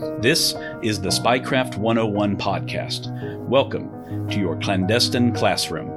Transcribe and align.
This 0.00 0.54
is 0.82 0.98
the 0.98 1.10
Spycraft 1.10 1.76
101 1.76 2.38
podcast. 2.38 3.12
Welcome 3.48 4.28
to 4.30 4.38
your 4.38 4.58
clandestine 4.58 5.34
classroom. 5.34 5.90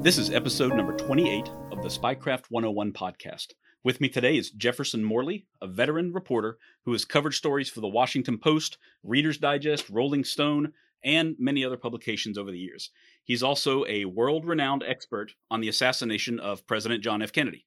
This 0.00 0.16
is 0.16 0.30
episode 0.30 0.72
number 0.72 0.96
28 0.96 1.46
of 1.72 1.82
the 1.82 1.90
Spycraft 1.90 2.46
101 2.48 2.94
podcast. 2.94 3.48
With 3.84 4.00
me 4.00 4.08
today 4.08 4.38
is 4.38 4.50
Jefferson 4.50 5.04
Morley, 5.04 5.44
a 5.60 5.66
veteran 5.66 6.14
reporter 6.14 6.56
who 6.86 6.92
has 6.92 7.04
covered 7.04 7.34
stories 7.34 7.68
for 7.68 7.82
the 7.82 7.86
Washington 7.86 8.38
Post, 8.38 8.78
Reader's 9.02 9.36
Digest, 9.36 9.90
Rolling 9.90 10.24
Stone, 10.24 10.72
and 11.04 11.36
many 11.38 11.66
other 11.66 11.76
publications 11.76 12.38
over 12.38 12.50
the 12.50 12.58
years. 12.58 12.92
He's 13.24 13.42
also 13.42 13.84
a 13.86 14.06
world 14.06 14.46
renowned 14.46 14.82
expert 14.88 15.34
on 15.50 15.60
the 15.60 15.68
assassination 15.68 16.40
of 16.40 16.66
President 16.66 17.04
John 17.04 17.20
F. 17.20 17.32
Kennedy. 17.32 17.65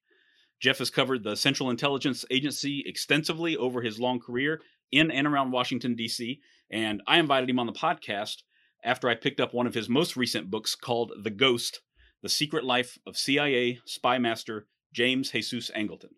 Jeff 0.60 0.78
has 0.78 0.90
covered 0.90 1.24
the 1.24 1.36
Central 1.36 1.70
Intelligence 1.70 2.24
Agency 2.30 2.84
extensively 2.86 3.56
over 3.56 3.82
his 3.82 3.98
long 3.98 4.20
career 4.20 4.60
in 4.92 5.10
and 5.10 5.26
around 5.26 5.52
Washington, 5.52 5.94
D.C., 5.94 6.40
and 6.70 7.02
I 7.06 7.18
invited 7.18 7.48
him 7.48 7.58
on 7.58 7.66
the 7.66 7.72
podcast 7.72 8.42
after 8.84 9.08
I 9.08 9.14
picked 9.14 9.40
up 9.40 9.52
one 9.52 9.66
of 9.66 9.74
his 9.74 9.88
most 9.88 10.16
recent 10.16 10.50
books 10.50 10.74
called 10.74 11.12
The 11.22 11.30
Ghost 11.30 11.80
The 12.22 12.28
Secret 12.28 12.64
Life 12.64 12.98
of 13.06 13.16
CIA 13.16 13.80
Spy 13.84 14.18
Master 14.18 14.66
James 14.92 15.30
Jesus 15.30 15.70
Angleton. 15.76 16.10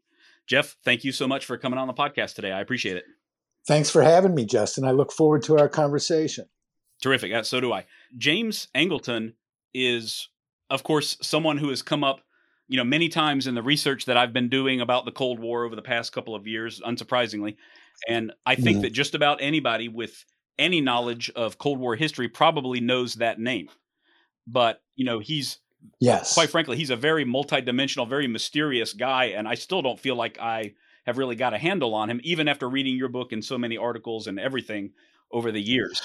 Jeff, 0.46 0.76
thank 0.84 1.04
you 1.04 1.12
so 1.12 1.28
much 1.28 1.44
for 1.44 1.56
coming 1.56 1.78
on 1.78 1.86
the 1.86 1.94
podcast 1.94 2.34
today. 2.34 2.52
I 2.52 2.60
appreciate 2.60 2.96
it. 2.96 3.04
Thanks 3.66 3.90
for 3.90 4.02
having 4.02 4.34
me, 4.34 4.44
Justin. 4.44 4.84
I 4.84 4.90
look 4.90 5.12
forward 5.12 5.42
to 5.44 5.58
our 5.58 5.68
conversation. 5.68 6.46
Terrific. 7.00 7.32
Uh, 7.32 7.42
so 7.42 7.60
do 7.60 7.72
I. 7.72 7.86
James 8.18 8.68
Angleton 8.74 9.34
is, 9.72 10.28
of 10.68 10.82
course, 10.82 11.16
someone 11.22 11.58
who 11.58 11.68
has 11.68 11.82
come 11.82 12.02
up, 12.02 12.20
you 12.72 12.78
know, 12.78 12.84
many 12.84 13.10
times 13.10 13.46
in 13.46 13.54
the 13.54 13.62
research 13.62 14.06
that 14.06 14.16
I've 14.16 14.32
been 14.32 14.48
doing 14.48 14.80
about 14.80 15.04
the 15.04 15.12
Cold 15.12 15.38
War 15.38 15.66
over 15.66 15.76
the 15.76 15.82
past 15.82 16.10
couple 16.10 16.34
of 16.34 16.46
years, 16.46 16.80
unsurprisingly. 16.80 17.56
And 18.08 18.32
I 18.46 18.54
think 18.54 18.78
mm. 18.78 18.82
that 18.82 18.94
just 18.94 19.14
about 19.14 19.42
anybody 19.42 19.88
with 19.88 20.24
any 20.58 20.80
knowledge 20.80 21.30
of 21.36 21.58
Cold 21.58 21.78
War 21.78 21.96
history 21.96 22.28
probably 22.28 22.80
knows 22.80 23.16
that 23.16 23.38
name. 23.38 23.68
But, 24.46 24.80
you 24.96 25.04
know, 25.04 25.18
he's 25.18 25.58
yes. 26.00 26.32
Quite 26.32 26.48
frankly, 26.48 26.78
he's 26.78 26.88
a 26.88 26.96
very 26.96 27.26
multidimensional, 27.26 28.08
very 28.08 28.26
mysterious 28.26 28.94
guy 28.94 29.26
and 29.26 29.46
I 29.46 29.54
still 29.54 29.82
don't 29.82 30.00
feel 30.00 30.16
like 30.16 30.38
I 30.38 30.72
have 31.04 31.18
really 31.18 31.36
got 31.36 31.52
a 31.52 31.58
handle 31.58 31.94
on 31.94 32.08
him 32.08 32.22
even 32.24 32.48
after 32.48 32.70
reading 32.70 32.96
your 32.96 33.10
book 33.10 33.32
and 33.32 33.44
so 33.44 33.58
many 33.58 33.76
articles 33.76 34.28
and 34.28 34.40
everything 34.40 34.92
over 35.30 35.52
the 35.52 35.60
years. 35.60 36.00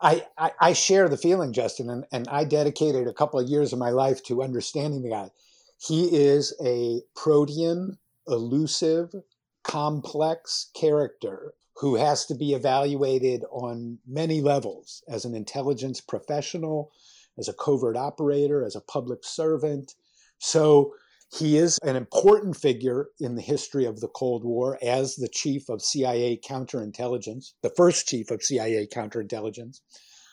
I, 0.00 0.26
I, 0.38 0.52
I 0.60 0.72
share 0.72 1.08
the 1.08 1.16
feeling, 1.16 1.52
Justin, 1.52 1.90
and, 1.90 2.06
and 2.12 2.28
I 2.28 2.44
dedicated 2.44 3.06
a 3.06 3.12
couple 3.12 3.38
of 3.38 3.48
years 3.48 3.72
of 3.72 3.78
my 3.78 3.90
life 3.90 4.22
to 4.24 4.42
understanding 4.42 5.02
the 5.02 5.10
guy. 5.10 5.30
He 5.78 6.04
is 6.14 6.54
a 6.64 7.02
protean, 7.14 7.98
elusive, 8.26 9.14
complex 9.62 10.70
character 10.74 11.54
who 11.76 11.96
has 11.96 12.26
to 12.26 12.34
be 12.34 12.52
evaluated 12.52 13.44
on 13.50 13.98
many 14.06 14.40
levels 14.40 15.02
as 15.08 15.24
an 15.24 15.34
intelligence 15.34 16.00
professional, 16.00 16.92
as 17.38 17.48
a 17.48 17.54
covert 17.54 17.96
operator, 17.96 18.64
as 18.64 18.76
a 18.76 18.80
public 18.80 19.24
servant. 19.24 19.94
So 20.38 20.94
he 21.32 21.56
is 21.56 21.78
an 21.84 21.94
important 21.94 22.56
figure 22.56 23.10
in 23.20 23.36
the 23.36 23.42
history 23.42 23.84
of 23.84 24.00
the 24.00 24.08
Cold 24.08 24.44
War 24.44 24.76
as 24.82 25.14
the 25.14 25.28
chief 25.28 25.68
of 25.68 25.80
CIA 25.80 26.36
counterintelligence, 26.36 27.52
the 27.62 27.70
first 27.70 28.08
chief 28.08 28.32
of 28.32 28.42
CIA 28.42 28.88
counterintelligence, 28.88 29.80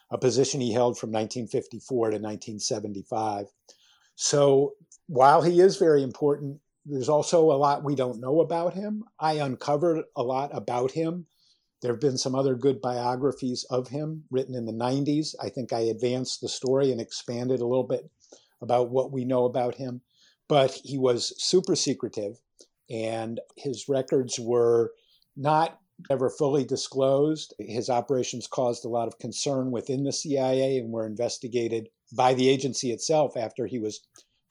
a 0.09 0.17
position 0.17 0.59
he 0.59 0.73
held 0.73 0.97
from 0.97 1.11
1954 1.11 2.11
to 2.11 2.15
1975. 2.15 3.45
So 4.15 4.73
while 5.05 5.43
he 5.43 5.59
is 5.59 5.77
very 5.77 6.01
important, 6.01 6.59
there's 6.83 7.09
also 7.09 7.51
a 7.51 7.53
lot 7.53 7.83
we 7.83 7.95
don't 7.95 8.19
know 8.19 8.41
about 8.41 8.73
him. 8.73 9.03
I 9.19 9.33
uncovered 9.33 10.03
a 10.15 10.23
lot 10.23 10.49
about 10.51 10.91
him. 10.91 11.27
There 11.83 11.91
have 11.91 12.01
been 12.01 12.17
some 12.17 12.33
other 12.33 12.55
good 12.55 12.81
biographies 12.81 13.65
of 13.69 13.89
him 13.89 14.23
written 14.31 14.55
in 14.55 14.65
the 14.65 14.73
90s. 14.73 15.35
I 15.39 15.49
think 15.49 15.71
I 15.71 15.81
advanced 15.81 16.41
the 16.41 16.49
story 16.49 16.91
and 16.91 16.99
expanded 16.99 17.59
a 17.59 17.67
little 17.67 17.83
bit 17.83 18.09
about 18.61 18.89
what 18.89 19.11
we 19.11 19.25
know 19.25 19.45
about 19.45 19.75
him 19.75 20.01
but 20.47 20.79
he 20.83 20.97
was 20.97 21.33
super 21.43 21.75
secretive 21.75 22.39
and 22.89 23.39
his 23.57 23.89
records 23.89 24.39
were 24.39 24.91
not 25.35 25.79
ever 26.09 26.29
fully 26.29 26.63
disclosed. 26.63 27.53
His 27.59 27.89
operations 27.89 28.47
caused 28.47 28.85
a 28.85 28.89
lot 28.89 29.07
of 29.07 29.19
concern 29.19 29.71
within 29.71 30.03
the 30.03 30.13
CIA 30.13 30.77
and 30.77 30.91
were 30.91 31.05
investigated 31.05 31.89
by 32.15 32.33
the 32.33 32.49
agency 32.49 32.91
itself 32.91 33.35
after 33.35 33.65
he 33.65 33.79
was 33.79 34.01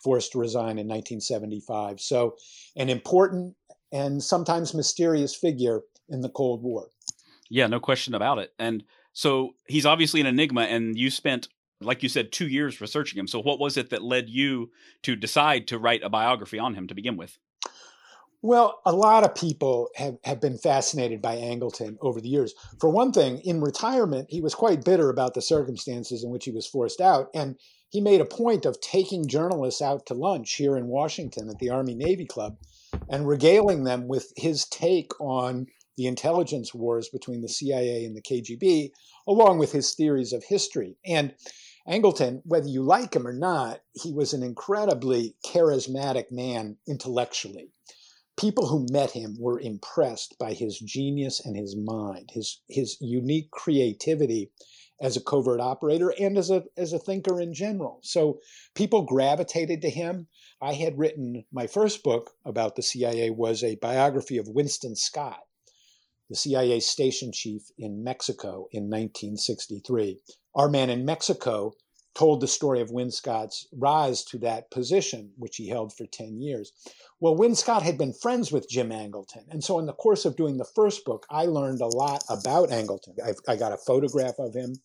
forced 0.03 0.33
to 0.33 0.39
resign 0.39 0.79
in 0.79 0.89
1975. 0.89 2.01
So, 2.01 2.37
an 2.77 2.89
important 2.91 3.55
and 3.93 4.23
sometimes 4.23 4.75
mysterious 4.75 5.34
figure 5.34 5.83
in 6.09 6.21
the 6.21 6.28
Cold 6.28 6.63
War. 6.63 6.89
Yeah, 7.49 7.69
no 7.69 7.81
question 7.81 8.15
about 8.15 8.39
it. 8.39 8.53
And 8.59 8.84
so 9.13 9.55
he's 9.67 9.87
obviously 9.87 10.21
an 10.21 10.27
enigma, 10.27 10.63
and 10.63 10.99
you 10.99 11.11
spent 11.11 11.49
like 11.81 12.03
you 12.03 12.09
said, 12.09 12.33
two 12.33 12.49
years 12.49 12.81
researching 12.81 13.19
him. 13.19 13.27
So, 13.27 13.41
what 13.41 13.59
was 13.59 13.77
it 13.77 13.91
that 13.91 14.03
led 14.03 14.29
you 14.29 14.71
to 15.03 15.17
decide 15.17 15.67
to 15.69 15.79
write 15.79 16.03
a 16.03 16.09
biography 16.09 16.59
on 16.59 16.75
him 16.75 16.87
to 16.89 16.95
begin 16.95 17.17
with? 17.17 17.39
Well, 18.43 18.81
a 18.87 18.93
lot 18.93 19.25
of 19.25 19.35
people 19.35 19.89
have, 19.97 20.19
have 20.25 20.41
been 20.41 20.59
fascinated 20.59 21.21
by 21.21 21.37
Angleton 21.37 21.97
over 22.01 22.21
the 22.21 22.29
years. 22.29 22.55
For 22.79 22.89
one 22.89 23.13
thing, 23.13 23.41
in 23.41 23.61
retirement, 23.61 24.29
he 24.31 24.41
was 24.41 24.55
quite 24.55 24.85
bitter 24.85 25.11
about 25.11 25.35
the 25.35 25.43
circumstances 25.43 26.23
in 26.23 26.31
which 26.31 26.45
he 26.45 26.53
was 26.53 26.67
forced 26.67 27.01
out. 27.01 27.29
And 27.35 27.57
he 27.89 28.01
made 28.01 28.21
a 28.21 28.27
point 28.27 28.67
of 28.67 28.81
taking 28.81 29.27
journalists 29.27 29.83
out 29.83 30.07
to 30.07 30.15
lunch 30.15 30.55
here 30.55 30.77
in 30.77 30.87
Washington 30.87 31.49
at 31.49 31.59
the 31.59 31.71
Army 31.71 31.95
Navy 31.95 32.27
Club 32.27 32.57
and 33.09 33.27
regaling 33.27 33.85
them 33.85 34.07
with 34.07 34.33
his 34.37 34.67
take 34.67 35.19
on 35.21 35.67
the 35.97 36.07
intelligence 36.07 36.75
wars 36.75 37.09
between 37.09 37.41
the 37.41 37.49
CIA 37.49 38.05
and 38.05 38.15
the 38.15 38.23
KGB, 38.23 38.91
along 39.27 39.59
with 39.59 39.73
his 39.73 39.95
theories 39.95 40.33
of 40.33 40.45
history. 40.45 40.97
And 41.07 41.35
Angleton, 41.89 42.43
whether 42.45 42.67
you 42.67 42.83
like 42.83 43.15
him 43.15 43.29
or 43.29 43.33
not, 43.33 43.81
he 43.93 44.13
was 44.13 44.33
an 44.33 44.43
incredibly 44.43 45.37
charismatic 45.45 46.33
man 46.33 46.79
intellectually. 46.89 47.71
People 48.37 48.67
who 48.67 48.89
met 48.91 49.13
him 49.13 49.37
were 49.39 49.61
impressed 49.61 50.37
by 50.37 50.53
his 50.53 50.81
genius 50.81 51.41
and 51.45 51.57
his 51.57 51.77
mind, 51.77 52.31
his, 52.33 52.61
his 52.69 52.97
unique 53.01 53.53
creativity 53.53 54.51
as 55.01 55.17
a 55.17 55.23
covert 55.23 55.61
operator 55.61 56.13
and 56.19 56.37
as 56.37 56.51
a, 56.51 56.65
as 56.77 56.93
a 56.93 56.99
thinker 56.99 57.41
in 57.41 57.55
general. 57.55 58.01
So 58.03 58.41
people 58.75 59.03
gravitated 59.03 59.81
to 59.83 59.91
him. 59.91 60.27
I 60.61 60.73
had 60.73 60.99
written 60.99 61.45
my 61.53 61.69
first 61.69 62.03
book 62.03 62.33
about 62.45 62.75
the 62.75 62.83
CIA 62.83 63.31
was 63.31 63.63
a 63.63 63.77
biography 63.77 64.39
of 64.39 64.49
Winston 64.49 64.97
Scott, 64.97 65.41
the 66.29 66.37
CIA 66.37 66.81
station 66.81 67.31
chief 67.31 67.71
in 67.79 68.03
Mexico 68.03 68.67
in 68.73 68.91
1963 68.91 70.19
our 70.56 70.69
man 70.69 70.91
in 70.91 71.05
Mexico 71.05 71.75
told 72.15 72.41
the 72.41 72.49
story 72.49 72.81
of 72.81 72.91
Win 72.91 73.11
Scott's 73.11 73.69
rise 73.77 74.25
to 74.25 74.39
that 74.39 74.71
position, 74.71 75.33
which 75.36 75.57
he 75.57 75.69
held 75.69 75.92
for 75.92 76.07
10 76.07 76.41
years. 76.41 76.72
Well, 77.21 77.36
Win 77.36 77.54
Scott 77.54 77.83
had 77.83 77.98
been 77.98 78.15
friends 78.15 78.51
with 78.51 78.69
Jim 78.69 78.89
Angleton. 78.89 79.45
And 79.51 79.63
so, 79.63 79.78
in 79.78 79.84
the 79.84 79.92
course 79.92 80.25
of 80.25 80.34
doing 80.34 80.57
the 80.57 80.65
first 80.65 81.04
book, 81.04 81.27
I 81.31 81.45
learned 81.45 81.83
a 81.83 81.86
lot 81.86 82.25
about 82.31 82.71
Angleton. 82.71 83.16
I, 83.22 83.53
I 83.53 83.57
got 83.57 83.72
a 83.72 83.78
photograph 83.78 84.39
of 84.39 84.54
him 84.54 84.77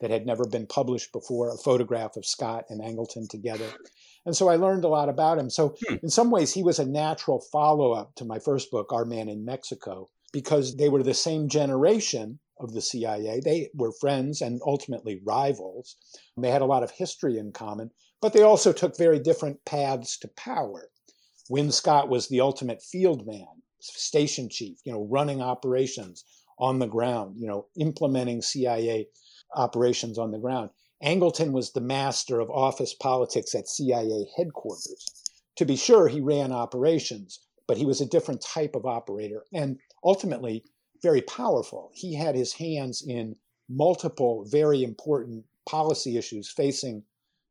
that 0.00 0.10
had 0.10 0.26
never 0.26 0.46
been 0.46 0.66
published 0.66 1.12
before, 1.12 1.50
a 1.50 1.58
photograph 1.58 2.16
of 2.16 2.26
Scott 2.26 2.64
and 2.68 2.80
Angleton 2.80 3.28
together. 3.28 3.66
And 4.26 4.36
so 4.36 4.48
I 4.48 4.56
learned 4.56 4.84
a 4.84 4.88
lot 4.88 5.08
about 5.08 5.38
him. 5.38 5.48
So, 5.48 5.76
hmm. 5.86 5.96
in 6.02 6.10
some 6.10 6.30
ways, 6.30 6.52
he 6.52 6.62
was 6.62 6.78
a 6.78 6.84
natural 6.84 7.40
follow 7.52 7.92
up 7.92 8.16
to 8.16 8.24
my 8.24 8.40
first 8.40 8.70
book, 8.70 8.92
Our 8.92 9.04
Man 9.04 9.28
in 9.28 9.44
Mexico, 9.44 10.08
because 10.32 10.76
they 10.76 10.88
were 10.88 11.02
the 11.02 11.14
same 11.14 11.48
generation 11.48 12.40
of 12.62 12.72
the 12.72 12.80
CIA. 12.80 13.40
They 13.40 13.70
were 13.74 13.92
friends 13.92 14.40
and 14.40 14.60
ultimately 14.66 15.20
rivals. 15.24 15.96
They 16.36 16.50
had 16.50 16.62
a 16.62 16.66
lot 16.66 16.82
of 16.82 16.90
history 16.90 17.38
in 17.38 17.52
common, 17.52 17.90
but 18.20 18.32
they 18.32 18.42
also 18.42 18.72
took 18.72 18.96
very 18.96 19.18
different 19.18 19.64
paths 19.64 20.18
to 20.18 20.28
power. 20.28 20.90
Win 21.48 21.72
Scott 21.72 22.08
was 22.08 22.28
the 22.28 22.40
ultimate 22.40 22.82
field 22.82 23.26
man, 23.26 23.62
station 23.80 24.48
chief, 24.48 24.78
you 24.84 24.92
know, 24.92 25.06
running 25.10 25.40
operations 25.42 26.24
on 26.58 26.78
the 26.78 26.86
ground, 26.86 27.36
you 27.38 27.46
know, 27.48 27.66
implementing 27.78 28.42
CIA 28.42 29.08
operations 29.54 30.18
on 30.18 30.30
the 30.30 30.38
ground. 30.38 30.70
Angleton 31.02 31.52
was 31.52 31.72
the 31.72 31.80
master 31.80 32.40
of 32.40 32.50
office 32.50 32.94
politics 32.94 33.54
at 33.54 33.68
CIA 33.68 34.26
headquarters. 34.36 35.06
To 35.56 35.64
be 35.64 35.76
sure, 35.76 36.08
he 36.08 36.20
ran 36.20 36.52
operations, 36.52 37.40
but 37.66 37.78
he 37.78 37.86
was 37.86 38.00
a 38.00 38.06
different 38.06 38.42
type 38.42 38.74
of 38.74 38.84
operator 38.84 39.44
and 39.52 39.78
ultimately 40.04 40.64
very 41.02 41.22
powerful. 41.22 41.90
He 41.94 42.14
had 42.14 42.34
his 42.34 42.52
hands 42.52 43.02
in 43.06 43.36
multiple 43.68 44.44
very 44.50 44.82
important 44.82 45.44
policy 45.68 46.16
issues 46.16 46.50
facing 46.50 47.04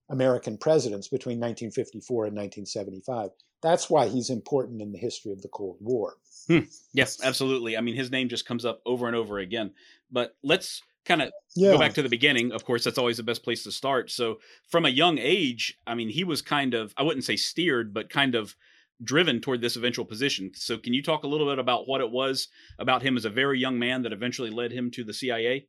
American 0.10 0.57
presidents 0.57 1.07
between 1.07 1.40
1954 1.40 2.25
and 2.25 2.36
1975. 2.36 3.30
That's 3.62 3.90
why 3.90 4.07
he's 4.07 4.30
important 4.30 4.81
in 4.81 4.92
the 4.92 4.98
history 4.98 5.31
of 5.31 5.42
the 5.42 5.50
Cold 5.50 5.78
War. 5.80 6.16
Hmm. 6.48 6.60
Yes, 6.94 7.19
absolutely. 7.24 7.78
I 7.78 7.81
mean, 7.81 7.96
his 7.96 8.10
name 8.10 8.30
just 8.30 8.46
comes 8.46 8.66
up 8.66 8.81
over 8.86 9.07
and 9.07 9.16
over 9.16 9.38
again. 9.38 9.72
But 10.12 10.36
let's 10.44 10.81
kind 11.06 11.22
of 11.22 11.31
yeah. 11.56 11.72
go 11.72 11.78
back 11.78 11.94
to 11.94 12.02
the 12.02 12.10
beginning. 12.10 12.52
Of 12.52 12.66
course, 12.66 12.84
that's 12.84 12.98
always 12.98 13.18
the 13.18 13.24
best 13.24 13.44
place 13.44 13.63
to 13.63 13.72
start. 13.72 14.10
So, 14.12 14.40
from 14.69 14.86
a 14.86 14.90
young 14.90 15.18
age, 15.18 15.78
I 15.86 15.95
mean, 15.95 16.10
he 16.10 16.24
was 16.24 16.42
kind 16.42 16.74
of, 16.74 16.94
I 16.98 17.04
wouldn't 17.04 17.25
say 17.25 17.36
steered, 17.36 17.94
but 17.94 18.10
kind 18.10 18.36
of 18.36 18.56
driven 19.04 19.40
toward 19.40 19.62
this 19.62 19.75
eventual 19.75 20.06
position. 20.06 20.51
So, 20.56 20.78
can 20.78 20.94
you 20.94 21.01
talk 21.01 21.24
a 21.24 21.28
little 21.28 21.48
bit 21.48 21.60
about 21.60 21.88
what 21.88 22.01
it 22.01 22.12
was 22.12 22.48
about 22.78 23.01
him 23.01 23.18
as 23.18 23.25
a 23.25 23.30
very 23.30 23.60
young 23.60 23.80
man 23.80 24.01
that 24.04 24.13
eventually 24.13 24.50
led 24.50 24.72
him 24.72 24.92
to 24.92 25.04
the 25.04 25.13
CIA 25.13 25.68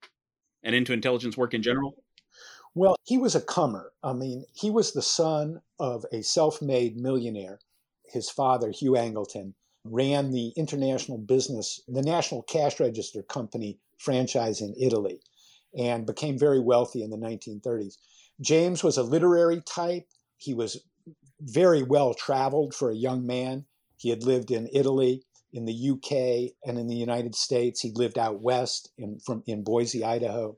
and 0.63 0.75
into 0.75 0.93
intelligence 0.93 1.37
work 1.37 1.55
in 1.55 1.63
general? 1.63 2.03
Well, 2.75 2.97
he 3.03 3.19
was 3.19 3.35
a 3.35 3.41
comer. 3.41 3.93
I 4.03 4.13
mean, 4.13 4.45
he 4.53 4.71
was 4.71 4.93
the 4.93 5.03
son 5.03 5.61
of 5.79 6.05
a 6.13 6.23
self 6.23 6.63
made 6.63 6.97
millionaire. 6.97 7.59
His 8.07 8.31
father, 8.31 8.71
Hugh 8.71 8.93
Angleton, 8.93 9.55
ran 9.85 10.31
the 10.31 10.53
international 10.57 11.19
business, 11.19 11.81
the 11.89 12.03
National 12.03 12.43
Cash 12.43 12.81
Register 12.81 13.23
Company 13.23 13.79
franchise 13.99 14.61
in 14.61 14.75
Italy, 14.79 15.21
and 15.77 16.07
became 16.07 16.39
very 16.39 16.61
wealthy 16.61 17.03
in 17.03 17.11
the 17.11 17.17
1930s. 17.17 17.97
James 18.41 18.83
was 18.83 18.97
a 18.97 19.03
literary 19.03 19.63
type. 19.63 20.07
He 20.37 20.55
was 20.55 20.83
very 21.41 21.83
well 21.83 22.15
traveled 22.15 22.75
for 22.75 22.91
a 22.91 22.97
young 22.97 23.27
man. 23.27 23.65
He 23.97 24.11
had 24.11 24.25
lived 24.25 24.51
in 24.51 24.69
Italy, 24.73 25.23
in 25.53 25.65
the 25.65 25.91
UK, 25.91 26.55
and 26.65 26.79
in 26.79 26.87
the 26.87 26.97
United 26.97 27.35
States. 27.35 27.81
He 27.81 27.91
lived 27.93 28.19
out 28.19 28.41
west 28.41 28.91
in, 28.99 29.19
from, 29.21 29.43
in 29.47 29.63
Boise, 29.63 30.05
Idaho 30.05 30.57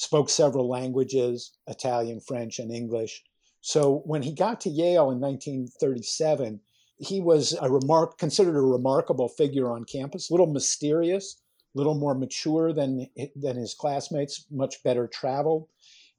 spoke 0.00 0.30
several 0.30 0.66
languages 0.66 1.52
Italian, 1.66 2.20
French, 2.20 2.58
and 2.58 2.72
English. 2.72 3.22
So 3.60 3.98
when 4.06 4.22
he 4.22 4.32
got 4.32 4.62
to 4.62 4.70
Yale 4.70 5.10
in 5.10 5.20
1937, 5.20 6.60
he 6.96 7.20
was 7.20 7.54
a 7.60 7.70
remark 7.70 8.16
considered 8.16 8.56
a 8.56 8.62
remarkable 8.62 9.28
figure 9.28 9.70
on 9.70 9.84
campus, 9.84 10.30
a 10.30 10.32
little 10.32 10.46
mysterious, 10.46 11.36
a 11.74 11.78
little 11.78 11.94
more 11.94 12.14
mature 12.14 12.72
than 12.72 13.08
than 13.36 13.56
his 13.56 13.74
classmates, 13.74 14.46
much 14.50 14.82
better 14.82 15.06
traveled, 15.06 15.68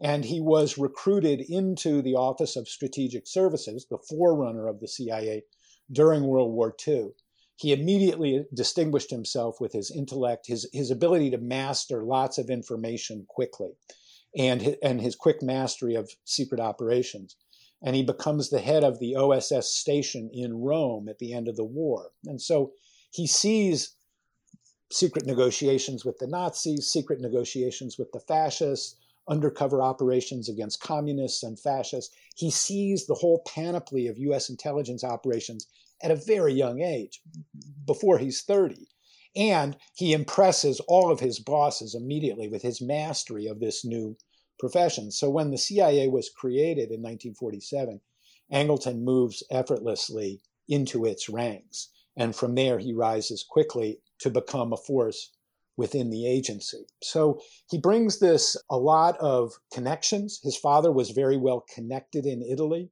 and 0.01 0.25
he 0.25 0.41
was 0.41 0.77
recruited 0.77 1.41
into 1.41 2.01
the 2.01 2.15
Office 2.15 2.55
of 2.55 2.67
Strategic 2.67 3.27
Services, 3.27 3.85
the 3.89 3.99
forerunner 4.09 4.67
of 4.67 4.79
the 4.79 4.87
CIA, 4.87 5.43
during 5.91 6.23
World 6.23 6.51
War 6.51 6.75
II 6.87 7.11
he 7.61 7.73
immediately 7.73 8.43
distinguished 8.51 9.11
himself 9.11 9.61
with 9.61 9.71
his 9.71 9.91
intellect, 9.91 10.47
his, 10.47 10.67
his 10.73 10.89
ability 10.89 11.29
to 11.29 11.37
master 11.37 12.03
lots 12.03 12.39
of 12.39 12.49
information 12.49 13.23
quickly, 13.29 13.69
and 14.35 14.63
his, 14.63 14.75
and 14.81 14.99
his 14.99 15.15
quick 15.15 15.43
mastery 15.43 15.93
of 15.93 16.09
secret 16.25 16.59
operations. 16.59 17.35
And 17.83 17.95
he 17.95 18.01
becomes 18.01 18.49
the 18.49 18.61
head 18.61 18.83
of 18.83 18.97
the 18.97 19.15
OSS 19.15 19.71
station 19.71 20.31
in 20.33 20.55
Rome 20.55 21.07
at 21.07 21.19
the 21.19 21.33
end 21.33 21.47
of 21.47 21.55
the 21.55 21.63
war. 21.63 22.09
And 22.25 22.41
so 22.41 22.73
he 23.11 23.27
sees 23.27 23.93
secret 24.91 25.27
negotiations 25.27 26.03
with 26.03 26.17
the 26.17 26.27
Nazis, 26.27 26.87
secret 26.87 27.21
negotiations 27.21 27.95
with 27.95 28.11
the 28.11 28.21
fascists, 28.21 28.95
undercover 29.31 29.81
operations 29.81 30.49
against 30.49 30.81
communists 30.81 31.41
and 31.41 31.57
fascists. 31.57 32.13
He 32.35 32.51
sees 32.51 33.07
the 33.07 33.15
whole 33.15 33.41
panoply 33.47 34.07
of 34.07 34.17
US 34.17 34.49
intelligence 34.49 35.03
operations 35.03 35.67
at 36.03 36.11
a 36.11 36.15
very 36.15 36.53
young 36.53 36.81
age, 36.81 37.21
before 37.85 38.17
he's 38.17 38.41
30. 38.41 38.87
And 39.35 39.77
he 39.95 40.11
impresses 40.11 40.81
all 40.81 41.09
of 41.09 41.21
his 41.21 41.39
bosses 41.39 41.95
immediately 41.95 42.49
with 42.49 42.61
his 42.61 42.81
mastery 42.81 43.47
of 43.47 43.61
this 43.61 43.85
new 43.85 44.17
profession. 44.59 45.11
So 45.11 45.29
when 45.29 45.51
the 45.51 45.57
CIA 45.57 46.09
was 46.09 46.29
created 46.29 46.91
in 46.91 47.01
1947, 47.01 48.01
Angleton 48.51 49.03
moves 49.03 49.43
effortlessly 49.49 50.41
into 50.67 51.05
its 51.05 51.29
ranks. 51.29 51.89
And 52.17 52.35
from 52.35 52.55
there, 52.55 52.79
he 52.79 52.91
rises 52.93 53.45
quickly 53.49 53.99
to 54.19 54.29
become 54.29 54.73
a 54.73 54.77
force 54.77 55.31
within 55.81 56.11
the 56.11 56.27
agency. 56.27 56.85
So 57.01 57.41
he 57.71 57.79
brings 57.79 58.19
this 58.19 58.55
a 58.69 58.77
lot 58.77 59.17
of 59.19 59.51
connections. 59.73 60.39
His 60.43 60.55
father 60.55 60.91
was 60.91 61.09
very 61.09 61.37
well 61.37 61.65
connected 61.73 62.27
in 62.27 62.43
Italy. 62.43 62.91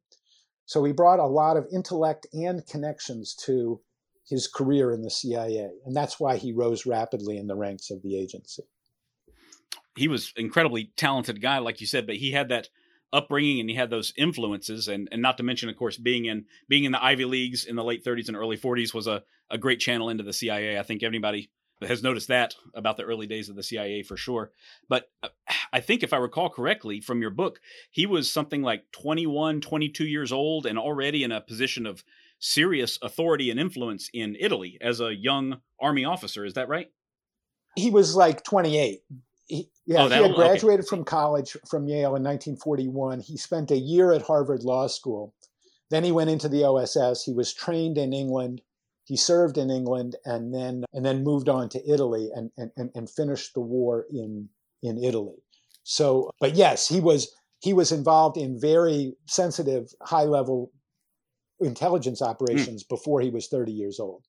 So 0.65 0.83
he 0.83 0.91
brought 0.91 1.19
a 1.19 1.27
lot 1.27 1.55
of 1.55 1.67
intellect 1.71 2.25
and 2.33 2.65
connections 2.65 3.35
to 3.45 3.79
his 4.27 4.47
career 4.47 4.91
in 4.91 5.03
the 5.03 5.11
CIA. 5.11 5.69
And 5.85 5.95
that's 5.95 6.19
why 6.19 6.37
he 6.37 6.51
rose 6.51 6.87
rapidly 6.87 7.37
in 7.37 7.45
the 7.45 7.55
ranks 7.55 7.91
of 7.91 8.01
the 8.01 8.17
agency. 8.17 8.63
He 9.95 10.07
was 10.07 10.33
incredibly 10.35 10.91
talented 10.95 11.43
guy, 11.43 11.59
like 11.59 11.81
you 11.81 11.85
said, 11.85 12.07
but 12.07 12.15
he 12.15 12.31
had 12.31 12.49
that 12.49 12.69
upbringing 13.13 13.59
and 13.59 13.69
he 13.69 13.75
had 13.75 13.91
those 13.91 14.13
influences 14.17 14.87
and, 14.87 15.09
and 15.11 15.21
not 15.21 15.37
to 15.37 15.43
mention 15.43 15.69
of 15.69 15.75
course 15.75 15.97
being 15.97 16.25
in 16.25 16.45
being 16.67 16.85
in 16.85 16.91
the 16.91 17.03
Ivy 17.03 17.25
Leagues 17.25 17.65
in 17.65 17.75
the 17.75 17.83
late 17.83 18.05
30s 18.05 18.27
and 18.27 18.37
early 18.37 18.55
40s 18.55 18.93
was 18.93 19.07
a, 19.07 19.23
a 19.49 19.57
great 19.57 19.79
channel 19.79 20.09
into 20.09 20.23
the 20.23 20.31
CIA. 20.31 20.77
I 20.77 20.83
think 20.83 21.01
anybody 21.01 21.49
has 21.87 22.03
noticed 22.03 22.27
that 22.27 22.55
about 22.73 22.97
the 22.97 23.03
early 23.03 23.27
days 23.27 23.49
of 23.49 23.55
the 23.55 23.63
CIA 23.63 24.03
for 24.03 24.17
sure. 24.17 24.51
But 24.87 25.09
uh, 25.23 25.29
I 25.73 25.79
think 25.79 26.03
if 26.03 26.13
I 26.13 26.17
recall 26.17 26.49
correctly 26.49 27.01
from 27.01 27.21
your 27.21 27.31
book, 27.31 27.59
he 27.91 28.05
was 28.05 28.31
something 28.31 28.61
like 28.61 28.91
21, 28.91 29.61
22 29.61 30.05
years 30.05 30.31
old 30.31 30.65
and 30.65 30.77
already 30.77 31.23
in 31.23 31.31
a 31.31 31.41
position 31.41 31.85
of 31.85 32.03
serious 32.39 32.97
authority 33.01 33.51
and 33.51 33.59
influence 33.59 34.09
in 34.13 34.35
Italy 34.39 34.77
as 34.81 34.99
a 34.99 35.15
young 35.15 35.61
army 35.79 36.05
officer. 36.05 36.45
Is 36.45 36.53
that 36.53 36.69
right? 36.69 36.89
He 37.75 37.89
was 37.89 38.15
like 38.15 38.43
28. 38.43 39.01
He, 39.45 39.69
yeah, 39.85 40.03
oh, 40.03 40.09
he 40.09 40.13
had 40.13 40.35
graduated 40.35 40.85
okay. 40.85 40.89
from 40.89 41.03
college 41.03 41.57
from 41.67 41.87
Yale 41.87 42.15
in 42.15 42.23
1941. 42.23 43.19
He 43.19 43.37
spent 43.37 43.71
a 43.71 43.77
year 43.77 44.11
at 44.11 44.21
Harvard 44.21 44.63
Law 44.63 44.87
School. 44.87 45.33
Then 45.89 46.03
he 46.03 46.11
went 46.11 46.29
into 46.29 46.47
the 46.47 46.63
OSS. 46.63 47.23
He 47.23 47.33
was 47.33 47.53
trained 47.53 47.97
in 47.97 48.13
England 48.13 48.61
he 49.09 49.17
served 49.17 49.57
in 49.57 49.71
England 49.71 50.15
and 50.23 50.53
then 50.53 50.85
and 50.93 51.03
then 51.03 51.23
moved 51.23 51.49
on 51.49 51.67
to 51.69 51.91
Italy 51.91 52.29
and, 52.35 52.51
and, 52.57 52.91
and 52.93 53.09
finished 53.09 53.55
the 53.55 53.59
war 53.59 54.05
in 54.11 54.49
in 54.83 55.03
Italy. 55.03 55.41
So, 55.83 56.29
but 56.39 56.55
yes, 56.55 56.87
he 56.87 56.99
was 56.99 57.33
he 57.59 57.73
was 57.73 57.91
involved 57.91 58.37
in 58.37 58.61
very 58.61 59.15
sensitive, 59.25 59.91
high 60.03 60.25
level 60.25 60.71
intelligence 61.59 62.21
operations 62.21 62.83
mm. 62.83 62.89
before 62.89 63.19
he 63.19 63.31
was 63.31 63.47
30 63.47 63.71
years 63.71 63.99
old. 63.99 64.23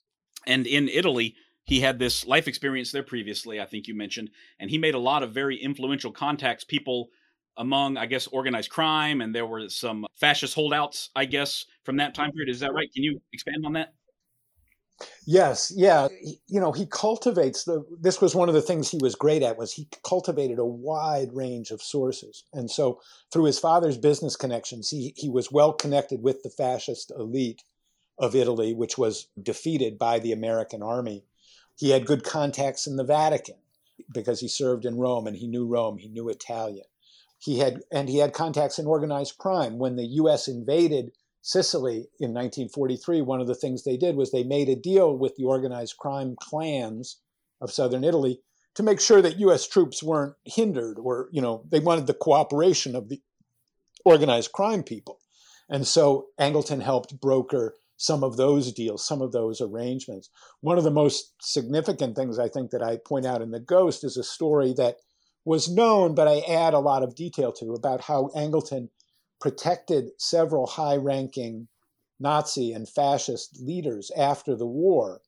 And 0.47 0.67
in 0.67 0.89
Italy, 0.89 1.37
he 1.65 1.81
had 1.81 1.99
this 1.99 2.27
life 2.27 2.49
experience 2.49 2.91
there 2.91 3.03
previously, 3.03 3.61
I 3.61 3.67
think 3.67 3.87
you 3.87 3.95
mentioned, 3.95 4.31
and 4.59 4.71
he 4.71 4.79
made 4.79 4.95
a 4.95 4.99
lot 4.99 5.23
of 5.23 5.35
very 5.35 5.57
influential 5.57 6.11
contacts, 6.11 6.65
people 6.65 7.11
among, 7.59 7.99
I 7.99 8.07
guess, 8.07 8.27
organized 8.29 8.71
crime, 8.71 9.21
and 9.21 9.35
there 9.35 9.47
were 9.47 9.69
some 9.69 10.07
fascist 10.19 10.55
holdouts, 10.55 11.11
I 11.15 11.27
guess, 11.27 11.67
from 11.85 11.99
that 11.99 12.15
time 12.15 12.33
period. 12.33 12.51
Is 12.51 12.61
that 12.61 12.73
right? 12.73 12.91
Can 12.93 13.03
you 13.03 13.21
expand 13.35 13.67
on 13.67 13.75
that? 13.75 13.93
Yes, 15.27 15.73
yeah. 15.75 16.09
He, 16.23 16.41
you 16.49 16.61
know, 16.61 16.73
he 16.73 16.87
cultivates 16.87 17.65
the. 17.65 17.85
This 18.01 18.21
was 18.21 18.35
one 18.35 18.49
of 18.49 18.55
the 18.55 18.63
things 18.63 18.91
he 18.91 18.99
was 19.01 19.15
great 19.15 19.43
at 19.43 19.57
was 19.57 19.73
he 19.73 19.89
cultivated 20.03 20.59
a 20.59 20.65
wide 20.65 21.33
range 21.33 21.71
of 21.71 21.83
sources, 21.83 22.45
and 22.53 22.71
so 22.71 23.01
through 23.33 23.45
his 23.45 23.59
father's 23.59 23.99
business 23.99 24.37
connections, 24.37 24.91
he 24.91 25.15
he 25.17 25.29
was 25.29 25.53
well 25.53 25.73
connected 25.73 26.23
with 26.23 26.43
the 26.43 26.51
fascist 26.51 27.13
elite 27.19 27.63
of 28.19 28.35
Italy, 28.35 28.75
which 28.75 28.99
was 28.99 29.29
defeated 29.43 29.99
by 29.99 30.19
the 30.19 30.33
American 30.33 30.83
army. 30.83 31.25
He 31.77 31.91
had 31.91 32.07
good 32.07 32.25
contacts 32.25 32.87
in 32.87 32.97
the 32.97 33.05
Vatican 33.05 33.57
because 34.13 34.41
he 34.41 34.49
served 34.49 34.85
in 34.85 34.99
Rome 34.99 35.27
and 35.27 35.37
he 35.37 35.47
knew 35.47 35.67
Rome. 35.67 35.99
He 35.99 36.09
knew 36.09 36.29
Italian. 36.29 36.85
He 37.39 37.59
had 37.59 37.83
and 37.91 38.09
he 38.09 38.19
had 38.19 38.35
contacts 38.35 38.79
in 38.79 38.87
organized 38.87 39.39
crime 39.39 39.79
when 39.79 39.97
the 39.97 40.07
U.S. 40.07 40.47
invaded 40.47 41.13
Sicily 41.43 42.09
in 42.19 42.35
1943, 42.35 43.23
one 43.23 43.41
of 43.41 43.47
the 43.47 43.55
things 43.55 43.83
they 43.83 43.97
did 43.97 44.17
was 44.17 44.31
they 44.31 44.45
made 44.45 44.69
a 44.69 44.77
deal 44.77 45.17
with 45.17 45.37
the 45.37 45.45
organized 45.45 45.97
crime 45.97 46.37
clans 46.39 47.21
of 47.61 47.73
southern 47.73 48.05
Italy 48.05 48.41
to 48.75 48.83
make 48.83 49.01
sure 49.01 49.23
that 49.23 49.39
U.S. 49.41 49.67
troops 49.67 50.03
weren't 50.03 50.35
hindered, 50.45 50.99
or 50.99 51.29
you 51.33 51.41
know, 51.41 51.65
they 51.69 51.81
wanted 51.81 52.07
the 52.07 52.15
cooperation 52.15 52.95
of 52.95 53.09
the 53.09 53.21
organized 54.05 54.53
crime 54.53 54.83
people, 54.83 55.19
and 55.69 55.87
so 55.87 56.29
Angleton 56.39 56.83
helped 56.83 57.21
broker 57.21 57.75
some 57.97 58.25
of 58.25 58.39
those 58.39 58.73
deals, 58.73 59.07
some 59.07 59.21
of 59.21 59.33
those 59.33 59.61
arrangements. 59.61 60.31
One 60.63 60.79
of 60.79 60.85
the 60.85 60.91
most 60.91 61.35
significant 61.43 62.17
things 62.17 62.39
I 62.39 62.49
think 62.49 62.71
that 62.71 62.83
I 62.83 62.97
point 62.97 63.27
out 63.27 63.43
in 63.43 63.51
The 63.51 63.61
Ghost 63.61 64.05
is 64.05 64.17
a 64.17 64.25
story 64.25 64.73
that 64.79 64.97
was 65.45 65.71
known, 65.71 66.15
but 66.15 66.27
I 66.27 66.41
add 66.41 66.73
a 66.73 66.79
lot 66.79 67.03
of 67.03 67.15
detail 67.15 67.53
to 67.53 67.75
about 67.75 68.03
how 68.03 68.31
Angleton 68.35 68.89
protected 69.41 70.11
several 70.19 70.67
high 70.67 70.97
ranking 70.97 71.69
Nazi 72.21 72.73
and 72.73 72.89
fascist 72.89 73.61
leaders 73.61 74.11
after 74.17 74.55
the 74.55 74.67
war, 74.67 75.23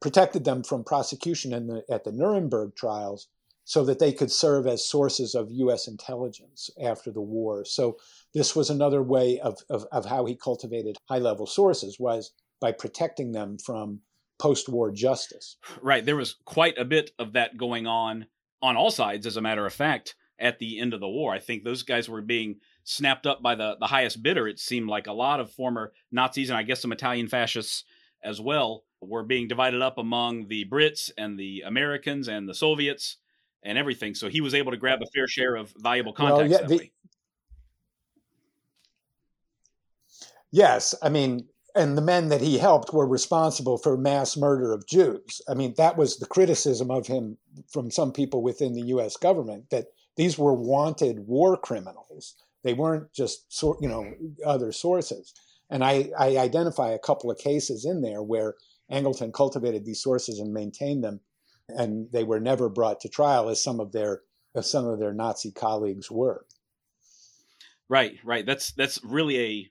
protected 0.00 0.44
them 0.44 0.62
from 0.62 0.84
prosecution 0.84 1.66
the, 1.66 1.82
at 1.88 2.04
the 2.04 2.12
Nuremberg 2.12 2.76
trials 2.76 3.28
so 3.64 3.84
that 3.84 3.98
they 3.98 4.12
could 4.12 4.30
serve 4.30 4.66
as 4.66 4.86
sources 4.86 5.34
of 5.34 5.50
U.S. 5.50 5.88
intelligence 5.88 6.70
after 6.80 7.10
the 7.10 7.20
war. 7.20 7.64
So 7.64 7.96
this 8.32 8.54
was 8.54 8.70
another 8.70 9.02
way 9.02 9.40
of, 9.40 9.58
of, 9.68 9.86
of 9.90 10.04
how 10.04 10.24
he 10.26 10.36
cultivated 10.36 10.96
high 11.08 11.18
level 11.18 11.46
sources 11.46 11.98
was 11.98 12.30
by 12.60 12.70
protecting 12.70 13.32
them 13.32 13.58
from 13.58 14.00
post-war 14.38 14.92
justice. 14.92 15.56
Right. 15.82 16.04
There 16.04 16.16
was 16.16 16.36
quite 16.44 16.78
a 16.78 16.84
bit 16.84 17.10
of 17.18 17.32
that 17.32 17.56
going 17.56 17.86
on 17.86 18.26
on 18.62 18.76
all 18.76 18.90
sides, 18.90 19.26
as 19.26 19.36
a 19.36 19.42
matter 19.42 19.66
of 19.66 19.72
fact, 19.72 20.14
at 20.38 20.58
the 20.58 20.78
end 20.78 20.94
of 20.94 21.00
the 21.00 21.08
war. 21.08 21.34
I 21.34 21.38
think 21.38 21.64
those 21.64 21.82
guys 21.82 22.08
were 22.08 22.22
being 22.22 22.60
snapped 22.86 23.26
up 23.26 23.42
by 23.42 23.54
the, 23.56 23.76
the 23.80 23.88
highest 23.88 24.22
bidder. 24.22 24.46
It 24.46 24.60
seemed 24.60 24.88
like 24.88 25.08
a 25.08 25.12
lot 25.12 25.40
of 25.40 25.50
former 25.50 25.92
Nazis 26.12 26.48
and 26.48 26.56
I 26.56 26.62
guess 26.62 26.80
some 26.80 26.92
Italian 26.92 27.28
fascists 27.28 27.84
as 28.22 28.40
well 28.40 28.84
were 29.00 29.24
being 29.24 29.48
divided 29.48 29.82
up 29.82 29.98
among 29.98 30.46
the 30.46 30.64
Brits 30.64 31.10
and 31.18 31.38
the 31.38 31.62
Americans 31.66 32.28
and 32.28 32.48
the 32.48 32.54
Soviets 32.54 33.16
and 33.64 33.76
everything. 33.76 34.14
So 34.14 34.28
he 34.28 34.40
was 34.40 34.54
able 34.54 34.70
to 34.70 34.78
grab 34.78 35.02
a 35.02 35.06
fair 35.06 35.26
share 35.26 35.56
of 35.56 35.74
valuable 35.76 36.12
contacts. 36.12 36.52
Well, 36.52 36.60
yeah, 36.60 36.78
the, 36.78 36.90
yes, 40.52 40.94
I 41.02 41.08
mean, 41.08 41.48
and 41.74 41.98
the 41.98 42.02
men 42.02 42.28
that 42.28 42.40
he 42.40 42.56
helped 42.56 42.94
were 42.94 43.06
responsible 43.06 43.78
for 43.78 43.96
mass 43.96 44.36
murder 44.36 44.72
of 44.72 44.86
Jews. 44.86 45.42
I 45.48 45.54
mean, 45.54 45.74
that 45.76 45.96
was 45.96 46.18
the 46.18 46.26
criticism 46.26 46.90
of 46.92 47.08
him 47.08 47.36
from 47.68 47.90
some 47.90 48.12
people 48.12 48.42
within 48.42 48.74
the 48.74 48.86
U.S. 48.86 49.16
government 49.16 49.70
that 49.70 49.86
these 50.16 50.38
were 50.38 50.54
wanted 50.54 51.26
war 51.26 51.56
criminals. 51.56 52.36
They 52.66 52.74
weren't 52.74 53.12
just, 53.14 53.46
you 53.80 53.88
know, 53.88 54.12
other 54.44 54.72
sources. 54.72 55.32
And 55.70 55.84
I, 55.84 56.10
I 56.18 56.36
identify 56.36 56.90
a 56.90 56.98
couple 56.98 57.30
of 57.30 57.38
cases 57.38 57.84
in 57.84 58.02
there 58.02 58.24
where 58.24 58.54
Angleton 58.90 59.32
cultivated 59.32 59.84
these 59.84 60.02
sources 60.02 60.40
and 60.40 60.52
maintained 60.52 61.04
them, 61.04 61.20
and 61.68 62.08
they 62.12 62.24
were 62.24 62.40
never 62.40 62.68
brought 62.68 62.98
to 63.00 63.08
trial 63.08 63.48
as 63.48 63.62
some 63.62 63.78
of 63.78 63.92
their 63.92 64.22
as 64.56 64.68
some 64.68 64.84
of 64.84 64.98
their 64.98 65.14
Nazi 65.14 65.52
colleagues 65.52 66.10
were. 66.10 66.44
Right, 67.88 68.18
right. 68.24 68.44
That's 68.44 68.72
that's 68.72 68.98
really 69.04 69.38
a 69.38 69.70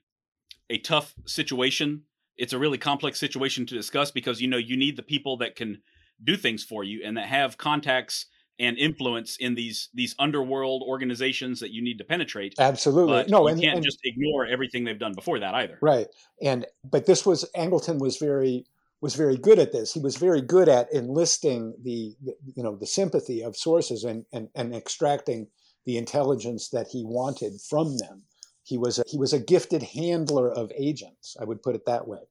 a 0.70 0.78
tough 0.78 1.14
situation. 1.26 2.04
It's 2.38 2.54
a 2.54 2.58
really 2.58 2.78
complex 2.78 3.20
situation 3.20 3.66
to 3.66 3.74
discuss 3.74 4.10
because 4.10 4.40
you 4.40 4.48
know 4.48 4.56
you 4.56 4.76
need 4.78 4.96
the 4.96 5.02
people 5.02 5.36
that 5.38 5.54
can 5.54 5.82
do 6.24 6.34
things 6.34 6.64
for 6.64 6.82
you 6.82 7.02
and 7.04 7.18
that 7.18 7.26
have 7.26 7.58
contacts 7.58 8.24
and 8.58 8.78
influence 8.78 9.36
in 9.36 9.54
these 9.54 9.88
these 9.94 10.14
underworld 10.18 10.82
organizations 10.86 11.60
that 11.60 11.72
you 11.72 11.82
need 11.82 11.98
to 11.98 12.04
penetrate. 12.04 12.54
Absolutely, 12.58 13.12
but 13.12 13.28
no, 13.28 13.42
you 13.42 13.48
and, 13.48 13.62
can't 13.62 13.76
and, 13.76 13.84
just 13.84 13.98
ignore 14.04 14.46
everything 14.46 14.84
they've 14.84 14.98
done 14.98 15.12
before 15.14 15.38
that 15.40 15.54
either. 15.54 15.78
Right, 15.80 16.08
and 16.42 16.66
but 16.84 17.06
this 17.06 17.26
was 17.26 17.48
Angleton 17.56 17.98
was 17.98 18.16
very 18.16 18.66
was 19.00 19.14
very 19.14 19.36
good 19.36 19.58
at 19.58 19.72
this. 19.72 19.92
He 19.92 20.00
was 20.00 20.16
very 20.16 20.40
good 20.40 20.68
at 20.68 20.92
enlisting 20.92 21.74
the, 21.82 22.16
the 22.24 22.34
you 22.54 22.62
know 22.62 22.76
the 22.76 22.86
sympathy 22.86 23.42
of 23.42 23.56
sources 23.56 24.04
and, 24.04 24.24
and 24.32 24.48
and 24.54 24.74
extracting 24.74 25.48
the 25.84 25.98
intelligence 25.98 26.70
that 26.70 26.88
he 26.88 27.04
wanted 27.04 27.60
from 27.60 27.98
them. 27.98 28.22
He 28.64 28.78
was 28.78 28.98
a, 28.98 29.04
he 29.06 29.18
was 29.18 29.32
a 29.32 29.38
gifted 29.38 29.82
handler 29.82 30.50
of 30.50 30.72
agents. 30.76 31.36
I 31.40 31.44
would 31.44 31.62
put 31.62 31.76
it 31.76 31.86
that 31.86 32.08
way. 32.08 32.22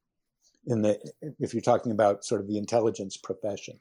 In 0.67 0.81
the 0.81 0.99
if 1.39 1.53
you're 1.53 1.61
talking 1.61 1.91
about 1.91 2.25
sort 2.25 2.41
of 2.41 2.47
the 2.47 2.57
intelligence 2.57 3.15
profession. 3.15 3.79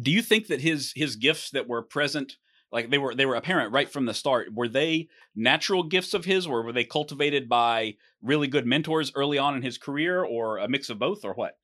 Do 0.00 0.10
you 0.10 0.22
think 0.22 0.46
that 0.46 0.60
his 0.60 0.92
his 0.94 1.16
gifts 1.16 1.50
that 1.50 1.68
were 1.68 1.82
present 1.82 2.36
like 2.72 2.90
they 2.90 2.98
were 2.98 3.14
they 3.14 3.26
were 3.26 3.34
apparent 3.34 3.72
right 3.72 3.90
from 3.90 4.06
the 4.06 4.14
start 4.14 4.48
were 4.54 4.68
they 4.68 5.08
natural 5.34 5.82
gifts 5.82 6.14
of 6.14 6.24
his 6.24 6.46
or 6.46 6.62
were 6.62 6.72
they 6.72 6.84
cultivated 6.84 7.48
by 7.48 7.96
really 8.22 8.46
good 8.46 8.66
mentors 8.66 9.12
early 9.14 9.38
on 9.38 9.56
in 9.56 9.62
his 9.62 9.78
career 9.78 10.22
or 10.22 10.58
a 10.58 10.68
mix 10.68 10.90
of 10.90 10.98
both 10.98 11.24
or 11.24 11.32
what 11.34 11.54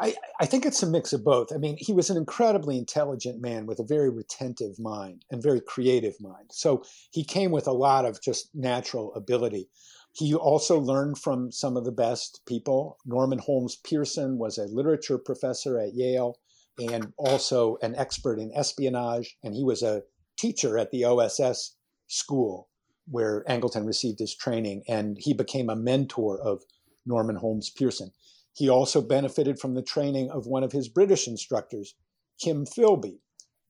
I, 0.00 0.14
I 0.40 0.46
think 0.46 0.66
it's 0.66 0.82
a 0.82 0.90
mix 0.90 1.12
of 1.12 1.22
both. 1.22 1.52
I 1.52 1.58
mean, 1.58 1.76
he 1.78 1.92
was 1.92 2.10
an 2.10 2.16
incredibly 2.16 2.76
intelligent 2.78 3.40
man 3.40 3.66
with 3.66 3.78
a 3.78 3.84
very 3.84 4.10
retentive 4.10 4.78
mind 4.78 5.24
and 5.30 5.42
very 5.42 5.60
creative 5.60 6.14
mind. 6.20 6.50
So 6.50 6.82
he 7.12 7.22
came 7.22 7.50
with 7.50 7.68
a 7.68 7.72
lot 7.72 8.04
of 8.04 8.20
just 8.22 8.48
natural 8.54 9.14
ability. 9.14 9.68
He 10.12 10.34
also 10.34 10.78
learned 10.78 11.18
from 11.18 11.52
some 11.52 11.76
of 11.76 11.84
the 11.84 11.92
best 11.92 12.40
people. 12.46 12.98
Norman 13.06 13.38
Holmes 13.38 13.76
Pearson 13.76 14.38
was 14.38 14.58
a 14.58 14.64
literature 14.64 15.18
professor 15.18 15.78
at 15.78 15.94
Yale 15.94 16.36
and 16.80 17.12
also 17.16 17.76
an 17.82 17.94
expert 17.96 18.38
in 18.38 18.52
espionage. 18.54 19.36
And 19.42 19.54
he 19.54 19.64
was 19.64 19.82
a 19.82 20.02
teacher 20.38 20.78
at 20.78 20.90
the 20.90 21.04
OSS 21.04 21.76
school 22.06 22.68
where 23.06 23.44
Angleton 23.48 23.86
received 23.86 24.18
his 24.18 24.34
training. 24.34 24.82
And 24.88 25.16
he 25.18 25.34
became 25.34 25.68
a 25.68 25.76
mentor 25.76 26.40
of 26.40 26.62
Norman 27.06 27.36
Holmes 27.36 27.70
Pearson. 27.70 28.12
He 28.52 28.68
also 28.68 29.00
benefited 29.00 29.58
from 29.58 29.74
the 29.74 29.82
training 29.82 30.30
of 30.30 30.46
one 30.46 30.64
of 30.64 30.72
his 30.72 30.88
British 30.88 31.26
instructors, 31.26 31.94
Kim 32.40 32.66
Philby, 32.66 33.20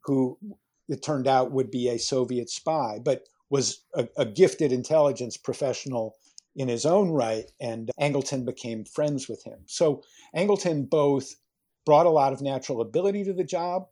who 0.04 0.38
it 0.88 1.02
turned 1.02 1.28
out 1.28 1.52
would 1.52 1.70
be 1.70 1.88
a 1.88 1.98
Soviet 1.98 2.50
spy, 2.50 2.98
but 3.02 3.24
was 3.50 3.84
a, 3.94 4.08
a 4.16 4.24
gifted 4.24 4.72
intelligence 4.72 5.36
professional 5.36 6.16
in 6.56 6.68
his 6.68 6.86
own 6.86 7.10
right. 7.10 7.50
And 7.60 7.90
Angleton 8.00 8.44
became 8.44 8.84
friends 8.84 9.28
with 9.28 9.44
him. 9.44 9.60
So 9.66 10.02
Angleton 10.34 10.88
both 10.88 11.34
brought 11.84 12.06
a 12.06 12.10
lot 12.10 12.32
of 12.32 12.40
natural 12.40 12.80
ability 12.80 13.24
to 13.24 13.32
the 13.32 13.44
job, 13.44 13.86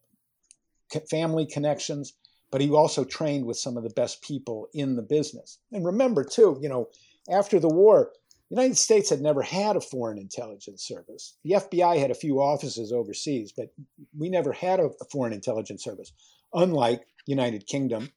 family 1.11 1.47
connections, 1.47 2.15
but 2.51 2.61
he 2.61 2.71
also 2.71 3.05
trained 3.05 3.45
with 3.45 3.59
some 3.59 3.77
of 3.77 3.83
the 3.83 3.91
best 3.91 4.23
people 4.23 4.69
in 4.73 4.97
the 4.97 5.03
business. 5.03 5.59
And 5.73 5.85
remember, 5.85 6.25
too, 6.25 6.59
you 6.61 6.69
know, 6.69 6.89
after 7.31 7.61
the 7.61 7.69
war, 7.69 8.11
the 8.49 8.57
United 8.57 8.79
States 8.79 9.11
had 9.11 9.21
never 9.21 9.43
had 9.43 9.77
a 9.77 9.81
foreign 9.81 10.19
intelligence 10.19 10.83
service. 10.83 11.37
The 11.45 11.53
FBI 11.53 11.99
had 11.99 12.11
a 12.11 12.15
few 12.15 12.41
offices 12.41 12.93
overseas, 12.93 13.53
but 13.55 13.69
we 14.17 14.31
never 14.31 14.53
had 14.53 14.81
a, 14.81 14.89
foreign 15.13 15.35
intelligence 15.35 15.85
service, 15.85 16.13
unlike 16.55 17.03
United 17.27 17.67
Kingdom 17.67 18.11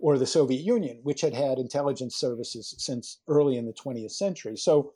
or 0.00 0.18
the 0.18 0.26
Soviet 0.26 0.62
Union, 0.62 0.98
which 1.04 1.20
had 1.20 1.34
had 1.34 1.58
intelligence 1.58 2.16
services 2.16 2.74
since 2.78 3.20
early 3.28 3.56
in 3.56 3.66
the 3.66 3.72
20th 3.72 4.10
century. 4.10 4.56
So 4.56 4.92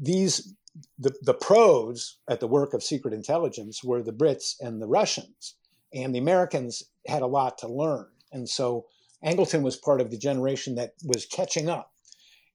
these 0.00 0.54
the, 0.98 1.14
the 1.22 1.34
pros 1.34 2.18
at 2.28 2.40
the 2.40 2.46
work 2.46 2.74
of 2.74 2.82
secret 2.82 3.14
intelligence 3.14 3.82
were 3.82 4.02
the 4.02 4.12
Brits 4.12 4.54
and 4.60 4.80
the 4.80 4.86
Russians, 4.86 5.54
and 5.92 6.14
the 6.14 6.18
Americans 6.18 6.82
had 7.06 7.22
a 7.22 7.26
lot 7.26 7.58
to 7.58 7.68
learn. 7.68 8.06
And 8.32 8.48
so 8.48 8.86
Angleton 9.24 9.62
was 9.62 9.76
part 9.76 10.00
of 10.00 10.10
the 10.10 10.18
generation 10.18 10.74
that 10.76 10.92
was 11.04 11.26
catching 11.26 11.68
up. 11.68 11.92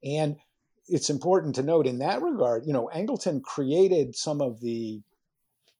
And 0.04 0.38
it's 0.88 1.10
important 1.10 1.56
to 1.56 1.64
note 1.64 1.88
in 1.88 2.00
that 2.00 2.22
regard, 2.22 2.66
you 2.66 2.74
know, 2.74 2.90
Angleton 2.94 3.42
created 3.42 4.16
some 4.16 4.42
of 4.42 4.60
the, 4.60 5.02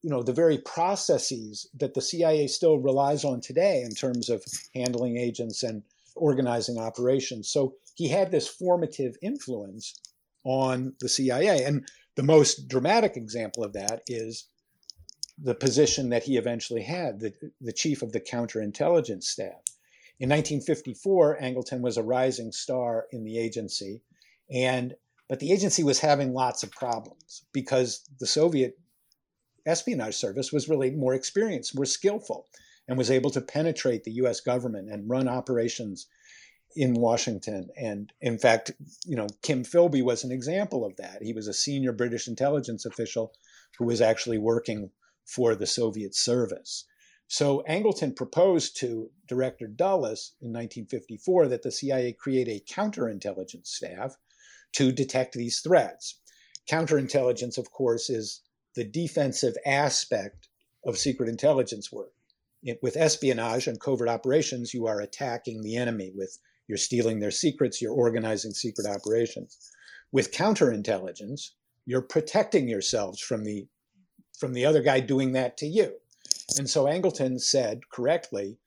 you 0.02 0.10
know, 0.10 0.24
the 0.24 0.34
very 0.34 0.58
processes 0.58 1.68
that 1.80 1.94
the 1.94 2.02
CIA 2.02 2.48
still 2.48 2.80
relies 2.80 3.24
on 3.24 3.42
today 3.42 3.82
in 3.82 3.94
terms 3.94 4.30
of 4.30 4.44
handling 4.74 5.18
agents 5.18 5.64
and 5.64 5.84
organizing 6.16 6.78
operations. 6.78 7.50
So 7.50 7.76
he 7.96 8.08
had 8.08 8.32
this 8.32 8.48
formative 8.48 9.16
influence 9.22 9.94
on 10.44 10.94
the 11.00 11.10
CIA. 11.10 11.64
And 11.64 11.88
the 12.16 12.24
most 12.24 12.68
dramatic 12.68 13.18
example 13.18 13.64
of 13.64 13.74
that 13.74 14.02
is 14.08 14.48
the 15.38 15.56
position 15.56 16.10
that 16.10 16.24
he 16.24 16.38
eventually 16.38 16.84
had, 16.84 17.20
the, 17.20 17.34
the 17.60 17.74
chief 17.74 18.02
of 18.02 18.12
the 18.12 18.20
counterintelligence 18.20 19.24
staff. 19.24 19.62
In 20.20 20.30
1954, 20.30 21.40
Angleton 21.42 21.82
was 21.82 21.98
a 21.98 22.04
rising 22.04 22.52
star 22.52 23.08
in 23.12 23.24
the 23.24 23.38
agency 23.40 24.02
and 24.52 24.96
but 25.30 25.40
the 25.40 25.52
agency 25.52 25.84
was 25.84 26.00
having 26.00 26.34
lots 26.34 26.64
of 26.64 26.72
problems 26.72 27.46
because 27.54 28.08
the 28.20 28.28
Soviet 28.28 28.78
espionage 29.66 30.16
service 30.16 30.52
was 30.52 30.70
really 30.70 30.92
more 30.92 31.14
experienced, 31.14 31.76
more 31.76 31.86
skillful, 31.86 32.48
and 32.88 32.98
was 32.98 33.10
able 33.10 33.30
to 33.32 33.42
penetrate 33.42 34.04
the 34.04 34.12
US 34.12 34.42
government 34.42 34.90
and 34.92 35.10
run 35.10 35.28
operations 35.28 36.08
in 36.76 36.94
Washington. 36.94 37.70
And 37.78 38.12
in 38.22 38.38
fact, 38.38 38.72
you 39.06 39.16
know, 39.16 39.28
Kim 39.42 39.64
Philby 39.64 40.04
was 40.04 40.24
an 40.24 40.32
example 40.32 40.86
of 40.86 40.96
that. 40.98 41.22
He 41.22 41.34
was 41.34 41.48
a 41.48 41.54
senior 41.54 41.92
British 41.92 42.28
intelligence 42.28 42.86
official 42.86 43.34
who 43.78 43.86
was 43.86 44.02
actually 44.02 44.38
working 44.38 44.92
for 45.26 45.56
the 45.56 45.68
Soviet 45.68 46.16
service. 46.16 46.86
So 47.28 47.64
Angleton 47.68 48.16
proposed 48.16 48.78
to 48.78 49.10
Director 49.28 49.68
Dulles 49.68 50.34
in 50.42 50.50
1954 50.50 51.48
that 51.48 51.64
the 51.64 51.72
CIA 51.72 52.14
create 52.14 52.48
a 52.48 52.64
counterintelligence 52.72 53.68
staff 53.68 54.18
to 54.74 54.92
detect 54.92 55.34
these 55.34 55.60
threats. 55.62 56.20
Counterintelligence, 56.70 57.58
of 57.58 57.72
course, 57.72 58.10
is 58.10 58.42
the 58.76 58.84
defensive 58.84 59.56
aspect 59.66 60.50
of 60.86 60.98
secret 60.98 61.30
intelligence 61.30 61.92
work. 61.92 62.14
It, 62.62 62.80
with 62.82 62.98
espionage 62.98 63.68
and 63.68 63.80
covert 63.80 64.10
operations, 64.10 64.74
you 64.74 64.88
are 64.88 65.02
attacking 65.02 65.62
the 65.62 65.76
enemy 65.76 66.12
with 66.14 66.38
you're 66.68 66.78
stealing 66.78 67.20
their 67.20 67.32
secrets, 67.32 67.82
you're 67.82 67.94
organizing 67.94 68.52
secret 68.52 68.88
operations. 68.88 69.58
With 70.12 70.32
counterintelligence, 70.32 71.50
you're 71.86 72.02
protecting 72.02 72.68
yourselves 72.68 73.20
from 73.20 73.44
the 73.44 73.68
from 74.38 74.54
the 74.54 74.66
other 74.66 74.82
guy 74.82 75.00
doing 75.00 75.32
that 75.34 75.58
to 75.58 75.66
you. 75.66 75.94
And 76.58 76.70
so 76.70 76.86
Angleton 76.86 77.40
said 77.40 77.90
correctly 77.90 78.58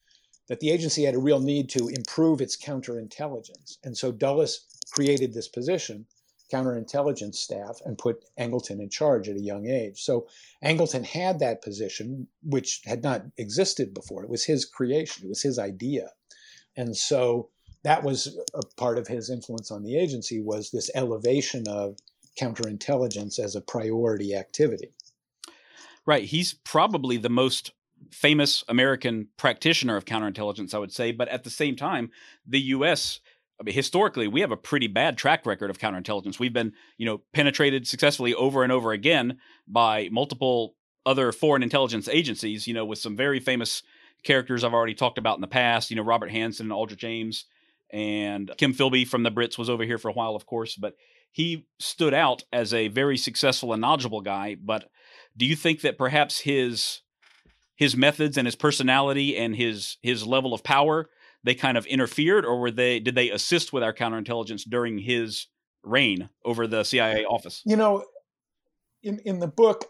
that 0.48 0.60
the 0.60 0.70
agency 0.70 1.04
had 1.04 1.14
a 1.14 1.18
real 1.18 1.40
need 1.40 1.68
to 1.70 1.88
improve 1.88 2.40
its 2.40 2.56
counterintelligence. 2.56 3.78
And 3.84 3.96
so 3.96 4.12
Dulles 4.12 4.64
created 4.92 5.34
this 5.34 5.48
position, 5.48 6.06
counterintelligence 6.52 7.34
staff, 7.34 7.80
and 7.84 7.98
put 7.98 8.24
Angleton 8.38 8.80
in 8.80 8.88
charge 8.88 9.28
at 9.28 9.36
a 9.36 9.42
young 9.42 9.66
age. 9.66 10.00
So 10.02 10.28
Angleton 10.64 11.04
had 11.04 11.40
that 11.40 11.62
position, 11.62 12.28
which 12.42 12.80
had 12.84 13.02
not 13.02 13.24
existed 13.36 13.92
before. 13.92 14.22
It 14.22 14.30
was 14.30 14.44
his 14.44 14.64
creation, 14.64 15.26
it 15.26 15.28
was 15.28 15.42
his 15.42 15.58
idea. 15.58 16.10
And 16.76 16.96
so 16.96 17.50
that 17.84 18.02
was 18.02 18.38
a 18.54 18.62
part 18.76 18.98
of 18.98 19.06
his 19.06 19.30
influence 19.30 19.70
on 19.70 19.82
the 19.82 19.96
agency 19.96 20.40
was 20.40 20.70
this 20.70 20.90
elevation 20.94 21.66
of 21.68 21.96
counterintelligence 22.40 23.38
as 23.38 23.56
a 23.56 23.60
priority 23.60 24.34
activity. 24.34 24.92
Right. 26.04 26.24
He's 26.24 26.54
probably 26.54 27.16
the 27.16 27.28
most 27.28 27.72
famous 28.10 28.62
American 28.68 29.28
practitioner 29.36 29.96
of 29.96 30.04
counterintelligence, 30.04 30.74
I 30.74 30.78
would 30.78 30.92
say. 30.92 31.12
But 31.12 31.28
at 31.28 31.44
the 31.44 31.50
same 31.50 31.76
time, 31.76 32.10
the 32.46 32.60
U.S. 32.60 33.20
I 33.60 33.64
mean, 33.64 33.74
historically, 33.74 34.28
we 34.28 34.40
have 34.42 34.52
a 34.52 34.56
pretty 34.56 34.86
bad 34.86 35.16
track 35.18 35.46
record 35.46 35.70
of 35.70 35.78
counterintelligence. 35.78 36.38
We've 36.38 36.52
been, 36.52 36.72
you 36.98 37.06
know, 37.06 37.22
penetrated 37.32 37.86
successfully 37.86 38.34
over 38.34 38.62
and 38.62 38.72
over 38.72 38.92
again 38.92 39.38
by 39.66 40.08
multiple 40.12 40.74
other 41.04 41.32
foreign 41.32 41.62
intelligence 41.62 42.08
agencies. 42.08 42.66
You 42.66 42.74
know, 42.74 42.84
with 42.84 42.98
some 42.98 43.16
very 43.16 43.40
famous 43.40 43.82
characters 44.22 44.62
I've 44.62 44.74
already 44.74 44.94
talked 44.94 45.18
about 45.18 45.36
in 45.36 45.40
the 45.40 45.46
past. 45.46 45.90
You 45.90 45.96
know, 45.96 46.02
Robert 46.02 46.30
Hanssen 46.30 46.60
and 46.60 46.72
Aldrich 46.72 47.04
Ames, 47.04 47.46
and 47.92 48.50
Kim 48.58 48.74
Philby 48.74 49.06
from 49.06 49.22
the 49.22 49.30
Brits 49.30 49.58
was 49.58 49.70
over 49.70 49.84
here 49.84 49.98
for 49.98 50.08
a 50.08 50.14
while, 50.14 50.34
of 50.34 50.46
course. 50.46 50.76
But 50.76 50.94
he 51.30 51.66
stood 51.78 52.14
out 52.14 52.44
as 52.52 52.72
a 52.72 52.88
very 52.88 53.16
successful 53.16 53.72
and 53.72 53.80
knowledgeable 53.80 54.22
guy. 54.22 54.56
But 54.60 54.88
do 55.36 55.44
you 55.44 55.54
think 55.54 55.82
that 55.82 55.98
perhaps 55.98 56.40
his 56.40 57.02
his 57.76 57.94
methods 57.94 58.38
and 58.38 58.46
his 58.46 58.56
personality 58.56 59.36
and 59.36 59.54
his 59.54 59.98
his 60.02 60.26
level 60.26 60.54
of 60.54 60.64
power 60.64 61.08
they 61.44 61.54
kind 61.54 61.78
of 61.78 61.86
interfered 61.86 62.44
or 62.44 62.58
were 62.58 62.70
they 62.70 62.98
did 62.98 63.14
they 63.14 63.30
assist 63.30 63.72
with 63.72 63.82
our 63.82 63.92
counterintelligence 63.92 64.62
during 64.68 64.98
his 64.98 65.46
reign 65.82 66.28
over 66.44 66.66
the 66.66 66.82
CIA 66.84 67.24
office 67.24 67.62
you 67.64 67.76
know 67.76 68.04
in 69.02 69.20
in 69.20 69.38
the 69.38 69.46
book 69.46 69.84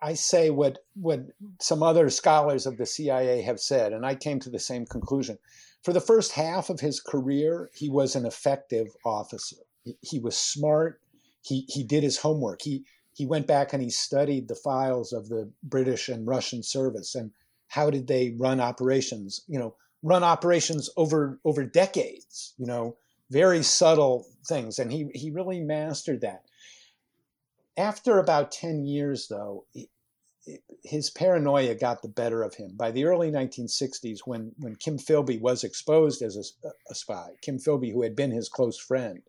I 0.00 0.14
say 0.14 0.50
what 0.50 0.78
what 0.94 1.20
some 1.60 1.82
other 1.82 2.08
scholars 2.08 2.66
of 2.66 2.78
the 2.78 2.86
CIA 2.86 3.42
have 3.42 3.60
said 3.60 3.92
and 3.92 4.06
I 4.06 4.14
came 4.14 4.40
to 4.40 4.50
the 4.50 4.58
same 4.58 4.86
conclusion 4.86 5.38
for 5.82 5.92
the 5.92 6.00
first 6.00 6.32
half 6.32 6.70
of 6.70 6.80
his 6.80 7.00
career 7.00 7.70
he 7.74 7.88
was 7.88 8.14
an 8.16 8.26
effective 8.26 8.88
officer 9.04 9.56
he, 9.84 9.96
he 10.00 10.18
was 10.18 10.36
smart 10.36 11.00
he 11.42 11.64
he 11.68 11.82
did 11.82 12.02
his 12.02 12.18
homework 12.18 12.62
he 12.62 12.84
he 13.18 13.26
went 13.26 13.48
back 13.48 13.72
and 13.72 13.82
he 13.82 13.90
studied 13.90 14.46
the 14.46 14.54
files 14.54 15.12
of 15.12 15.28
the 15.28 15.50
British 15.64 16.08
and 16.08 16.24
Russian 16.24 16.62
service 16.62 17.16
and 17.16 17.32
how 17.66 17.90
did 17.90 18.06
they 18.06 18.36
run 18.38 18.60
operations, 18.60 19.42
you 19.48 19.58
know, 19.58 19.74
run 20.04 20.22
operations 20.22 20.88
over 20.96 21.40
over 21.44 21.64
decades, 21.64 22.54
you 22.58 22.66
know, 22.66 22.96
very 23.28 23.64
subtle 23.64 24.24
things. 24.46 24.78
And 24.78 24.92
he 24.92 25.10
he 25.14 25.32
really 25.32 25.60
mastered 25.60 26.20
that. 26.20 26.44
After 27.76 28.20
about 28.20 28.52
10 28.52 28.84
years 28.84 29.26
though, 29.26 29.64
his 30.84 31.10
paranoia 31.10 31.74
got 31.74 32.02
the 32.02 32.08
better 32.08 32.42
of 32.42 32.54
him. 32.54 32.72
By 32.76 32.90
the 32.90 33.04
early 33.04 33.30
1960s, 33.30 34.20
when, 34.24 34.52
when 34.58 34.76
Kim 34.76 34.98
Philby 34.98 35.40
was 35.40 35.64
exposed 35.64 36.22
as 36.22 36.36
a, 36.36 36.68
a 36.90 36.94
spy, 36.94 37.30
Kim 37.42 37.58
Philby, 37.58 37.92
who 37.92 38.02
had 38.02 38.16
been 38.16 38.30
his 38.30 38.48
close 38.48 38.78
friend, 38.78 39.22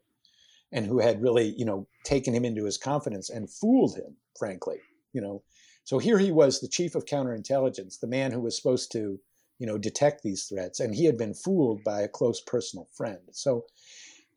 and 0.71 0.85
who 0.85 0.99
had 0.99 1.21
really, 1.21 1.55
you 1.57 1.65
know, 1.65 1.87
taken 2.03 2.33
him 2.33 2.45
into 2.45 2.65
his 2.65 2.77
confidence 2.77 3.29
and 3.29 3.49
fooled 3.49 3.95
him, 3.95 4.15
frankly, 4.37 4.77
you 5.13 5.21
know. 5.21 5.41
So 5.83 5.97
here 5.97 6.19
he 6.19 6.31
was, 6.31 6.59
the 6.59 6.67
chief 6.67 6.93
of 6.93 7.05
counterintelligence, 7.05 7.99
the 7.99 8.07
man 8.07 8.31
who 8.31 8.41
was 8.41 8.55
supposed 8.55 8.91
to, 8.91 9.19
you 9.57 9.65
know, 9.65 9.77
detect 9.77 10.21
these 10.21 10.43
threats, 10.43 10.79
and 10.79 10.93
he 10.93 11.05
had 11.05 11.17
been 11.17 11.33
fooled 11.33 11.83
by 11.83 12.01
a 12.01 12.07
close 12.07 12.41
personal 12.41 12.87
friend. 12.95 13.19
So 13.31 13.65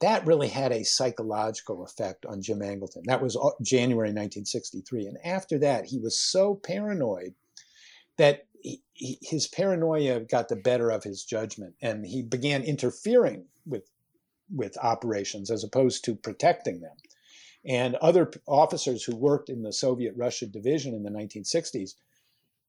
that 0.02 0.26
really 0.26 0.48
had 0.48 0.72
a 0.72 0.84
psychological 0.84 1.84
effect 1.84 2.26
on 2.26 2.42
Jim 2.42 2.58
Angleton. 2.58 3.04
That 3.04 3.22
was 3.22 3.36
uh, 3.36 3.50
January 3.62 4.08
1963. 4.08 5.06
And 5.06 5.16
after 5.24 5.58
that, 5.60 5.86
he 5.86 5.98
was 5.98 6.18
so 6.18 6.54
paranoid 6.56 7.34
that 8.18 8.46
he, 8.60 9.18
his 9.22 9.48
paranoia 9.48 10.20
got 10.20 10.48
the 10.48 10.56
better 10.56 10.90
of 10.90 11.04
his 11.04 11.24
judgment, 11.24 11.74
and 11.80 12.06
he 12.06 12.22
began 12.22 12.62
interfering 12.62 13.46
with 13.66 13.88
with 14.54 14.76
operations 14.82 15.50
as 15.50 15.64
opposed 15.64 16.04
to 16.04 16.14
protecting 16.14 16.80
them. 16.80 16.96
And 17.64 17.94
other 17.96 18.30
officers 18.46 19.02
who 19.02 19.16
worked 19.16 19.48
in 19.48 19.62
the 19.62 19.72
Soviet 19.72 20.14
Russia 20.16 20.46
division 20.46 20.94
in 20.94 21.04
the 21.04 21.10
1960s 21.10 21.94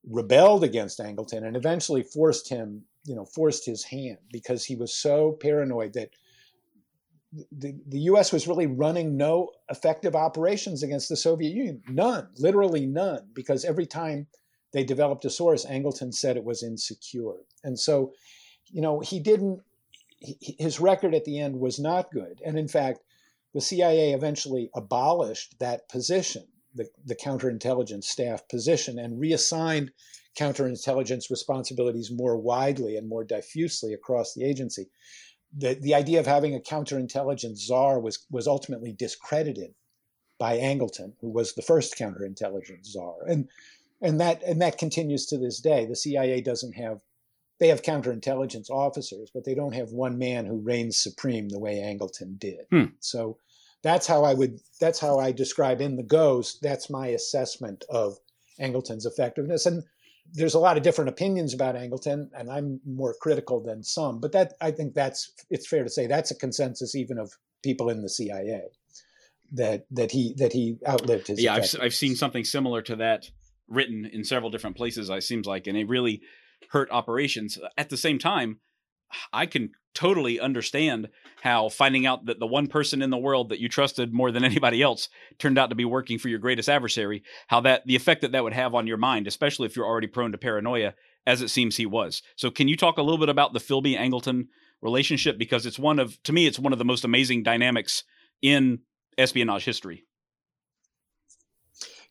rebelled 0.10 0.64
against 0.64 1.00
Angleton 1.00 1.46
and 1.46 1.58
eventually 1.58 2.04
forced 2.04 2.48
him, 2.48 2.84
you 3.06 3.16
know, 3.16 3.26
forced 3.26 3.66
his 3.66 3.84
hand 3.84 4.20
because 4.32 4.64
he 4.64 4.76
was 4.76 4.94
so 4.94 5.34
paranoid 5.42 5.94
that 5.94 6.12
the, 7.52 7.76
the 7.88 8.00
US 8.00 8.32
was 8.32 8.48
really 8.48 8.68
running 8.68 9.18
no 9.18 9.50
effective 9.70 10.16
operations 10.16 10.84
against 10.84 11.10
the 11.10 11.16
Soviet 11.16 11.54
Union. 11.54 11.82
None, 11.90 12.30
literally 12.38 12.86
none, 12.86 13.30
because 13.34 13.66
every 13.66 13.86
time 13.86 14.28
they 14.72 14.84
developed 14.84 15.26
a 15.26 15.30
source, 15.30 15.66
Angleton 15.66 16.14
said 16.14 16.38
it 16.38 16.44
was 16.44 16.64
insecure. 16.64 17.38
And 17.64 17.80
so, 17.80 18.14
you 18.72 18.82
know, 18.82 19.00
he 19.00 19.20
didn't 19.20 19.62
his 20.24 20.80
record 20.80 21.14
at 21.14 21.26
the 21.26 21.40
end 21.40 21.60
was 21.60 21.80
not 21.80 22.12
good. 22.12 22.42
And 22.46 22.58
in 22.58 22.68
fact, 22.68 23.02
the 23.54 23.62
CIA 23.62 24.14
eventually 24.14 24.70
abolished 24.74 25.60
that 25.60 25.90
position, 25.90 26.48
the, 26.74 26.88
the 27.06 27.16
counterintelligence 27.16 28.06
staff 28.06 28.48
position, 28.48 28.98
and 28.98 29.20
reassigned 29.20 29.92
counterintelligence 30.38 31.30
responsibilities 31.30 32.10
more 32.12 32.38
widely 32.38 32.96
and 32.96 33.08
more 33.08 33.24
diffusely 33.24 33.94
across 33.94 34.34
the 34.34 34.44
agency. 34.44 34.90
The, 35.56 35.76
the 35.76 35.94
idea 35.94 36.20
of 36.20 36.26
having 36.26 36.56
a 36.56 36.60
counterintelligence 36.60 37.60
czar 37.60 38.00
was, 38.00 38.26
was 38.32 38.48
ultimately 38.48 38.92
discredited 38.92 39.74
by 40.40 40.58
Angleton, 40.58 41.14
who 41.22 41.30
was 41.30 41.54
the 41.54 41.62
first 41.62 41.96
counterintelligence 41.98 42.88
czar. 42.88 43.16
And, 43.28 43.48
and, 44.02 44.20
that, 44.20 44.42
and 44.44 44.62
that 44.62 44.78
continues 44.78 45.26
to 45.28 45.38
this 45.38 45.60
day. 45.60 45.86
The 45.86 45.96
CIA 45.96 46.42
doesn't 46.42 46.74
have 46.74 47.02
they 47.60 47.70
have 47.70 47.82
counterintelligence 47.82 48.70
officers, 48.70 49.30
but 49.34 49.46
they 49.46 49.56
don't 49.56 49.76
have 49.76 49.92
one 49.92 50.18
man 50.18 50.46
who 50.46 50.58
reigns 50.58 50.98
supreme 50.98 51.48
the 51.48 51.60
way 51.60 51.76
Angleton 51.76 52.38
did. 52.38 52.66
Hmm. 52.70 52.86
So 53.00 53.38
that's 53.84 54.08
how 54.08 54.24
I 54.24 54.34
would 54.34 54.60
that's 54.82 55.00
how 55.00 55.20
I 55.20 55.32
describe 55.32 55.80
in 55.80 55.96
the 55.96 56.04
ghost. 56.04 56.60
That's 56.62 56.90
my 56.90 57.08
assessment 57.08 57.86
of 57.90 58.18
Angleton's 58.60 59.06
effectiveness. 59.06 59.66
And 59.66 59.84
there's 60.32 60.54
a 60.54 60.60
lot 60.60 60.78
of 60.78 60.84
different 60.84 61.10
opinions 61.10 61.54
about 61.54 61.76
Angleton, 61.76 62.30
and 62.34 62.50
I'm 62.50 62.80
more 62.86 63.16
critical 63.22 63.62
than 63.62 63.84
some. 63.84 64.20
But 64.20 64.32
that 64.32 64.54
I 64.62 64.72
think 64.72 64.94
that's 64.94 65.32
it's 65.50 65.68
fair 65.68 65.84
to 65.84 65.90
say 65.90 66.08
that's 66.08 66.32
a 66.32 66.36
consensus 66.36 66.96
even 66.96 67.18
of 67.18 67.34
people 67.62 67.90
in 67.90 68.02
the 68.02 68.10
CIA 68.10 68.64
that 69.54 69.86
that 69.92 70.12
he 70.12 70.34
that 70.38 70.54
he 70.54 70.78
outlived 70.88 71.28
his. 71.28 71.42
Yeah, 71.42 71.56
I've, 71.56 71.76
I've 71.82 71.94
seen 71.94 72.16
something 72.16 72.44
similar 72.44 72.82
to 72.84 72.96
that 72.98 73.30
written 73.68 74.06
in 74.06 74.24
several 74.24 74.52
different 74.52 74.76
places. 74.76 75.10
It 75.10 75.24
seems 75.24 75.48
like, 75.48 75.68
and 75.68 75.78
it 75.78 75.88
really 75.88 76.22
hurt 76.70 76.90
operations. 76.92 77.58
At 77.78 77.90
the 77.90 77.98
same 77.98 78.20
time, 78.20 78.60
I 79.32 79.46
can 79.46 79.72
totally 79.94 80.40
understand 80.40 81.10
how 81.42 81.70
finding 81.70 82.06
out 82.06 82.26
that 82.26 82.40
the 82.40 82.48
one 82.48 82.68
person 82.68 83.02
in 83.02 83.10
the 83.10 83.18
world 83.18 83.50
that 83.50 83.60
you 83.60 83.70
trusted 83.70 84.14
more 84.14 84.32
than 84.32 84.44
anybody 84.44 84.82
else 84.82 85.10
turned 85.40 85.58
out 85.58 85.70
to 85.70 85.76
be 85.76 85.86
working 85.86 86.18
for 86.18 86.30
your 86.30 86.40
greatest 86.40 86.70
adversary, 86.70 87.24
how 87.48 87.62
that 87.62 87.86
the 87.86 87.96
effect 87.96 88.22
that 88.22 88.32
that 88.32 88.44
would 88.44 88.54
have 88.54 88.76
on 88.76 88.88
your 88.88 88.98
mind, 88.98 89.28
especially 89.28 89.66
if 89.66 89.76
you're 89.76 89.86
already 89.86 90.08
prone 90.08 90.32
to 90.32 90.38
paranoia, 90.38 90.94
as 91.26 91.42
it 91.42 91.50
seems 91.50 91.78
he 91.78 91.86
was. 91.86 92.22
So, 92.36 92.52
can 92.52 92.68
you 92.68 92.76
talk 92.76 92.98
a 92.98 93.02
little 93.02 93.18
bit 93.18 93.30
about 93.30 93.54
the 93.54 93.60
Philby 93.60 93.98
Angleton 93.98 94.48
relationship 94.84 95.38
because 95.38 95.66
it's 95.66 95.80
one 95.80 95.98
of 95.98 96.22
to 96.24 96.34
me 96.34 96.46
it's 96.46 96.60
one 96.60 96.74
of 96.74 96.80
the 96.80 96.86
most 96.86 97.06
amazing 97.06 97.42
dynamics 97.42 98.04
in 98.42 98.80
espionage 99.18 99.64
history. 99.64 100.04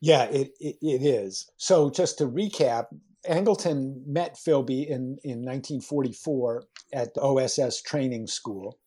Yeah, 0.00 0.24
it, 0.24 0.50
it, 0.58 0.76
it 0.80 1.02
is. 1.06 1.48
So 1.58 1.90
just 1.90 2.18
to 2.18 2.24
recap, 2.24 2.86
Angleton 3.28 4.04
met 4.06 4.36
Philby 4.36 4.86
in, 4.86 5.18
in 5.22 5.44
1944 5.44 6.64
at 6.92 7.14
the 7.14 7.20
OSS 7.20 7.82
training 7.82 8.26
school, 8.26 8.78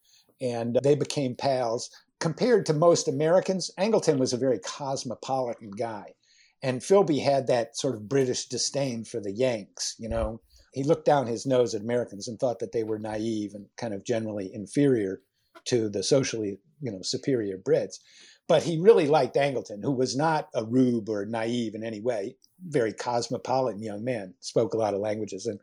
and 0.42 0.78
they 0.84 0.96
became 0.96 1.36
pals. 1.36 1.90
Compared 2.20 2.66
to 2.66 2.74
most 2.74 3.08
Americans, 3.08 3.72
Angleton 3.78 4.18
was 4.18 4.34
a 4.34 4.38
very 4.38 4.60
cosmopolitan 4.60 5.72
guy. 5.72 6.14
And 6.62 6.82
Philby 6.82 7.24
had 7.24 7.48
that 7.48 7.78
sort 7.78 7.96
of 7.96 8.10
British 8.10 8.48
disdain 8.48 9.06
for 9.06 9.20
the 9.20 9.32
Yanks, 9.32 9.96
you 10.00 10.10
know. 10.10 10.42
He 10.74 10.84
looked 10.84 11.06
down 11.06 11.28
his 11.28 11.46
nose 11.46 11.74
at 11.74 11.82
Americans 11.82 12.28
and 12.28 12.38
thought 12.38 12.60
that 12.60 12.72
they 12.74 12.84
were 12.84 13.00
naive 13.00 13.54
and 13.54 13.68
kind 13.78 13.94
of 13.94 14.04
generally 14.04 14.52
inferior 14.54 15.22
to 15.66 15.90
the 15.90 16.04
socially, 16.04 16.60
you 16.82 16.92
know, 16.92 17.02
superior 17.02 17.58
Brits. 17.58 18.00
But 18.48 18.64
he 18.64 18.80
really 18.80 19.08
liked 19.08 19.36
Angleton, 19.36 19.82
who 19.82 19.92
was 19.92 20.16
not 20.16 20.50
a 20.54 20.66
rube 20.66 21.10
or 21.10 21.26
naive 21.26 21.76
in 21.76 21.84
any 21.84 22.02
way, 22.02 22.36
very 22.64 22.94
cosmopolitan 22.94 23.82
young 23.82 24.04
man, 24.04 24.34
spoke 24.40 24.74
a 24.74 24.78
lot 24.78 24.94
of 24.94 25.00
languages, 25.00 25.46
and 25.46 25.60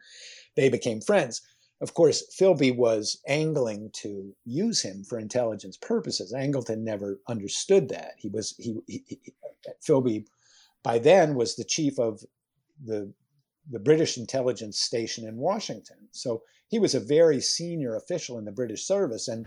they 0.56 0.68
became 0.68 1.00
friends. 1.00 1.42
Of 1.80 1.94
course, 1.94 2.24
Philby 2.38 2.76
was 2.76 3.20
angling 3.26 3.90
to 3.94 4.34
use 4.44 4.82
him 4.82 5.02
for 5.02 5.18
intelligence 5.18 5.76
purposes. 5.76 6.32
Angleton 6.32 6.78
never 6.78 7.20
understood 7.28 7.88
that. 7.88 8.14
He 8.18 8.28
was 8.28 8.54
he, 8.56 8.76
he, 8.86 9.04
he 9.08 9.18
Philby 9.84 10.26
by 10.82 10.98
then 10.98 11.34
was 11.34 11.56
the 11.56 11.64
chief 11.64 11.98
of 11.98 12.24
the 12.84 13.12
the 13.70 13.78
British 13.78 14.18
intelligence 14.18 14.78
station 14.78 15.26
in 15.26 15.36
Washington. 15.36 16.08
So 16.10 16.42
he 16.68 16.78
was 16.78 16.94
a 16.94 17.00
very 17.00 17.40
senior 17.40 17.96
official 17.96 18.38
in 18.38 18.44
the 18.44 18.52
British 18.52 18.84
service, 18.84 19.28
and 19.28 19.46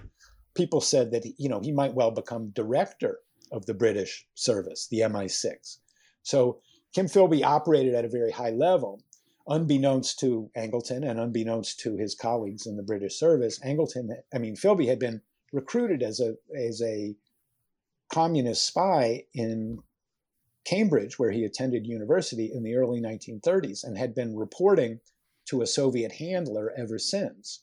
people 0.56 0.82
said 0.82 1.12
that 1.12 1.26
you 1.38 1.50
know 1.50 1.60
he 1.60 1.72
might 1.72 1.94
well 1.94 2.12
become 2.12 2.50
director 2.50 3.20
of 3.52 3.66
the 3.66 3.74
British 3.74 4.28
service, 4.34 4.88
the 4.88 5.00
MI6. 5.00 5.78
So 6.24 6.60
Kim 6.96 7.08
Philby 7.08 7.44
operated 7.44 7.94
at 7.94 8.06
a 8.06 8.10
very 8.10 8.32
high 8.32 8.52
level. 8.52 9.02
Unbeknownst 9.48 10.18
to 10.20 10.50
Angleton 10.56 11.08
and 11.08 11.20
unbeknownst 11.20 11.78
to 11.82 11.98
his 11.98 12.16
colleagues 12.16 12.66
in 12.66 12.78
the 12.78 12.84
British 12.84 13.20
service, 13.20 13.60
Angleton, 13.60 14.08
I 14.34 14.38
mean, 14.38 14.56
Philby 14.56 14.88
had 14.88 14.98
been 14.98 15.22
recruited 15.52 16.02
as 16.02 16.22
a 16.22 16.38
as 16.56 16.82
a 16.82 17.16
communist 18.12 18.66
spy 18.66 19.26
in 19.34 19.80
Cambridge, 20.64 21.20
where 21.20 21.32
he 21.32 21.44
attended 21.44 21.86
university 21.86 22.52
in 22.52 22.64
the 22.64 22.76
early 22.76 23.02
1930s 23.02 23.84
and 23.84 23.98
had 23.98 24.16
been 24.16 24.36
reporting 24.36 25.02
to 25.48 25.62
a 25.62 25.68
Soviet 25.68 26.14
handler 26.14 26.74
ever 26.78 26.98
since. 26.98 27.60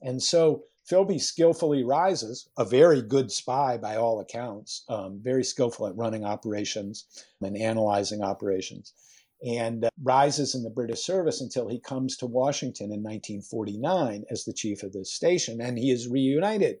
And 0.00 0.22
so 0.22 0.64
Philby 0.88 1.20
skillfully 1.20 1.84
rises, 1.84 2.48
a 2.56 2.64
very 2.64 3.02
good 3.02 3.30
spy 3.30 3.76
by 3.76 3.96
all 3.96 4.20
accounts, 4.20 4.84
um, 4.88 5.20
very 5.22 5.44
skillful 5.44 5.86
at 5.86 5.96
running 5.96 6.24
operations 6.24 7.04
and 7.42 7.58
analyzing 7.58 8.22
operations, 8.22 8.94
and 9.44 9.84
uh, 9.84 9.90
rises 10.02 10.54
in 10.54 10.62
the 10.62 10.70
British 10.70 11.04
service 11.04 11.42
until 11.42 11.68
he 11.68 11.78
comes 11.78 12.16
to 12.16 12.26
Washington 12.26 12.86
in 12.86 13.02
1949 13.02 14.24
as 14.30 14.44
the 14.44 14.52
chief 14.52 14.82
of 14.82 14.92
the 14.92 15.04
station. 15.04 15.60
And 15.60 15.78
he 15.78 15.90
is 15.90 16.08
reunited 16.08 16.78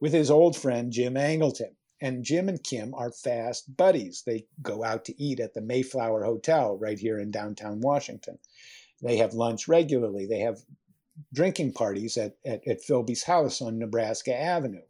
with 0.00 0.12
his 0.12 0.30
old 0.30 0.54
friend 0.56 0.92
Jim 0.92 1.14
Angleton. 1.14 1.74
And 1.98 2.24
Jim 2.24 2.50
and 2.50 2.62
Kim 2.62 2.92
are 2.94 3.10
fast 3.10 3.74
buddies. 3.74 4.22
They 4.26 4.44
go 4.60 4.84
out 4.84 5.06
to 5.06 5.22
eat 5.22 5.40
at 5.40 5.54
the 5.54 5.62
Mayflower 5.62 6.24
Hotel 6.24 6.76
right 6.76 6.98
here 6.98 7.18
in 7.18 7.30
downtown 7.30 7.80
Washington. 7.80 8.38
They 9.02 9.16
have 9.16 9.32
lunch 9.32 9.66
regularly. 9.66 10.26
They 10.26 10.40
have 10.40 10.58
drinking 11.32 11.72
parties 11.72 12.16
at, 12.16 12.36
at, 12.44 12.66
at 12.66 12.82
Philby's 12.82 13.24
house 13.24 13.60
on 13.60 13.78
Nebraska 13.78 14.34
Avenue, 14.34 14.82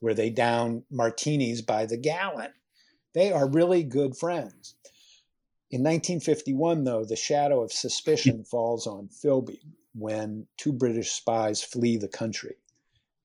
where 0.00 0.14
they 0.14 0.30
down 0.30 0.84
martinis 0.90 1.62
by 1.62 1.86
the 1.86 1.96
gallon. 1.96 2.52
They 3.14 3.32
are 3.32 3.48
really 3.48 3.82
good 3.82 4.16
friends. 4.16 4.74
In 5.70 5.80
1951, 5.80 6.84
though, 6.84 7.04
the 7.04 7.16
shadow 7.16 7.62
of 7.62 7.72
suspicion 7.72 8.44
falls 8.50 8.86
on 8.86 9.08
Philby 9.08 9.60
when 9.94 10.46
two 10.56 10.72
British 10.72 11.12
spies 11.12 11.62
flee 11.62 11.96
the 11.96 12.08
country. 12.08 12.56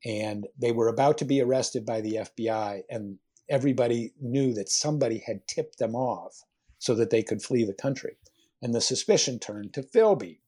And 0.06 0.48
they 0.58 0.72
were 0.72 0.88
about 0.88 1.18
to 1.20 1.26
be 1.26 1.42
arrested 1.42 1.86
by 1.86 2.02
the 2.02 2.16
FBI, 2.16 2.84
and 2.90 3.18
everybody 3.50 4.14
knew 4.22 4.54
that 4.54 4.70
somebody 4.70 5.20
had 5.26 5.48
tipped 5.48 5.78
them 5.78 5.96
off 5.96 6.44
so 6.78 6.96
that 6.96 7.10
they 7.10 7.24
could 7.24 7.42
flee 7.42 7.66
the 7.66 7.74
country. 7.74 8.16
And 8.62 8.74
the 8.74 8.82
suspicion 8.82 9.40
turned 9.40 9.74
to 9.74 9.84
Philby, 9.84 10.40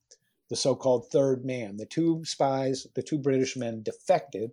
the 0.51 0.57
so 0.57 0.75
called 0.75 1.09
third 1.09 1.45
man. 1.45 1.77
The 1.77 1.85
two 1.85 2.25
spies, 2.25 2.85
the 2.93 3.01
two 3.01 3.17
British 3.17 3.55
men 3.55 3.81
defected, 3.83 4.51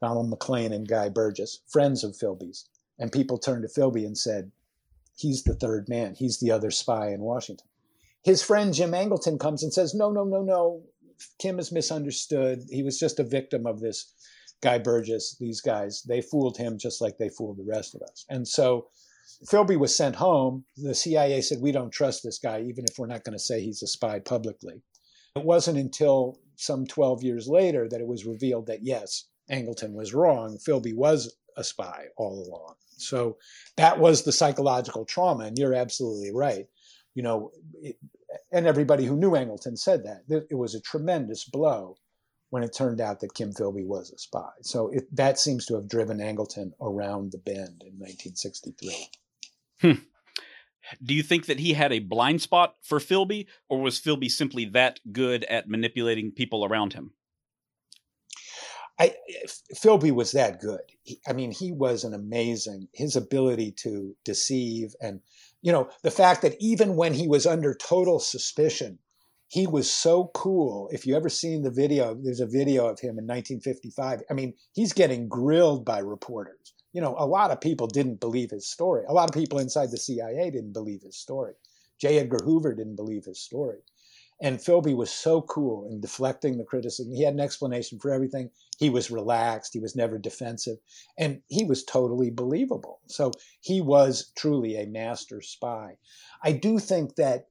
Donald 0.00 0.30
Maclean 0.30 0.72
and 0.72 0.88
Guy 0.88 1.10
Burgess, 1.10 1.60
friends 1.68 2.02
of 2.02 2.16
Philby's. 2.16 2.64
And 2.98 3.12
people 3.12 3.36
turned 3.36 3.62
to 3.62 3.80
Philby 3.80 4.06
and 4.06 4.16
said, 4.16 4.50
He's 5.14 5.42
the 5.42 5.54
third 5.54 5.86
man. 5.86 6.14
He's 6.14 6.40
the 6.40 6.50
other 6.50 6.70
spy 6.70 7.10
in 7.10 7.20
Washington. 7.20 7.66
His 8.22 8.42
friend 8.42 8.72
Jim 8.72 8.92
Angleton 8.92 9.38
comes 9.38 9.62
and 9.62 9.72
says, 9.72 9.94
No, 9.94 10.10
no, 10.10 10.24
no, 10.24 10.40
no. 10.40 10.82
Kim 11.38 11.58
is 11.58 11.70
misunderstood. 11.70 12.62
He 12.70 12.82
was 12.82 12.98
just 12.98 13.20
a 13.20 13.24
victim 13.24 13.66
of 13.66 13.80
this 13.80 14.14
Guy 14.62 14.78
Burgess, 14.78 15.36
these 15.38 15.60
guys. 15.60 16.04
They 16.04 16.22
fooled 16.22 16.56
him 16.56 16.78
just 16.78 17.02
like 17.02 17.18
they 17.18 17.28
fooled 17.28 17.58
the 17.58 17.70
rest 17.70 17.94
of 17.94 18.00
us. 18.00 18.24
And 18.30 18.48
so 18.48 18.86
Philby 19.46 19.78
was 19.78 19.94
sent 19.94 20.16
home. 20.16 20.64
The 20.76 20.94
CIA 20.94 21.40
said, 21.40 21.60
We 21.60 21.72
don't 21.72 21.90
trust 21.90 22.22
this 22.22 22.38
guy, 22.38 22.60
even 22.60 22.84
if 22.88 22.98
we're 22.98 23.06
not 23.06 23.24
going 23.24 23.36
to 23.36 23.42
say 23.42 23.60
he's 23.60 23.82
a 23.82 23.86
spy 23.86 24.18
publicly. 24.18 24.82
It 25.34 25.44
wasn't 25.44 25.78
until 25.78 26.38
some 26.56 26.86
12 26.86 27.22
years 27.22 27.48
later 27.48 27.88
that 27.88 28.00
it 28.00 28.06
was 28.06 28.24
revealed 28.24 28.66
that, 28.66 28.82
yes, 28.82 29.26
Angleton 29.50 29.92
was 29.92 30.14
wrong. 30.14 30.58
Philby 30.58 30.94
was 30.94 31.36
a 31.56 31.64
spy 31.64 32.06
all 32.16 32.46
along. 32.46 32.74
So 32.98 33.36
that 33.76 33.98
was 33.98 34.22
the 34.22 34.32
psychological 34.32 35.04
trauma. 35.04 35.44
And 35.44 35.58
you're 35.58 35.74
absolutely 35.74 36.32
right. 36.32 36.66
You 37.14 37.22
know, 37.22 37.50
it, 37.74 37.96
and 38.52 38.66
everybody 38.66 39.04
who 39.04 39.16
knew 39.16 39.32
Angleton 39.32 39.78
said 39.78 40.04
that. 40.04 40.46
It 40.50 40.56
was 40.56 40.74
a 40.74 40.80
tremendous 40.80 41.44
blow 41.44 41.96
when 42.50 42.62
it 42.62 42.74
turned 42.74 43.00
out 43.00 43.20
that 43.20 43.34
Kim 43.34 43.52
Philby 43.52 43.84
was 43.84 44.10
a 44.10 44.18
spy. 44.18 44.50
So 44.62 44.90
it, 44.90 45.04
that 45.14 45.38
seems 45.38 45.66
to 45.66 45.74
have 45.74 45.88
driven 45.88 46.18
Angleton 46.18 46.72
around 46.80 47.32
the 47.32 47.38
bend 47.38 47.82
in 47.82 47.98
1963. 47.98 49.10
Hmm. 49.80 49.92
Do 51.02 51.14
you 51.14 51.22
think 51.22 51.46
that 51.46 51.58
he 51.58 51.72
had 51.72 51.92
a 51.92 51.98
blind 51.98 52.42
spot 52.42 52.76
for 52.80 53.00
Philby, 53.00 53.46
or 53.68 53.80
was 53.80 54.00
Philby 54.00 54.30
simply 54.30 54.64
that 54.66 55.00
good 55.12 55.44
at 55.44 55.68
manipulating 55.68 56.30
people 56.30 56.64
around 56.64 56.92
him? 56.92 57.12
I, 58.98 59.14
Philby 59.74 60.10
was 60.10 60.32
that 60.32 60.60
good. 60.60 60.80
He, 61.02 61.20
I 61.26 61.32
mean, 61.32 61.50
he 61.50 61.72
was 61.72 62.04
an 62.04 62.14
amazing. 62.14 62.88
His 62.94 63.16
ability 63.16 63.72
to 63.82 64.16
deceive, 64.24 64.94
and 65.00 65.20
you 65.60 65.72
know, 65.72 65.90
the 66.02 66.10
fact 66.10 66.42
that 66.42 66.56
even 66.60 66.96
when 66.96 67.12
he 67.12 67.26
was 67.26 67.46
under 67.46 67.74
total 67.74 68.20
suspicion, 68.20 68.98
he 69.48 69.66
was 69.66 69.90
so 69.90 70.30
cool. 70.34 70.88
If 70.92 71.06
you 71.06 71.16
ever 71.16 71.28
seen 71.28 71.62
the 71.62 71.70
video, 71.70 72.14
there's 72.14 72.40
a 72.40 72.46
video 72.46 72.86
of 72.86 73.00
him 73.00 73.18
in 73.18 73.26
1955. 73.26 74.22
I 74.30 74.34
mean, 74.34 74.54
he's 74.74 74.92
getting 74.92 75.28
grilled 75.28 75.84
by 75.84 75.98
reporters 75.98 76.74
you 76.96 77.02
know, 77.02 77.14
a 77.18 77.26
lot 77.26 77.50
of 77.50 77.60
people 77.60 77.86
didn't 77.86 78.20
believe 78.20 78.50
his 78.50 78.66
story. 78.66 79.04
A 79.06 79.12
lot 79.12 79.28
of 79.28 79.34
people 79.34 79.58
inside 79.58 79.90
the 79.90 79.98
CIA 79.98 80.50
didn't 80.50 80.72
believe 80.72 81.02
his 81.02 81.18
story. 81.18 81.52
J. 82.00 82.18
Edgar 82.18 82.38
Hoover 82.42 82.72
didn't 82.72 82.96
believe 82.96 83.26
his 83.26 83.38
story. 83.38 83.80
And 84.40 84.58
Philby 84.58 84.96
was 84.96 85.10
so 85.10 85.42
cool 85.42 85.86
in 85.90 86.00
deflecting 86.00 86.56
the 86.56 86.64
criticism. 86.64 87.12
He 87.12 87.22
had 87.22 87.34
an 87.34 87.40
explanation 87.40 87.98
for 87.98 88.10
everything. 88.10 88.48
He 88.78 88.88
was 88.88 89.10
relaxed. 89.10 89.74
He 89.74 89.78
was 89.78 89.94
never 89.94 90.16
defensive. 90.16 90.78
And 91.18 91.42
he 91.48 91.66
was 91.66 91.84
totally 91.84 92.30
believable. 92.30 93.00
So 93.08 93.30
he 93.60 93.82
was 93.82 94.32
truly 94.34 94.76
a 94.76 94.86
master 94.86 95.42
spy. 95.42 95.98
I 96.42 96.52
do 96.52 96.78
think 96.78 97.16
that, 97.16 97.48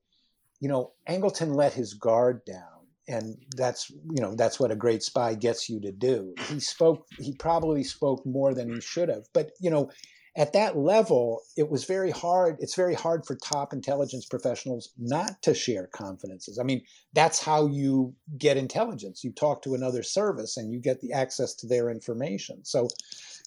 you 0.65 0.69
know, 0.69 0.93
Angleton 1.07 1.55
let 1.55 1.73
his 1.73 1.93
guard 1.93 2.43
down 2.43 2.87
and 3.07 3.37
that's 3.55 3.91
you 3.91 4.19
know 4.19 4.33
that's 4.33 4.59
what 4.59 4.71
a 4.71 4.75
great 4.75 5.03
spy 5.03 5.35
gets 5.35 5.69
you 5.69 5.79
to 5.79 5.91
do. 5.91 6.33
He 6.47 6.59
spoke 6.59 7.05
he 7.19 7.35
probably 7.35 7.83
spoke 7.83 8.25
more 8.25 8.55
than 8.55 8.73
he 8.73 8.81
should 8.81 9.09
have 9.09 9.27
but 9.31 9.51
you 9.59 9.69
know 9.69 9.91
at 10.35 10.53
that 10.53 10.75
level 10.75 11.41
it 11.55 11.69
was 11.69 11.83
very 11.83 12.09
hard 12.09 12.57
it's 12.61 12.73
very 12.73 12.95
hard 12.95 13.27
for 13.27 13.35
top 13.35 13.73
intelligence 13.73 14.25
professionals 14.25 14.89
not 14.97 15.39
to 15.43 15.53
share 15.53 15.85
confidences. 15.93 16.57
I 16.57 16.63
mean 16.63 16.81
that's 17.13 17.39
how 17.39 17.67
you 17.67 18.15
get 18.35 18.57
intelligence. 18.57 19.23
You 19.23 19.33
talk 19.33 19.61
to 19.61 19.75
another 19.75 20.01
service 20.01 20.57
and 20.57 20.73
you 20.73 20.79
get 20.79 20.99
the 20.99 21.13
access 21.13 21.53
to 21.57 21.67
their 21.67 21.91
information. 21.91 22.65
So 22.65 22.87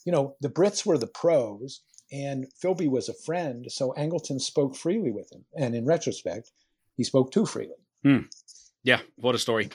you 0.05 0.13
know 0.13 0.37
the 0.41 0.51
brits 0.51 0.87
were 0.87 0.99
the 0.99 1.09
pros 1.09 1.81
and 2.13 2.47
philby 2.63 2.89
was 2.89 3.09
a 3.09 3.13
friend 3.27 3.67
so 3.73 3.93
angleton 3.99 4.41
spoke 4.41 4.77
freely 4.77 5.11
with 5.11 5.33
him. 5.33 5.45
And 5.57 5.75
in 5.75 5.85
retrospect 5.85 6.53
he 6.99 7.05
spoke 7.05 7.33
too 7.33 7.47
freely 7.47 7.75
hmm. 8.03 8.19
Yeah, 8.89 9.01
what 9.17 9.35
a 9.35 9.39
story. 9.39 9.69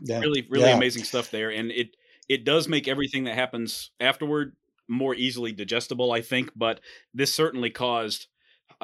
Yeah. 0.00 0.20
Really, 0.20 0.46
really 0.50 0.68
yeah. 0.68 0.76
amazing 0.76 1.04
stuff 1.04 1.30
there. 1.30 1.50
And 1.50 1.70
it 1.70 1.96
it 2.28 2.44
does 2.44 2.68
make 2.68 2.88
everything 2.88 3.24
that 3.24 3.34
happens 3.34 3.90
afterward 4.00 4.56
more 4.88 5.14
easily 5.14 5.52
digestible, 5.52 6.12
I 6.12 6.20
think. 6.20 6.50
But 6.54 6.80
this 7.12 7.32
certainly 7.32 7.70
caused 7.70 8.26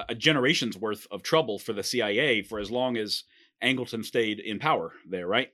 a 0.08 0.14
generation's 0.14 0.78
worth 0.78 1.06
of 1.10 1.22
trouble 1.22 1.58
for 1.58 1.72
the 1.72 1.82
CIA 1.82 2.42
for 2.42 2.58
as 2.58 2.70
long 2.70 2.96
as 2.96 3.24
Angleton 3.62 4.04
stayed 4.04 4.38
in 4.40 4.58
power 4.58 4.92
there, 5.06 5.26
right? 5.26 5.52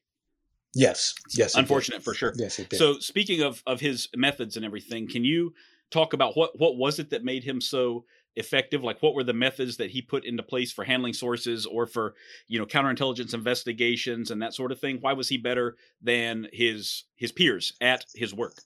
Yes. 0.75 1.15
Yes. 1.35 1.55
Unfortunate 1.55 2.03
for 2.05 2.15
sure. 2.15 2.33
Yes, 2.37 2.59
it 2.59 2.69
did. 2.69 2.77
So 2.77 2.99
speaking 2.99 3.43
of 3.43 3.63
of 3.67 3.81
his 3.81 4.09
methods 4.15 4.57
and 4.57 4.65
everything, 4.65 5.09
can 5.09 5.25
you 5.25 5.55
talk 5.91 6.13
about 6.13 6.37
what 6.37 6.59
what 6.59 6.77
was 6.77 6.99
it 6.99 7.11
that 7.11 7.25
made 7.25 7.45
him 7.45 7.61
so 7.61 8.05
effective? 8.37 8.85
Like, 8.85 9.03
what 9.03 9.15
were 9.15 9.25
the 9.25 9.33
methods 9.33 9.79
that 9.79 9.91
he 9.91 10.03
put 10.03 10.25
into 10.25 10.43
place 10.43 10.73
for 10.73 10.85
handling 10.85 11.15
sources 11.15 11.67
or 11.67 11.87
for 11.87 12.15
you 12.47 12.59
know 12.59 12.67
counterintelligence 12.67 13.35
investigations 13.35 14.31
and 14.31 14.41
that 14.43 14.55
sort 14.55 14.73
of 14.73 14.79
thing? 14.79 14.99
Why 15.01 15.13
was 15.15 15.29
he 15.29 15.37
better 15.37 15.77
than 16.01 16.49
his 16.53 17.05
his 17.17 17.33
peers 17.33 17.73
at 17.81 18.05
his 18.15 18.35
work? 18.35 18.59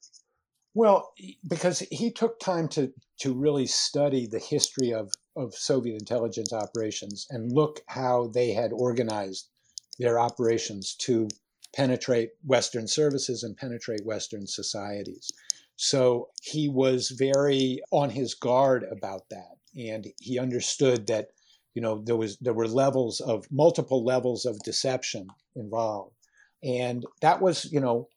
Well, 0.75 1.13
because 1.49 1.81
he 1.91 2.13
took 2.13 2.39
time 2.39 2.69
to 2.69 2.93
to 3.21 3.35
really 3.35 3.67
study 3.67 4.27
the 4.27 4.39
history 4.39 4.93
of 4.93 5.13
of 5.37 5.55
Soviet 5.55 5.95
intelligence 5.95 6.53
operations 6.53 7.27
and 7.31 7.53
look 7.53 7.81
how 7.87 8.29
they 8.29 8.53
had 8.53 8.73
organized 8.73 9.49
their 9.99 10.19
operations 10.19 10.95
to 10.97 11.29
penetrate 11.75 12.31
Western 12.45 12.89
services 12.89 13.43
and 13.43 13.57
penetrate 13.57 14.05
Western 14.05 14.47
societies. 14.47 15.31
So 15.77 16.29
he 16.43 16.69
was 16.69 17.11
very 17.11 17.81
on 17.91 18.11
his 18.11 18.35
guard 18.35 18.85
about 18.91 19.29
that 19.31 19.60
and 19.77 20.07
he 20.21 20.39
understood 20.39 21.07
that 21.07 21.29
you 21.75 21.83
know 21.83 22.03
there 22.05 22.17
was 22.17 22.37
there 22.39 22.55
were 22.55 22.69
levels 22.69 23.21
of 23.21 23.47
multiple 23.51 24.05
levels 24.05 24.45
of 24.45 24.59
deception 24.63 25.29
involved. 25.55 26.15
And 26.63 27.05
that 27.23 27.41
was 27.41 27.71
you 27.73 27.81
know 27.81 28.09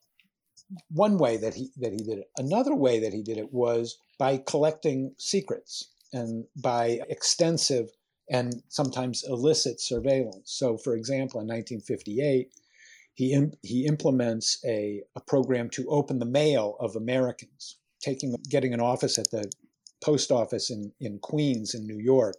one 0.90 1.18
way 1.18 1.36
that 1.36 1.54
he 1.54 1.70
that 1.78 1.92
he 1.92 1.98
did 1.98 2.18
it. 2.18 2.30
Another 2.36 2.74
way 2.74 2.98
that 3.00 3.12
he 3.12 3.22
did 3.22 3.38
it 3.38 3.52
was 3.52 3.98
by 4.18 4.38
collecting 4.38 5.14
secrets 5.18 5.90
and 6.12 6.44
by 6.56 7.00
extensive 7.08 7.90
and 8.30 8.62
sometimes 8.68 9.24
illicit 9.28 9.80
surveillance. 9.80 10.52
So 10.52 10.76
for 10.76 10.94
example 10.94 11.40
in 11.40 11.46
1958 11.46 12.50
he, 13.14 13.46
he 13.62 13.86
implements 13.86 14.58
a, 14.64 15.02
a 15.14 15.20
program 15.20 15.70
to 15.70 15.86
open 15.88 16.18
the 16.18 16.26
mail 16.26 16.76
of 16.80 16.96
Americans, 16.96 17.76
taking 18.00 18.34
getting 18.48 18.74
an 18.74 18.80
office 18.80 19.18
at 19.18 19.30
the 19.30 19.50
post 20.04 20.30
office 20.30 20.70
in, 20.70 20.92
in 21.00 21.18
Queens 21.18 21.74
in 21.74 21.86
New 21.86 21.98
York, 21.98 22.34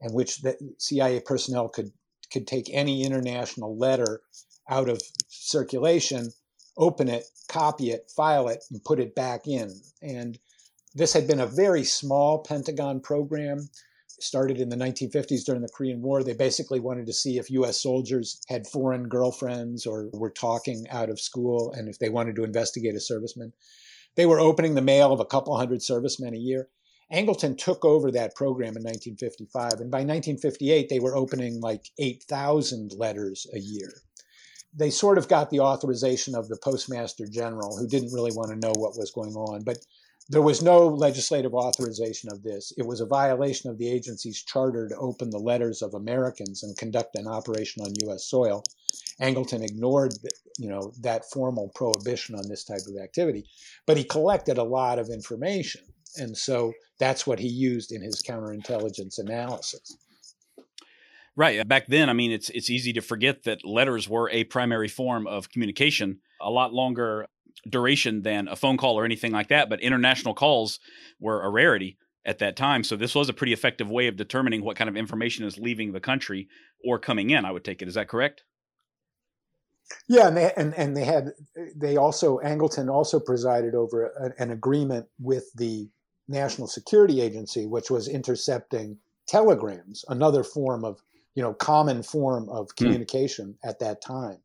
in 0.00 0.12
which 0.14 0.40
the 0.40 0.56
CIA 0.78 1.20
personnel 1.20 1.68
could 1.68 1.92
could 2.32 2.46
take 2.46 2.68
any 2.72 3.04
international 3.04 3.76
letter 3.76 4.22
out 4.68 4.88
of 4.88 5.00
circulation, 5.28 6.30
open 6.76 7.08
it, 7.08 7.24
copy 7.48 7.90
it, 7.90 8.10
file 8.16 8.48
it, 8.48 8.64
and 8.70 8.82
put 8.82 8.98
it 8.98 9.14
back 9.14 9.46
in. 9.46 9.70
And 10.02 10.38
this 10.94 11.12
had 11.12 11.28
been 11.28 11.40
a 11.40 11.46
very 11.46 11.84
small 11.84 12.38
Pentagon 12.38 13.00
program. 13.00 13.68
Started 14.20 14.58
in 14.58 14.68
the 14.68 14.76
1950s 14.76 15.44
during 15.44 15.60
the 15.60 15.68
Korean 15.68 16.00
War. 16.00 16.22
They 16.22 16.34
basically 16.34 16.80
wanted 16.80 17.06
to 17.06 17.12
see 17.12 17.36
if 17.36 17.50
U.S. 17.50 17.82
soldiers 17.82 18.40
had 18.48 18.66
foreign 18.66 19.08
girlfriends 19.08 19.86
or 19.86 20.08
were 20.12 20.30
talking 20.30 20.86
out 20.88 21.10
of 21.10 21.20
school 21.20 21.72
and 21.72 21.88
if 21.88 21.98
they 21.98 22.08
wanted 22.08 22.36
to 22.36 22.44
investigate 22.44 22.94
a 22.94 22.98
serviceman. 22.98 23.52
They 24.14 24.24
were 24.24 24.38
opening 24.38 24.76
the 24.76 24.82
mail 24.82 25.12
of 25.12 25.20
a 25.20 25.24
couple 25.24 25.56
hundred 25.56 25.82
servicemen 25.82 26.34
a 26.34 26.38
year. 26.38 26.68
Angleton 27.12 27.56
took 27.56 27.84
over 27.84 28.10
that 28.10 28.34
program 28.34 28.76
in 28.76 28.82
1955, 28.82 29.80
and 29.80 29.90
by 29.90 29.98
1958, 29.98 30.88
they 30.88 31.00
were 31.00 31.16
opening 31.16 31.60
like 31.60 31.90
8,000 31.98 32.92
letters 32.96 33.46
a 33.52 33.58
year. 33.58 33.92
They 34.76 34.90
sort 34.90 35.18
of 35.18 35.28
got 35.28 35.50
the 35.50 35.60
authorization 35.60 36.34
of 36.34 36.48
the 36.48 36.56
Postmaster 36.56 37.26
General, 37.26 37.76
who 37.76 37.86
didn't 37.86 38.12
really 38.12 38.32
want 38.32 38.50
to 38.50 38.56
know 38.56 38.72
what 38.76 38.96
was 38.96 39.12
going 39.12 39.34
on, 39.34 39.62
but 39.62 39.78
there 40.30 40.42
was 40.42 40.62
no 40.62 40.88
legislative 40.88 41.54
authorization 41.54 42.32
of 42.32 42.42
this. 42.42 42.72
It 42.78 42.86
was 42.86 43.00
a 43.00 43.06
violation 43.06 43.70
of 43.70 43.76
the 43.76 43.88
agency's 43.88 44.42
charter 44.42 44.88
to 44.88 44.96
open 44.96 45.28
the 45.28 45.38
letters 45.38 45.82
of 45.82 45.92
Americans 45.92 46.62
and 46.62 46.76
conduct 46.78 47.16
an 47.16 47.26
operation 47.26 47.82
on 47.82 47.92
U.S. 48.04 48.24
soil. 48.24 48.64
Angleton 49.20 49.62
ignored, 49.62 50.14
you 50.58 50.68
know, 50.68 50.92
that 51.02 51.30
formal 51.30 51.70
prohibition 51.74 52.34
on 52.34 52.48
this 52.48 52.64
type 52.64 52.80
of 52.88 52.96
activity, 53.02 53.44
but 53.86 53.98
he 53.98 54.04
collected 54.04 54.56
a 54.56 54.64
lot 54.64 54.98
of 54.98 55.10
information, 55.10 55.82
and 56.16 56.36
so 56.36 56.72
that's 56.98 57.26
what 57.26 57.38
he 57.38 57.48
used 57.48 57.92
in 57.92 58.02
his 58.02 58.22
counterintelligence 58.22 59.18
analysis. 59.18 59.96
Right. 61.36 61.60
Uh, 61.60 61.64
back 61.64 61.86
then, 61.88 62.08
I 62.08 62.12
mean, 62.12 62.30
it's 62.30 62.50
it's 62.50 62.70
easy 62.70 62.92
to 62.92 63.00
forget 63.00 63.42
that 63.44 63.64
letters 63.64 64.08
were 64.08 64.30
a 64.30 64.44
primary 64.44 64.88
form 64.88 65.26
of 65.26 65.50
communication, 65.50 66.20
a 66.40 66.50
lot 66.50 66.72
longer 66.72 67.26
duration 67.68 68.22
than 68.22 68.46
a 68.46 68.56
phone 68.56 68.76
call 68.76 68.98
or 68.98 69.04
anything 69.04 69.32
like 69.32 69.48
that. 69.48 69.68
But 69.68 69.80
international 69.80 70.34
calls 70.34 70.78
were 71.18 71.42
a 71.42 71.50
rarity 71.50 71.98
at 72.24 72.38
that 72.38 72.56
time, 72.56 72.84
so 72.84 72.96
this 72.96 73.14
was 73.14 73.28
a 73.28 73.34
pretty 73.34 73.52
effective 73.52 73.90
way 73.90 74.06
of 74.06 74.16
determining 74.16 74.64
what 74.64 74.76
kind 74.76 74.88
of 74.88 74.96
information 74.96 75.44
is 75.44 75.58
leaving 75.58 75.92
the 75.92 76.00
country 76.00 76.48
or 76.82 76.98
coming 76.98 77.30
in. 77.30 77.44
I 77.44 77.50
would 77.50 77.64
take 77.64 77.82
it. 77.82 77.88
Is 77.88 77.94
that 77.94 78.08
correct? 78.08 78.44
Yeah, 80.08 80.28
and 80.28 80.36
they 80.36 80.52
and, 80.56 80.74
and 80.74 80.96
they 80.96 81.04
had 81.04 81.32
they 81.74 81.96
also 81.96 82.38
Angleton 82.38 82.88
also 82.88 83.18
presided 83.18 83.74
over 83.74 84.06
a, 84.06 84.42
an 84.42 84.50
agreement 84.50 85.06
with 85.18 85.52
the 85.54 85.88
National 86.28 86.66
Security 86.66 87.20
Agency, 87.20 87.66
which 87.66 87.90
was 87.90 88.08
intercepting 88.08 88.98
telegrams, 89.26 90.04
another 90.08 90.44
form 90.44 90.84
of, 90.84 91.02
you 91.34 91.42
know, 91.42 91.54
common 91.54 92.02
form 92.02 92.48
of 92.48 92.68
hmm. 92.70 92.84
communication 92.84 93.48
mm. 93.64 93.68
at 93.68 93.78
that 93.80 94.02
time. 94.02 94.38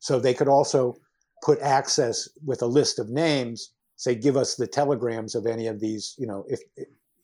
So 0.00 0.18
they 0.18 0.34
could 0.34 0.48
also 0.48 0.96
put 1.42 1.60
access 1.60 2.28
with 2.44 2.62
a 2.62 2.66
list 2.66 2.98
of 2.98 3.10
names, 3.10 3.70
say, 3.96 4.14
give 4.14 4.36
us 4.36 4.56
the 4.56 4.66
telegrams 4.66 5.34
of 5.34 5.46
any 5.46 5.66
of 5.66 5.80
these, 5.80 6.14
you 6.18 6.26
know, 6.26 6.44
if 6.48 6.60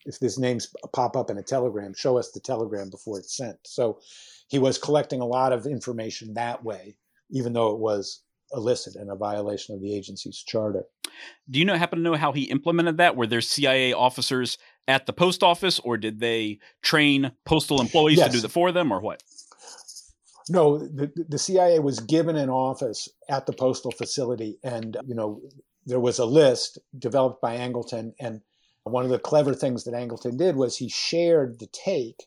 if 0.06 0.18
these 0.18 0.38
names 0.38 0.72
pop 0.94 1.14
up 1.14 1.30
in 1.30 1.36
a 1.36 1.42
telegram, 1.42 1.92
show 1.94 2.16
us 2.16 2.30
the 2.30 2.40
telegram 2.40 2.88
before 2.88 3.18
it's 3.18 3.36
sent. 3.36 3.58
So 3.64 4.00
he 4.48 4.58
was 4.58 4.78
collecting 4.78 5.20
a 5.20 5.26
lot 5.26 5.52
of 5.52 5.66
information 5.66 6.32
that 6.34 6.64
way, 6.64 6.96
even 7.30 7.52
though 7.52 7.74
it 7.74 7.78
was 7.78 8.22
illicit 8.52 8.96
and 8.96 9.10
a 9.10 9.14
violation 9.14 9.74
of 9.74 9.80
the 9.80 9.94
agency's 9.94 10.38
charter. 10.38 10.84
Do 11.48 11.58
you 11.58 11.64
know 11.64 11.76
happen 11.76 11.98
to 11.98 12.02
know 12.02 12.14
how 12.14 12.32
he 12.32 12.44
implemented 12.44 12.98
that? 12.98 13.16
Were 13.16 13.26
there 13.26 13.40
CIA 13.40 13.92
officers 13.92 14.58
at 14.88 15.06
the 15.06 15.12
post 15.12 15.42
office, 15.42 15.78
or 15.80 15.96
did 15.96 16.20
they 16.20 16.58
train 16.82 17.32
postal 17.44 17.80
employees 17.80 18.18
yes. 18.18 18.32
to 18.32 18.40
do 18.40 18.44
it 18.44 18.50
for 18.50 18.72
them, 18.72 18.92
or 18.92 19.00
what? 19.00 19.22
No, 20.48 20.78
the, 20.78 21.12
the 21.28 21.38
CIA 21.38 21.78
was 21.78 22.00
given 22.00 22.36
an 22.36 22.50
office 22.50 23.08
at 23.28 23.46
the 23.46 23.52
postal 23.52 23.92
facility, 23.92 24.58
and 24.64 24.96
you 25.06 25.14
know 25.14 25.40
there 25.86 26.00
was 26.00 26.18
a 26.18 26.24
list 26.24 26.78
developed 26.98 27.40
by 27.40 27.56
Angleton, 27.56 28.14
and 28.20 28.40
one 28.84 29.04
of 29.04 29.10
the 29.10 29.18
clever 29.18 29.54
things 29.54 29.84
that 29.84 29.94
Angleton 29.94 30.36
did 30.36 30.56
was 30.56 30.76
he 30.76 30.88
shared 30.88 31.58
the 31.58 31.68
take 31.68 32.24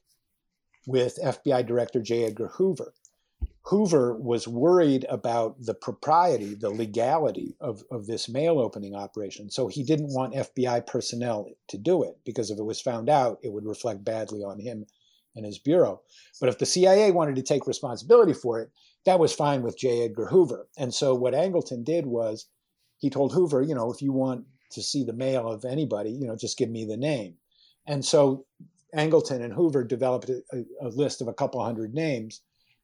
with 0.86 1.20
FBI 1.24 1.66
Director 1.66 2.02
J. 2.02 2.26
Edgar 2.26 2.48
Hoover. 2.48 2.94
Hoover 3.68 4.14
was 4.14 4.46
worried 4.46 5.06
about 5.10 5.56
the 5.58 5.74
propriety, 5.74 6.54
the 6.54 6.70
legality 6.70 7.56
of, 7.62 7.84
of 7.90 8.08
this 8.08 8.28
mail 8.28 8.60
opening 8.60 8.94
operation. 8.94 9.50
So 9.50 9.68
he 9.68 9.84
didn't 9.84 10.14
want 10.14 10.34
FBI 10.34 10.86
personnel 10.86 11.50
to 11.70 11.78
do 11.78 12.04
it 12.04 12.18
because 12.26 12.52
if 12.52 12.60
it 12.60 12.64
was 12.64 12.82
found 12.82 13.10
out, 13.10 13.40
it 13.42 13.54
would 13.54 13.66
reflect 13.66 14.04
badly 14.04 14.44
on 14.44 14.60
him 14.60 14.86
and 15.36 15.46
his 15.46 15.60
bureau. 15.60 16.02
But 16.42 16.50
if 16.50 16.58
the 16.58 16.66
CIA 16.66 17.12
wanted 17.12 17.38
to 17.38 17.42
take 17.42 17.66
responsibility 17.66 18.34
for 18.34 18.60
it, 18.60 18.70
that 19.06 19.20
was 19.20 19.34
fine 19.34 19.62
with 19.62 19.78
J. 19.78 20.04
Edgar 20.04 20.28
Hoover. 20.28 20.68
And 20.78 20.94
so 20.94 21.16
what 21.16 21.34
Angleton 21.34 21.86
did 21.86 22.06
was 22.06 22.48
he 22.98 23.10
told 23.10 23.34
Hoover, 23.34 23.62
you 23.62 23.76
know, 23.76 23.92
if 23.92 24.02
you 24.02 24.12
want 24.12 24.46
to 24.72 24.82
see 24.82 25.06
the 25.06 25.14
mail 25.14 25.50
of 25.50 25.64
anybody, 25.64 26.12
you 26.12 26.28
know, 26.28 26.36
just 26.36 26.58
give 26.58 26.70
me 26.70 26.84
the 26.84 26.98
name. 26.98 27.36
And 27.88 28.04
so 28.04 28.46
Angleton 28.94 29.42
and 29.42 29.54
Hoover 29.54 29.86
developed 29.86 30.30
a, 30.30 30.66
a 30.82 30.90
list 30.90 31.22
of 31.22 31.30
a 31.30 31.34
couple 31.34 31.64
hundred 31.64 31.94
names 31.94 32.42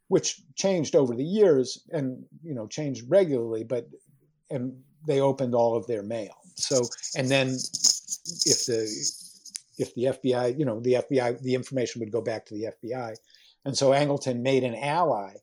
which 0.10 0.42
changed 0.56 0.96
over 0.96 1.16
the 1.16 1.24
years 1.24 1.88
and 1.92 2.26
you 2.44 2.54
know 2.54 2.68
changed 2.68 3.04
regularly 3.08 3.64
but 3.64 3.88
and 4.50 4.76
they 5.08 5.22
opened 5.22 5.56
all 5.56 5.78
of 5.78 5.88
their 5.88 6.04
mail 6.04 6.36
so 6.56 6.82
and 7.16 7.30
then 7.30 7.48
if 7.48 8.66
the 8.66 8.82
if 9.78 9.96
the 9.96 10.04
FBI 10.04 10.60
you 10.60 10.66
know 10.66 10.82
the 10.82 10.94
FBI 10.94 11.42
the 11.42 11.56
information 11.56 12.02
would 12.02 12.12
go 12.12 12.22
back 12.22 12.46
to 12.46 12.54
the 12.54 12.68
FBI 12.84 13.16
and 13.66 13.78
so 13.78 13.92
Angleton 13.92 14.42
made 14.42 14.64
an 14.64 14.76
ally 14.76 15.34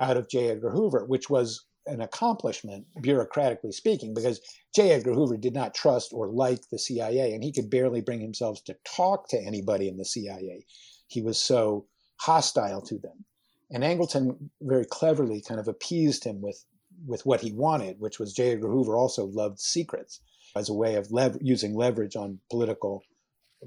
out 0.00 0.16
of 0.16 0.28
J. 0.28 0.48
Edgar 0.48 0.70
Hoover 0.70 1.04
which 1.04 1.30
was 1.30 1.64
an 1.86 2.00
accomplishment 2.02 2.84
bureaucratically 3.00 3.72
speaking 3.72 4.12
because 4.12 4.40
J. 4.74 4.90
Edgar 4.90 5.14
Hoover 5.14 5.36
did 5.36 5.54
not 5.54 5.74
trust 5.74 6.12
or 6.12 6.28
like 6.28 6.60
the 6.70 6.78
CIA 6.78 7.34
and 7.34 7.44
he 7.44 7.52
could 7.52 7.70
barely 7.70 8.00
bring 8.00 8.20
himself 8.20 8.62
to 8.64 8.76
talk 8.84 9.28
to 9.28 9.38
anybody 9.38 9.88
in 9.88 9.96
the 9.96 10.04
CIA 10.04 10.64
he 11.08 11.22
was 11.22 11.40
so 11.40 11.86
hostile 12.16 12.82
to 12.82 12.98
them 12.98 13.24
and 13.70 13.82
Angleton 13.82 14.50
very 14.60 14.84
cleverly 14.84 15.42
kind 15.46 15.60
of 15.60 15.68
appeased 15.68 16.24
him 16.24 16.40
with, 16.40 16.64
with 17.06 17.24
what 17.26 17.40
he 17.40 17.52
wanted, 17.52 18.00
which 18.00 18.18
was 18.18 18.32
J. 18.32 18.52
Edgar 18.52 18.68
Hoover 18.68 18.96
also 18.96 19.26
loved 19.26 19.60
secrets 19.60 20.20
as 20.56 20.68
a 20.68 20.74
way 20.74 20.94
of 20.94 21.10
lev- 21.10 21.38
using 21.40 21.74
leverage 21.74 22.16
on 22.16 22.40
political 22.50 23.02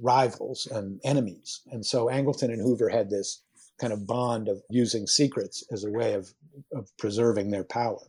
rivals 0.01 0.67
and 0.71 0.99
enemies. 1.03 1.61
And 1.71 1.85
so 1.85 2.07
Angleton 2.07 2.51
and 2.51 2.61
Hoover 2.61 2.89
had 2.89 3.09
this 3.09 3.43
kind 3.79 3.93
of 3.93 4.07
bond 4.07 4.47
of 4.47 4.61
using 4.69 5.07
secrets 5.07 5.63
as 5.71 5.83
a 5.83 5.91
way 5.91 6.13
of, 6.13 6.33
of 6.73 6.89
preserving 6.97 7.51
their 7.51 7.63
power. 7.63 7.99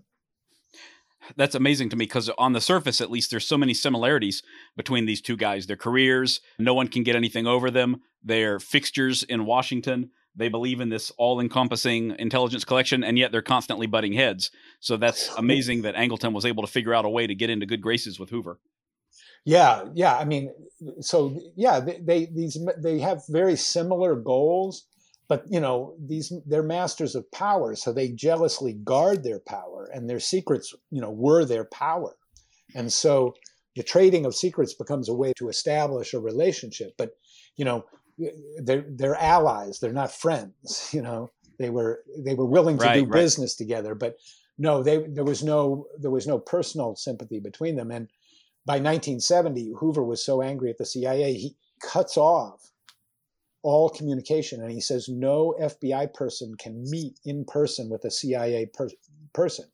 That's 1.37 1.55
amazing 1.55 1.89
to 1.91 1.97
me 1.97 2.05
because 2.05 2.29
on 2.31 2.53
the 2.53 2.61
surface, 2.61 3.01
at 3.01 3.11
least, 3.11 3.31
there's 3.31 3.47
so 3.47 3.57
many 3.57 3.75
similarities 3.75 4.43
between 4.77 5.07
these 5.07 5.21
two 5.21 5.37
guys. 5.37 5.67
Their 5.67 5.77
careers, 5.77 6.41
no 6.59 6.75
one 6.75 6.89
can 6.89 7.05
get 7.05 7.15
anything 7.15 7.47
over 7.47 7.71
them. 7.71 8.03
They're 8.25 8.59
fixtures 8.59 9.23
in 9.23 9.47
Washington 9.47 10.11
they 10.35 10.49
believe 10.49 10.81
in 10.81 10.88
this 10.88 11.12
all-encompassing 11.18 12.16
intelligence 12.18 12.64
collection 12.64 13.05
and 13.05 13.18
yet 13.18 13.33
they're 13.33 13.42
constantly 13.42 13.87
butting 13.87 14.14
heads. 14.14 14.51
So 14.81 14.97
that's 14.97 15.29
amazing 15.37 15.83
that 15.83 15.95
angleton 15.95 16.33
was 16.33 16.47
able 16.47 16.62
to 16.62 16.71
figure 16.71 16.95
out 16.95 17.05
a 17.05 17.11
way 17.11 17.27
to 17.27 17.35
get 17.35 17.51
into 17.51 17.66
good 17.66 17.83
graces 17.83 18.18
with 18.18 18.31
hoover. 18.31 18.59
Yeah 19.45 19.87
yeah 19.95 20.16
i 20.16 20.25
mean 20.25 20.53
so 21.01 21.37
yeah 21.57 21.81
they, 21.81 21.99
they 21.99 22.27
these 22.27 22.57
they 22.79 23.01
have 23.01 23.23
very 23.29 23.57
similar 23.57 24.14
goals 24.14 24.87
but 25.29 25.45
you 25.49 25.61
know 25.61 25.95
these 25.99 26.33
they're 26.47 26.62
masters 26.62 27.14
of 27.14 27.31
power 27.33 27.75
so 27.75 27.92
they 27.92 28.09
jealously 28.09 28.75
guard 28.75 29.25
their 29.25 29.40
power 29.40 29.88
and 29.92 30.09
their 30.09 30.21
secrets 30.21 30.75
you 30.90 31.01
know 31.01 31.11
were 31.11 31.45
their 31.45 31.64
power. 31.64 32.14
And 32.75 32.92
so 32.92 33.35
the 33.75 33.83
trading 33.83 34.25
of 34.27 34.35
secrets 34.35 34.75
becomes 34.75 35.09
a 35.09 35.14
way 35.14 35.33
to 35.35 35.49
establish 35.49 36.14
a 36.14 36.21
relationship 36.21 36.92
but 36.97 37.11
you 37.57 37.64
know 37.64 37.85
they're 38.59 38.85
they're 38.88 39.16
allies. 39.16 39.79
They're 39.79 39.92
not 39.92 40.12
friends. 40.12 40.90
You 40.92 41.03
know, 41.03 41.31
they 41.59 41.70
were 41.70 42.03
they 42.18 42.35
were 42.35 42.46
willing 42.46 42.79
to 42.79 42.85
right, 42.85 42.94
do 42.94 43.05
right. 43.05 43.12
business 43.12 43.55
together, 43.55 43.94
but 43.94 44.16
no, 44.59 44.83
they 44.83 44.98
there 44.98 45.25
was 45.25 45.42
no 45.42 45.87
there 45.98 46.11
was 46.11 46.27
no 46.27 46.38
personal 46.38 46.96
sympathy 46.96 47.40
between 47.40 47.77
them. 47.77 47.90
And 47.90 48.09
by 48.64 48.75
1970, 48.75 49.72
Hoover 49.79 50.05
was 50.05 50.25
so 50.25 50.42
angry 50.42 50.70
at 50.70 50.79
the 50.79 50.87
CIA, 50.87 51.35
he 51.35 51.57
cuts 51.81 52.16
off 52.16 52.70
all 53.62 53.88
communication 53.88 54.61
and 54.61 54.70
he 54.70 54.81
says 54.81 55.09
no 55.09 55.55
FBI 55.61 56.12
person 56.14 56.55
can 56.57 56.83
meet 56.90 57.18
in 57.25 57.44
person 57.44 57.88
with 57.88 58.05
a 58.05 58.11
CIA 58.11 58.66
per- 58.66 58.90
person. 59.33 59.66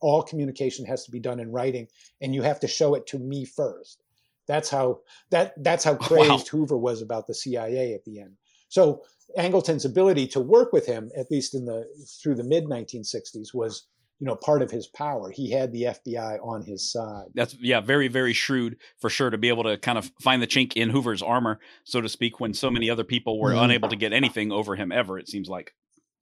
All 0.00 0.22
communication 0.22 0.86
has 0.86 1.04
to 1.04 1.10
be 1.10 1.20
done 1.20 1.40
in 1.40 1.52
writing, 1.52 1.88
and 2.22 2.34
you 2.34 2.42
have 2.42 2.60
to 2.60 2.68
show 2.68 2.94
it 2.94 3.06
to 3.08 3.18
me 3.18 3.44
first. 3.44 4.02
That's 4.50 4.68
how 4.68 4.98
that 5.30 5.54
that's 5.62 5.84
how 5.84 5.94
crazed 6.08 6.52
wow. 6.52 6.58
Hoover 6.58 6.76
was 6.76 7.02
about 7.02 7.28
the 7.28 7.34
CIA 7.34 7.94
at 7.94 8.04
the 8.04 8.18
end. 8.18 8.34
So 8.68 9.04
Angleton's 9.36 9.84
ability 9.84 10.26
to 10.28 10.40
work 10.40 10.72
with 10.72 10.86
him, 10.86 11.08
at 11.16 11.30
least 11.30 11.54
in 11.54 11.66
the 11.66 11.86
through 12.20 12.34
the 12.34 12.42
mid 12.42 12.64
1960s, 12.64 13.54
was 13.54 13.86
you 14.18 14.26
know 14.26 14.34
part 14.34 14.62
of 14.62 14.68
his 14.72 14.88
power. 14.88 15.30
He 15.30 15.52
had 15.52 15.72
the 15.72 15.82
FBI 15.82 16.44
on 16.44 16.62
his 16.62 16.90
side. 16.90 17.26
That's 17.32 17.56
yeah, 17.60 17.80
very 17.80 18.08
very 18.08 18.32
shrewd 18.32 18.78
for 18.98 19.08
sure 19.08 19.30
to 19.30 19.38
be 19.38 19.50
able 19.50 19.62
to 19.62 19.78
kind 19.78 19.98
of 19.98 20.10
find 20.20 20.42
the 20.42 20.48
chink 20.48 20.72
in 20.72 20.90
Hoover's 20.90 21.22
armor, 21.22 21.60
so 21.84 22.00
to 22.00 22.08
speak, 22.08 22.40
when 22.40 22.52
so 22.52 22.72
many 22.72 22.90
other 22.90 23.04
people 23.04 23.38
were 23.38 23.50
mm-hmm. 23.50 23.62
unable 23.62 23.88
to 23.88 23.96
get 23.96 24.12
anything 24.12 24.50
over 24.50 24.74
him 24.74 24.90
ever. 24.90 25.16
It 25.16 25.28
seems 25.28 25.48
like. 25.48 25.74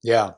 Yeah. 0.03 0.33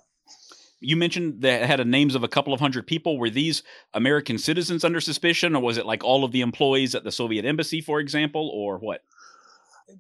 You 0.82 0.98
mentioned 0.98 1.42
that 1.42 1.66
had 1.66 1.80
a 1.80 1.86
names 1.86 2.16
of 2.16 2.24
a 2.24 2.28
couple 2.28 2.54
of 2.54 2.60
hundred 2.60 2.88
people. 2.88 3.18
Were 3.18 3.30
these 3.30 3.64
American 3.94 4.38
citizens 4.38 4.84
under 4.84 5.00
suspicion, 5.00 5.56
or 5.56 5.62
was 5.62 5.78
it 5.78 5.86
like 5.86 6.04
all 6.04 6.26
of 6.26 6.32
the 6.32 6.42
employees 6.42 6.96
at 6.96 7.04
the 7.04 7.12
Soviet 7.12 7.46
embassy, 7.46 7.82
for 7.82 8.00
example, 8.00 8.50
or 8.54 8.80
what? 8.80 9.04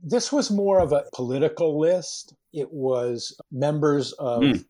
This 0.04 0.32
was 0.32 0.50
more 0.50 0.80
of 0.80 0.92
a 0.92 1.04
political 1.14 1.80
list. 1.80 2.34
It 2.52 2.72
was 2.72 3.38
members 3.52 4.12
of 4.14 4.42
mm. 4.42 4.66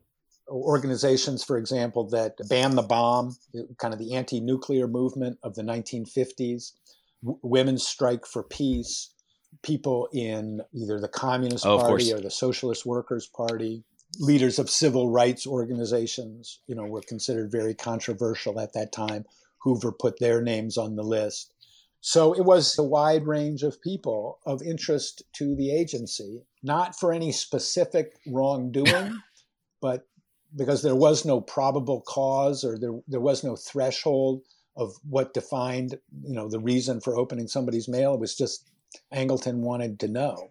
organizations, 0.48 1.42
for 1.42 1.56
example, 1.56 2.08
that 2.10 2.34
banned 2.48 2.76
the 2.76 2.82
bomb, 2.82 3.36
kind 3.78 3.94
of 3.94 3.98
the 3.98 4.14
anti 4.14 4.40
nuclear 4.40 4.86
movement 4.86 5.38
of 5.42 5.54
the 5.54 5.62
1950s, 5.62 6.72
w- 7.22 7.38
Women's 7.42 7.86
Strike 7.86 8.26
for 8.26 8.42
Peace, 8.42 9.14
people 9.62 10.08
in 10.12 10.60
either 10.74 11.00
the 11.00 11.08
Communist 11.08 11.64
oh, 11.64 11.78
Party 11.78 12.12
or 12.12 12.20
the 12.20 12.30
Socialist 12.30 12.84
Workers' 12.84 13.28
Party, 13.28 13.84
leaders 14.18 14.58
of 14.58 14.70
civil 14.70 15.10
rights 15.10 15.46
organizations, 15.46 16.60
you 16.66 16.74
know, 16.74 16.84
were 16.84 17.02
considered 17.02 17.50
very 17.50 17.74
controversial 17.74 18.60
at 18.60 18.72
that 18.74 18.92
time. 18.92 19.24
Hoover 19.58 19.92
put 19.92 20.18
their 20.18 20.42
names 20.42 20.76
on 20.76 20.96
the 20.96 21.02
list. 21.02 21.54
So 22.00 22.32
it 22.32 22.44
was 22.44 22.76
a 22.78 22.82
wide 22.82 23.26
range 23.26 23.62
of 23.62 23.80
people 23.80 24.40
of 24.44 24.60
interest 24.60 25.22
to 25.34 25.54
the 25.54 25.70
agency, 25.70 26.42
not 26.62 26.98
for 26.98 27.12
any 27.12 27.30
specific 27.30 28.16
wrongdoing, 28.26 29.20
but 29.80 30.06
because 30.54 30.82
there 30.82 30.96
was 30.96 31.24
no 31.24 31.40
probable 31.40 32.02
cause 32.02 32.64
or 32.64 32.76
there, 32.76 32.98
there 33.06 33.20
was 33.20 33.44
no 33.44 33.56
threshold 33.56 34.42
of 34.76 34.94
what 35.08 35.32
defined, 35.32 35.98
you 36.24 36.34
know, 36.34 36.48
the 36.48 36.58
reason 36.58 37.00
for 37.00 37.16
opening 37.16 37.46
somebody's 37.46 37.88
mail. 37.88 38.14
It 38.14 38.20
was 38.20 38.34
just 38.34 38.68
Angleton 39.14 39.58
wanted 39.58 40.00
to 40.00 40.08
know. 40.08 40.50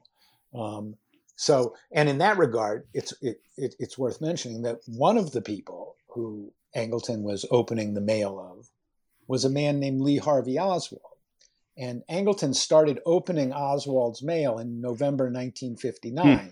Um, 0.53 0.95
so, 1.41 1.75
and 1.91 2.07
in 2.07 2.19
that 2.19 2.37
regard, 2.37 2.85
it's 2.93 3.15
it, 3.19 3.41
it, 3.57 3.73
it's 3.79 3.97
worth 3.97 4.21
mentioning 4.21 4.61
that 4.61 4.77
one 4.85 5.17
of 5.17 5.31
the 5.31 5.41
people 5.41 5.95
who 6.09 6.53
Angleton 6.75 7.23
was 7.23 7.47
opening 7.49 7.95
the 7.95 7.99
mail 7.99 8.39
of 8.39 8.69
was 9.27 9.43
a 9.43 9.49
man 9.49 9.79
named 9.79 10.01
Lee 10.01 10.17
Harvey 10.19 10.59
Oswald. 10.59 11.17
And 11.75 12.03
Angleton 12.07 12.53
started 12.53 12.99
opening 13.07 13.53
Oswald's 13.53 14.21
mail 14.21 14.59
in 14.59 14.81
November 14.81 15.31
1959, 15.31 16.37
hmm. 16.37 16.47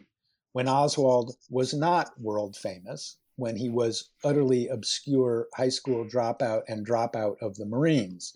when 0.54 0.68
Oswald 0.68 1.36
was 1.52 1.72
not 1.72 2.20
world 2.20 2.56
famous, 2.56 3.18
when 3.36 3.58
he 3.58 3.70
was 3.70 4.10
utterly 4.24 4.70
obscure 4.70 5.50
high 5.54 5.70
school 5.70 6.04
dropout 6.04 6.64
and 6.68 6.84
dropout 6.84 7.36
of 7.44 7.58
the 7.58 7.68
Marines. 7.68 8.36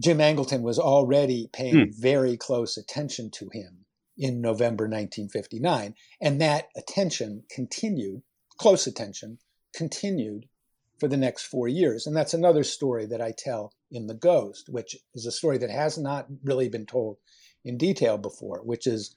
Jim 0.00 0.16
Angleton 0.16 0.62
was 0.62 0.78
already 0.78 1.50
paying 1.52 1.88
hmm. 1.88 2.00
very 2.00 2.38
close 2.38 2.78
attention 2.78 3.30
to 3.32 3.50
him 3.52 3.77
in 4.18 4.40
November 4.40 4.84
1959. 4.84 5.94
And 6.20 6.40
that 6.40 6.68
attention 6.76 7.44
continued, 7.50 8.22
close 8.58 8.86
attention, 8.86 9.38
continued 9.74 10.48
for 10.98 11.08
the 11.08 11.16
next 11.16 11.44
four 11.44 11.68
years. 11.68 12.06
And 12.06 12.16
that's 12.16 12.34
another 12.34 12.64
story 12.64 13.06
that 13.06 13.20
I 13.20 13.32
tell 13.36 13.72
in 13.90 14.06
The 14.06 14.14
Ghost, 14.14 14.68
which 14.68 14.96
is 15.14 15.26
a 15.26 15.32
story 15.32 15.58
that 15.58 15.70
has 15.70 15.96
not 15.96 16.26
really 16.42 16.68
been 16.68 16.86
told 16.86 17.18
in 17.64 17.78
detail 17.78 18.18
before, 18.18 18.60
which 18.64 18.86
is 18.86 19.16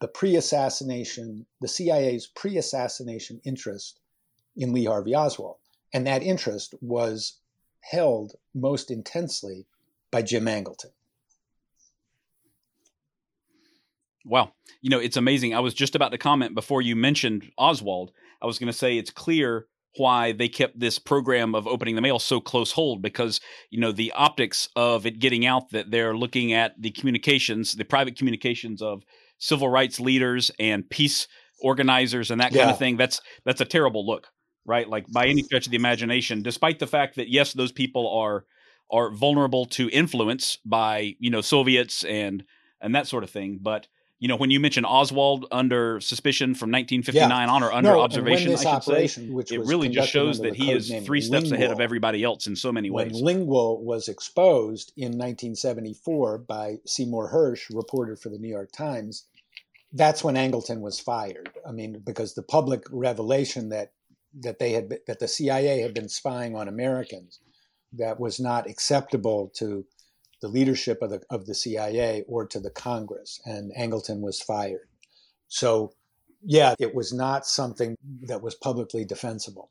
the 0.00 0.08
pre 0.08 0.36
assassination, 0.36 1.46
the 1.60 1.68
CIA's 1.68 2.26
pre 2.26 2.56
assassination 2.56 3.40
interest 3.44 4.00
in 4.56 4.72
Lee 4.72 4.84
Harvey 4.84 5.14
Oswald. 5.14 5.56
And 5.92 6.06
that 6.06 6.22
interest 6.22 6.74
was 6.80 7.38
held 7.80 8.34
most 8.54 8.90
intensely 8.90 9.66
by 10.10 10.22
Jim 10.22 10.44
Angleton. 10.44 10.92
Well, 14.24 14.54
you 14.82 14.90
know, 14.90 14.98
it's 14.98 15.16
amazing. 15.16 15.54
I 15.54 15.60
was 15.60 15.74
just 15.74 15.94
about 15.94 16.12
to 16.12 16.18
comment 16.18 16.54
before 16.54 16.82
you 16.82 16.94
mentioned 16.94 17.50
Oswald. 17.56 18.12
I 18.42 18.46
was 18.46 18.58
going 18.58 18.66
to 18.66 18.72
say 18.72 18.96
it's 18.96 19.10
clear 19.10 19.66
why 19.96 20.32
they 20.32 20.48
kept 20.48 20.78
this 20.78 20.98
program 20.98 21.54
of 21.54 21.66
opening 21.66 21.96
the 21.96 22.00
mail 22.00 22.18
so 22.18 22.40
close 22.40 22.72
hold 22.72 23.02
because 23.02 23.40
you 23.70 23.80
know 23.80 23.92
the 23.92 24.12
optics 24.12 24.68
of 24.76 25.04
it 25.04 25.18
getting 25.18 25.44
out 25.44 25.70
that 25.70 25.90
they're 25.90 26.16
looking 26.16 26.52
at 26.52 26.80
the 26.80 26.90
communications 26.90 27.72
the 27.72 27.84
private 27.84 28.16
communications 28.16 28.80
of 28.82 29.02
civil 29.38 29.68
rights 29.68 29.98
leaders 29.98 30.50
and 30.60 30.88
peace 30.90 31.26
organizers 31.60 32.30
and 32.30 32.40
that 32.40 32.52
kind 32.54 32.70
of 32.70 32.78
thing 32.78 32.96
that's 32.96 33.20
that's 33.44 33.60
a 33.60 33.64
terrible 33.64 34.06
look 34.06 34.28
right 34.64 34.88
like 34.88 35.04
by 35.12 35.26
any 35.26 35.42
stretch 35.42 35.66
of 35.66 35.72
the 35.72 35.76
imagination 35.76 36.42
despite 36.42 36.78
the 36.78 36.86
fact 36.86 37.16
that 37.16 37.28
yes 37.28 37.52
those 37.52 37.72
people 37.72 38.16
are 38.16 38.44
are 38.92 39.10
vulnerable 39.10 39.66
to 39.66 39.88
influence 39.90 40.58
by 40.64 41.14
you 41.18 41.30
know 41.30 41.40
soviets 41.40 42.04
and 42.04 42.44
and 42.80 42.94
that 42.94 43.06
sort 43.08 43.24
of 43.24 43.30
thing 43.30 43.58
but 43.60 43.88
you 44.20 44.28
know, 44.28 44.36
when 44.36 44.50
you 44.50 44.60
mention 44.60 44.84
Oswald 44.84 45.46
under 45.50 45.98
suspicion 45.98 46.54
from 46.54 46.70
1959 46.70 47.30
yeah. 47.30 47.52
on 47.52 47.62
or 47.62 47.72
under 47.72 47.92
no, 47.92 48.00
observation, 48.00 48.52
I 48.52 48.78
should 48.78 48.82
say, 48.82 49.22
it 49.24 49.60
really 49.64 49.88
just 49.88 50.10
shows 50.10 50.40
that 50.40 50.54
he 50.54 50.70
is 50.70 50.92
three 51.06 51.22
steps 51.22 51.50
ahead 51.50 51.72
of 51.72 51.80
everybody 51.80 52.22
else 52.22 52.46
in 52.46 52.54
so 52.54 52.70
many 52.70 52.90
ways. 52.90 53.12
When 53.12 53.22
Lingual 53.22 53.82
was 53.82 54.08
exposed 54.08 54.92
in 54.98 55.12
1974 55.12 56.38
by 56.38 56.76
Seymour 56.84 57.32
Hersh, 57.32 57.74
reporter 57.74 58.14
for 58.14 58.28
the 58.28 58.38
New 58.38 58.50
York 58.50 58.70
Times, 58.72 59.24
that's 59.94 60.22
when 60.22 60.34
Angleton 60.34 60.82
was 60.82 61.00
fired. 61.00 61.50
I 61.66 61.72
mean, 61.72 62.02
because 62.04 62.34
the 62.34 62.42
public 62.42 62.84
revelation 62.90 63.70
that 63.70 63.92
that 64.42 64.58
they 64.58 64.72
had 64.72 64.90
that 65.06 65.18
the 65.18 65.28
CIA 65.28 65.80
had 65.80 65.94
been 65.94 66.10
spying 66.10 66.54
on 66.54 66.68
Americans 66.68 67.40
that 67.94 68.20
was 68.20 68.38
not 68.38 68.68
acceptable 68.68 69.50
to 69.56 69.84
the 70.40 70.48
leadership 70.48 71.02
of 71.02 71.10
the 71.10 71.22
of 71.30 71.46
the 71.46 71.54
CIA 71.54 72.24
or 72.26 72.46
to 72.46 72.60
the 72.60 72.70
Congress, 72.70 73.40
and 73.44 73.72
Angleton 73.78 74.20
was 74.20 74.40
fired. 74.40 74.88
So, 75.48 75.92
yeah, 76.42 76.74
it 76.78 76.94
was 76.94 77.12
not 77.12 77.46
something 77.46 77.96
that 78.22 78.42
was 78.42 78.54
publicly 78.54 79.04
defensible. 79.04 79.70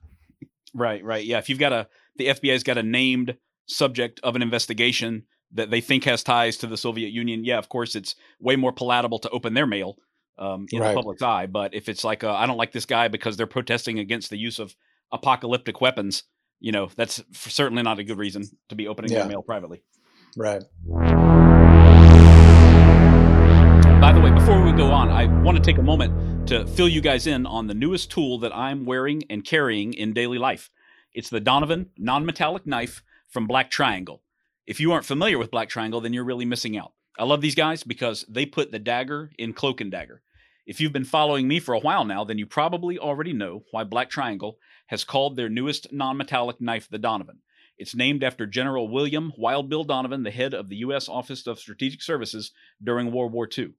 Right, 0.73 1.03
right, 1.03 1.25
yeah. 1.25 1.39
If 1.39 1.49
you've 1.49 1.59
got 1.59 1.73
a 1.73 1.87
the 2.17 2.27
FBI's 2.27 2.63
got 2.63 2.77
a 2.77 2.83
named 2.83 3.37
subject 3.67 4.19
of 4.23 4.35
an 4.35 4.41
investigation 4.41 5.23
that 5.51 5.71
they 5.71 5.81
think 5.81 6.03
has 6.03 6.23
ties 6.23 6.57
to 6.57 6.67
the 6.67 6.77
Soviet 6.77 7.09
Union, 7.09 7.43
yeah, 7.43 7.57
of 7.57 7.69
course, 7.69 7.95
it's 7.95 8.15
way 8.39 8.55
more 8.55 8.71
palatable 8.71 9.19
to 9.19 9.29
open 9.29 9.53
their 9.53 9.65
mail 9.65 9.97
um, 10.37 10.67
in 10.71 10.79
right. 10.79 10.89
the 10.89 10.95
public's 10.95 11.21
eye. 11.21 11.47
But 11.47 11.73
if 11.73 11.89
it's 11.89 12.03
like, 12.03 12.23
I 12.23 12.45
don't 12.45 12.57
like 12.57 12.71
this 12.71 12.85
guy 12.85 13.07
because 13.07 13.37
they're 13.37 13.47
protesting 13.47 13.97
against 13.97 14.29
the 14.29 14.37
use 14.37 14.59
of 14.59 14.75
apocalyptic 15.11 15.81
weapons, 15.81 16.23
you 16.59 16.71
know, 16.71 16.89
that's 16.95 17.23
certainly 17.31 17.83
not 17.83 17.99
a 17.99 18.03
good 18.03 18.17
reason 18.17 18.43
to 18.69 18.75
be 18.75 18.87
opening 18.87 19.11
yeah. 19.11 19.19
their 19.19 19.29
mail 19.29 19.41
privately. 19.41 19.83
Right. 20.37 20.63
By 23.99 24.13
the 24.13 24.21
way, 24.21 24.31
before 24.31 24.63
we 24.63 24.71
go 24.71 24.91
on, 24.91 25.09
I 25.09 25.25
want 25.43 25.57
to 25.57 25.63
take 25.63 25.77
a 25.77 25.83
moment 25.83 26.47
to 26.47 26.65
fill 26.67 26.87
you 26.87 27.01
guys 27.01 27.27
in 27.27 27.45
on 27.45 27.67
the 27.67 27.73
newest 27.73 28.09
tool 28.11 28.39
that 28.39 28.55
I'm 28.55 28.85
wearing 28.85 29.23
and 29.29 29.43
carrying 29.43 29.93
in 29.93 30.13
daily 30.13 30.37
life. 30.37 30.69
It's 31.13 31.29
the 31.29 31.39
Donovan 31.39 31.89
non 31.97 32.25
metallic 32.25 32.65
knife 32.65 33.03
from 33.27 33.47
Black 33.47 33.69
Triangle. 33.69 34.21
If 34.65 34.79
you 34.79 34.91
aren't 34.91 35.05
familiar 35.05 35.37
with 35.37 35.51
Black 35.51 35.69
Triangle, 35.69 36.01
then 36.01 36.13
you're 36.13 36.23
really 36.23 36.45
missing 36.45 36.77
out. 36.77 36.93
I 37.17 37.23
love 37.25 37.41
these 37.41 37.55
guys 37.55 37.83
because 37.83 38.23
they 38.29 38.45
put 38.45 38.71
the 38.71 38.79
dagger 38.79 39.31
in 39.37 39.53
cloak 39.53 39.81
and 39.81 39.91
dagger. 39.91 40.21
If 40.65 40.79
you've 40.79 40.93
been 40.93 41.03
following 41.03 41.47
me 41.47 41.59
for 41.59 41.73
a 41.73 41.79
while 41.79 42.05
now, 42.05 42.23
then 42.23 42.37
you 42.37 42.45
probably 42.45 42.99
already 42.99 43.33
know 43.33 43.63
why 43.71 43.83
Black 43.83 44.09
Triangle 44.09 44.59
has 44.87 45.03
called 45.03 45.35
their 45.35 45.49
newest 45.49 45.91
non 45.91 46.15
metallic 46.17 46.61
knife 46.61 46.87
the 46.89 46.99
Donovan. 46.99 47.39
It's 47.79 47.95
named 47.95 48.25
after 48.25 48.45
General 48.45 48.89
William 48.89 49.31
Wild 49.37 49.69
Bill 49.69 49.85
Donovan, 49.85 50.23
the 50.23 50.31
head 50.31 50.53
of 50.53 50.67
the 50.67 50.75
U.S. 50.77 51.07
Office 51.07 51.47
of 51.47 51.59
Strategic 51.59 52.01
Services 52.01 52.51
during 52.83 53.09
World 53.09 53.31
War 53.31 53.47
II. 53.57 53.69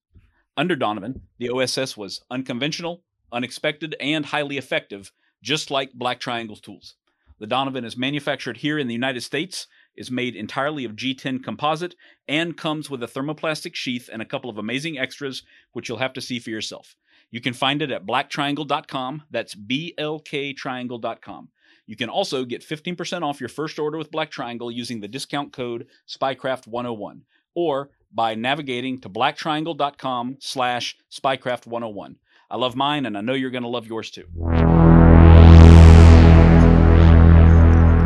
Under 0.56 0.74
Donovan, 0.74 1.20
the 1.38 1.50
OSS 1.50 1.98
was 1.98 2.22
unconventional, 2.30 3.02
unexpected, 3.30 3.94
and 4.00 4.24
highly 4.24 4.56
effective, 4.56 5.12
just 5.42 5.70
like 5.70 5.92
Black 5.92 6.18
Triangle's 6.18 6.62
tools. 6.62 6.94
The 7.40 7.46
Donovan 7.46 7.84
is 7.84 7.96
manufactured 7.96 8.56
here 8.56 8.78
in 8.78 8.86
the 8.86 8.94
United 8.94 9.20
States, 9.20 9.66
is 9.94 10.10
made 10.10 10.34
entirely 10.34 10.86
of 10.86 10.96
G10 10.96 11.44
composite, 11.44 11.94
and 12.26 12.56
comes 12.56 12.88
with 12.88 13.02
a 13.02 13.06
thermoplastic 13.06 13.74
sheath 13.74 14.08
and 14.10 14.22
a 14.22 14.26
couple 14.26 14.48
of 14.48 14.56
amazing 14.56 14.98
extras, 14.98 15.42
which 15.72 15.90
you'll 15.90 15.98
have 15.98 16.14
to 16.14 16.22
see 16.22 16.38
for 16.38 16.48
yourself. 16.48 16.96
You 17.30 17.42
can 17.42 17.52
find 17.52 17.82
it 17.82 17.92
at 17.92 18.06
blacktriangle.com. 18.06 19.24
That's 19.30 19.54
B 19.54 19.94
L 19.98 20.20
K 20.20 20.54
triangle.com. 20.54 21.50
You 21.90 21.96
can 21.96 22.08
also 22.08 22.44
get 22.44 22.62
15% 22.62 23.22
off 23.22 23.40
your 23.40 23.48
first 23.48 23.76
order 23.80 23.98
with 23.98 24.12
Black 24.12 24.30
Triangle 24.30 24.70
using 24.70 25.00
the 25.00 25.08
discount 25.08 25.52
code 25.52 25.88
SPYCRAFT101 26.08 27.22
or 27.56 27.90
by 28.12 28.36
navigating 28.36 29.00
to 29.00 29.08
blacktriangle.com 29.08 30.36
slash 30.38 30.96
SPYCRAFT101. 31.10 32.14
I 32.48 32.56
love 32.58 32.76
mine 32.76 33.06
and 33.06 33.18
I 33.18 33.22
know 33.22 33.32
you're 33.32 33.50
going 33.50 33.64
to 33.64 33.68
love 33.68 33.88
yours 33.88 34.12
too. 34.12 34.26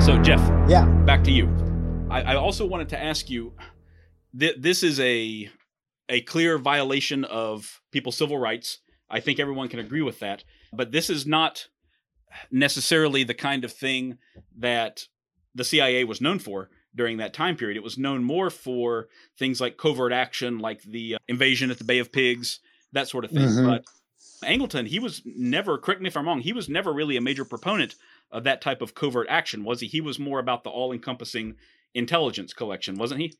So, 0.00 0.18
Jeff, 0.22 0.40
yeah, 0.66 0.86
back 1.04 1.22
to 1.24 1.30
you. 1.30 1.54
I, 2.10 2.22
I 2.22 2.36
also 2.36 2.64
wanted 2.64 2.88
to 2.88 2.98
ask 2.98 3.28
you 3.28 3.52
th- 4.40 4.56
this 4.58 4.82
is 4.82 4.98
a 4.98 5.50
a 6.08 6.22
clear 6.22 6.56
violation 6.56 7.24
of 7.24 7.82
people's 7.92 8.16
civil 8.16 8.38
rights. 8.38 8.78
I 9.10 9.20
think 9.20 9.38
everyone 9.38 9.68
can 9.68 9.80
agree 9.80 10.00
with 10.00 10.20
that. 10.20 10.42
But 10.72 10.90
this 10.90 11.10
is 11.10 11.26
not 11.26 11.68
necessarily 12.50 13.24
the 13.24 13.34
kind 13.34 13.64
of 13.64 13.72
thing 13.72 14.18
that 14.58 15.06
the 15.54 15.64
CIA 15.64 16.04
was 16.04 16.20
known 16.20 16.38
for 16.38 16.70
during 16.94 17.16
that 17.18 17.34
time 17.34 17.56
period. 17.56 17.76
It 17.76 17.82
was 17.82 17.98
known 17.98 18.24
more 18.24 18.50
for 18.50 19.08
things 19.38 19.60
like 19.60 19.76
covert 19.76 20.12
action, 20.12 20.58
like 20.58 20.82
the 20.82 21.16
uh, 21.16 21.18
invasion 21.28 21.70
at 21.70 21.78
the 21.78 21.84
Bay 21.84 21.98
of 21.98 22.12
Pigs, 22.12 22.60
that 22.92 23.08
sort 23.08 23.24
of 23.24 23.30
thing. 23.30 23.48
Mm-hmm. 23.48 23.66
But 23.66 23.84
Angleton, 24.44 24.86
he 24.86 24.98
was 24.98 25.22
never, 25.24 25.78
correct 25.78 26.00
me 26.00 26.08
if 26.08 26.16
I'm 26.16 26.26
wrong, 26.26 26.40
he 26.40 26.52
was 26.52 26.68
never 26.68 26.92
really 26.92 27.16
a 27.16 27.20
major 27.20 27.44
proponent 27.44 27.94
of 28.30 28.44
that 28.44 28.60
type 28.60 28.82
of 28.82 28.94
covert 28.94 29.26
action, 29.28 29.64
was 29.64 29.80
he? 29.80 29.86
He 29.86 30.00
was 30.00 30.18
more 30.18 30.38
about 30.38 30.64
the 30.64 30.70
all 30.70 30.92
encompassing 30.92 31.56
intelligence 31.94 32.52
collection, 32.52 32.96
wasn't 32.96 33.20
he? 33.20 33.34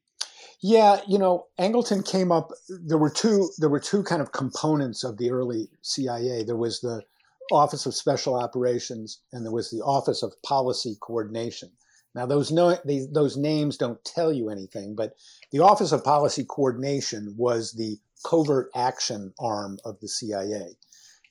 Yeah, 0.60 1.00
you 1.06 1.18
know, 1.18 1.46
Angleton 1.58 2.08
came 2.08 2.32
up. 2.32 2.50
There 2.68 2.96
were 2.96 3.10
two. 3.10 3.50
There 3.58 3.68
were 3.68 3.80
two 3.80 4.02
kind 4.02 4.22
of 4.22 4.32
components 4.32 5.04
of 5.04 5.18
the 5.18 5.30
early 5.30 5.68
CIA. 5.82 6.44
There 6.44 6.56
was 6.56 6.80
the 6.80 7.02
Office 7.52 7.86
of 7.86 7.94
Special 7.94 8.34
Operations, 8.34 9.20
and 9.32 9.44
there 9.44 9.52
was 9.52 9.70
the 9.70 9.82
Office 9.82 10.22
of 10.22 10.40
Policy 10.42 10.96
Coordination. 11.00 11.70
Now, 12.14 12.26
those 12.26 12.52
no, 12.52 12.78
those 13.10 13.36
names 13.36 13.76
don't 13.76 14.02
tell 14.04 14.32
you 14.32 14.48
anything, 14.48 14.94
but 14.94 15.14
the 15.50 15.60
Office 15.60 15.92
of 15.92 16.04
Policy 16.04 16.44
Coordination 16.44 17.34
was 17.36 17.72
the 17.72 17.98
covert 18.24 18.70
action 18.74 19.34
arm 19.38 19.78
of 19.84 19.98
the 20.00 20.08
CIA, 20.08 20.76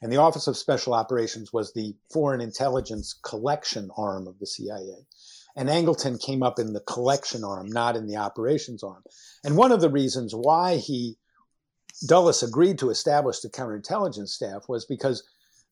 and 0.02 0.12
the 0.12 0.18
Office 0.18 0.48
of 0.48 0.58
Special 0.58 0.94
Operations 0.94 1.54
was 1.54 1.72
the 1.72 1.96
foreign 2.12 2.42
intelligence 2.42 3.14
collection 3.24 3.90
arm 3.96 4.28
of 4.28 4.38
the 4.40 4.46
CIA. 4.46 5.08
And 5.56 5.70
Angleton 5.70 6.22
came 6.22 6.44
up 6.44 6.60
in 6.60 6.74
the 6.74 6.82
collection 6.82 7.44
arm, 7.44 7.68
not 7.70 7.96
in 7.96 8.08
the 8.08 8.18
operations 8.18 8.84
arm. 8.84 9.04
And 9.44 9.56
one 9.56 9.72
of 9.72 9.82
the 9.82 9.90
reasons 9.90 10.34
why 10.36 10.78
he 10.78 11.18
Dulles 12.06 12.44
agreed 12.44 12.80
to 12.80 12.90
establish 12.90 13.40
the 13.40 13.50
counterintelligence 13.50 14.30
staff 14.30 14.68
was 14.68 14.84
because 14.84 15.24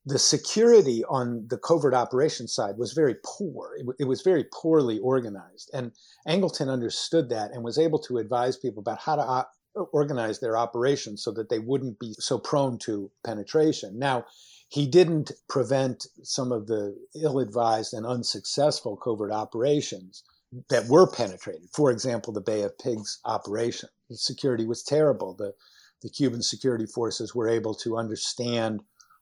the 0.05 0.19
security 0.19 1.03
on 1.05 1.45
the 1.47 1.57
covert 1.57 1.93
operations 1.93 2.53
side 2.53 2.77
was 2.77 2.93
very 2.93 3.15
poor. 3.23 3.75
It, 3.77 3.85
it, 3.99 4.03
was 4.05 4.21
very 4.21 4.45
poorly 4.51 4.99
organized. 4.99 5.69
And 5.73 5.91
Angleton 6.27 6.69
understood 6.69 7.29
that 7.29 7.51
and 7.51 7.63
was 7.63 7.77
able 7.77 7.99
to 7.99 8.17
advise 8.17 8.57
people 8.57 8.81
about 8.81 8.99
how 8.99 9.15
to 9.15 9.21
op- 9.21 9.51
organize 9.91 10.39
their 10.39 10.57
operations 10.57 11.23
so 11.23 11.31
that 11.31 11.49
they 11.49 11.59
wouldn't 11.59 11.99
be 11.99 12.13
so 12.17 12.39
prone 12.39 12.77
to 12.79 13.11
penetration. 13.23 13.99
Now, 13.99 14.25
he 14.69 14.87
didn't 14.87 15.31
prevent 15.47 16.07
some 16.23 16.51
of 16.51 16.67
the 16.67 16.97
ill 17.21 17.39
advised 17.39 17.93
and 17.93 18.05
unsuccessful 18.05 18.97
covert 18.97 19.31
operations 19.31 20.23
that 20.69 20.87
were 20.87 21.07
penetrated. 21.09 21.69
For 21.73 21.91
example, 21.91 22.33
the 22.33 22.41
Bay 22.41 22.63
of 22.63 22.77
Pigs 22.77 23.19
operation. 23.23 23.89
The 24.09 24.17
security 24.17 24.65
was 24.65 24.83
terrible. 24.83 25.35
The, 25.35 25.53
the 26.01 26.09
Cuban 26.09 26.41
security 26.41 26.85
forces 26.85 27.35
were 27.35 27.47
able 27.47 27.75
to 27.75 27.97
understand 27.97 28.81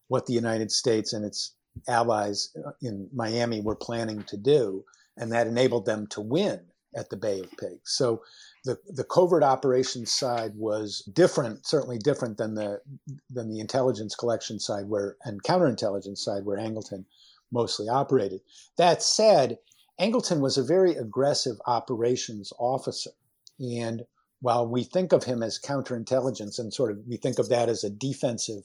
what 0.10 0.26
the 0.26 0.34
United 0.34 0.72
States 0.72 1.14
and 1.14 1.24
its 1.24 1.53
allies 1.88 2.49
uh, 2.66 2.72
in 2.82 3.10
Miami 3.14 3.62
were 3.62 3.76
planning 3.76 4.24
to 4.24 4.36
do, 4.36 4.84
and 5.16 5.32
that 5.32 5.47
enabled 5.47 5.86
them 5.86 6.05
to 6.07 6.20
win 6.20 6.60
at 6.95 7.10
the 7.10 7.18
Bay 7.18 7.39
of 7.39 7.51
Pigs. 7.57 7.91
So 7.91 8.22
the, 8.66 8.78
the 8.88 9.03
covert 9.03 9.43
operations 9.43 10.12
side 10.12 10.53
was 10.55 11.07
different, 11.14 11.66
certainly 11.66 11.99
different 11.99 12.38
than 12.38 12.55
the 12.55 12.82
than 13.30 13.49
the 13.49 13.60
intelligence 13.60 14.16
collection 14.16 14.60
side 14.60 14.89
where 14.89 15.16
and 15.24 15.41
counterintelligence 15.43 16.18
side 16.18 16.45
where 16.45 16.57
Angleton 16.57 17.05
mostly 17.51 17.88
operated. 17.88 18.41
That 18.78 19.01
said, 19.01 19.60
Angleton 19.99 20.39
was 20.39 20.57
a 20.57 20.64
very 20.64 20.95
aggressive 20.95 21.57
operations 21.66 22.51
officer. 22.57 23.12
And 23.60 24.03
while 24.41 24.68
we 24.68 24.84
think 24.84 25.12
of 25.12 25.26
him 25.26 25.43
as 25.43 25.60
counterintelligence 25.60 26.57
and 26.60 26.74
sort 26.74 26.91
of 26.91 26.99
we 27.07 27.18
think 27.18 27.39
of 27.39 27.49
that 27.49 27.70
as 27.70 27.84
a 27.84 27.89
defensive 27.89 28.64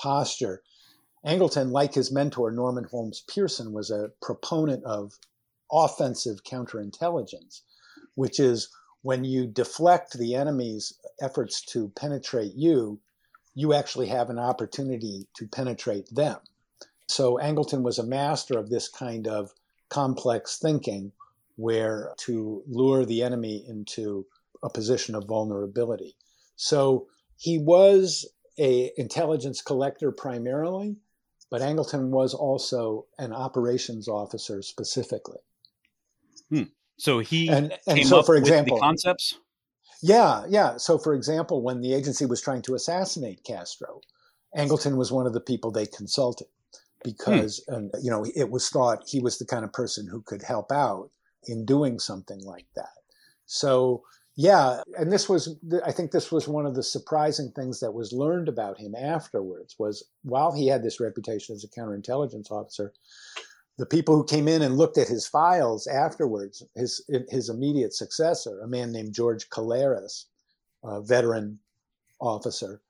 posture, 0.00 0.62
Angleton, 1.24 1.70
like 1.70 1.94
his 1.94 2.12
mentor 2.12 2.50
Norman 2.50 2.84
Holmes 2.84 3.24
Pearson, 3.28 3.72
was 3.72 3.90
a 3.90 4.10
proponent 4.22 4.84
of 4.84 5.12
offensive 5.72 6.44
counterintelligence, 6.44 7.62
which 8.14 8.38
is 8.38 8.68
when 9.02 9.24
you 9.24 9.46
deflect 9.46 10.18
the 10.18 10.34
enemy's 10.34 10.92
efforts 11.20 11.62
to 11.62 11.88
penetrate 11.90 12.54
you, 12.54 13.00
you 13.54 13.72
actually 13.72 14.08
have 14.08 14.30
an 14.30 14.38
opportunity 14.38 15.26
to 15.34 15.48
penetrate 15.48 16.08
them. 16.14 16.38
So 17.08 17.38
Angleton 17.38 17.82
was 17.82 17.98
a 17.98 18.06
master 18.06 18.58
of 18.58 18.68
this 18.68 18.88
kind 18.88 19.26
of 19.26 19.52
complex 19.88 20.58
thinking 20.58 21.12
where 21.56 22.12
to 22.18 22.62
lure 22.66 23.04
the 23.04 23.22
enemy 23.22 23.64
into 23.66 24.26
a 24.62 24.68
position 24.68 25.14
of 25.14 25.24
vulnerability. 25.24 26.16
So 26.56 27.06
he 27.36 27.58
was 27.58 28.28
a 28.58 28.92
intelligence 28.96 29.62
collector 29.62 30.10
primarily, 30.10 30.96
but 31.50 31.60
Angleton 31.60 32.08
was 32.08 32.34
also 32.34 33.06
an 33.18 33.32
operations 33.32 34.08
officer 34.08 34.62
specifically. 34.62 35.38
Hmm. 36.50 36.62
So 36.98 37.18
he 37.18 37.48
and, 37.48 37.76
and 37.86 38.06
so, 38.06 38.22
for 38.22 38.36
example, 38.36 38.78
concepts. 38.78 39.38
Yeah, 40.02 40.44
yeah. 40.48 40.76
So, 40.76 40.98
for 40.98 41.14
example, 41.14 41.62
when 41.62 41.80
the 41.80 41.94
agency 41.94 42.26
was 42.26 42.40
trying 42.40 42.62
to 42.62 42.74
assassinate 42.74 43.44
Castro, 43.44 44.00
Angleton 44.56 44.96
was 44.96 45.12
one 45.12 45.26
of 45.26 45.32
the 45.32 45.40
people 45.40 45.70
they 45.70 45.86
consulted 45.86 46.48
because, 47.04 47.62
hmm. 47.68 47.74
and 47.74 47.90
you 48.02 48.10
know, 48.10 48.26
it 48.34 48.50
was 48.50 48.68
thought 48.68 49.04
he 49.06 49.20
was 49.20 49.38
the 49.38 49.46
kind 49.46 49.64
of 49.64 49.72
person 49.72 50.06
who 50.10 50.22
could 50.22 50.42
help 50.42 50.72
out 50.72 51.10
in 51.44 51.64
doing 51.64 51.98
something 51.98 52.40
like 52.44 52.66
that. 52.74 52.88
So, 53.46 54.02
yeah, 54.36 54.82
and 54.98 55.10
this 55.10 55.30
was, 55.30 55.56
I 55.84 55.92
think, 55.92 56.10
this 56.10 56.30
was 56.30 56.46
one 56.46 56.66
of 56.66 56.74
the 56.74 56.82
surprising 56.82 57.52
things 57.52 57.80
that 57.80 57.94
was 57.94 58.12
learned 58.12 58.48
about 58.48 58.78
him 58.78 58.94
afterwards. 58.94 59.76
Was 59.78 60.04
while 60.24 60.52
he 60.52 60.66
had 60.66 60.82
this 60.82 61.00
reputation 61.00 61.54
as 61.54 61.64
a 61.64 61.68
counterintelligence 61.68 62.50
officer, 62.50 62.92
the 63.78 63.86
people 63.86 64.14
who 64.14 64.24
came 64.24 64.46
in 64.46 64.60
and 64.60 64.76
looked 64.76 64.98
at 64.98 65.08
his 65.08 65.26
files 65.26 65.86
afterwards, 65.86 66.62
his 66.74 67.02
his 67.30 67.48
immediate 67.48 67.94
successor, 67.94 68.60
a 68.60 68.68
man 68.68 68.92
named 68.92 69.14
George 69.14 69.48
Kalaris, 69.48 70.26
a 70.84 71.00
veteran 71.00 71.58
officer, 72.20 72.82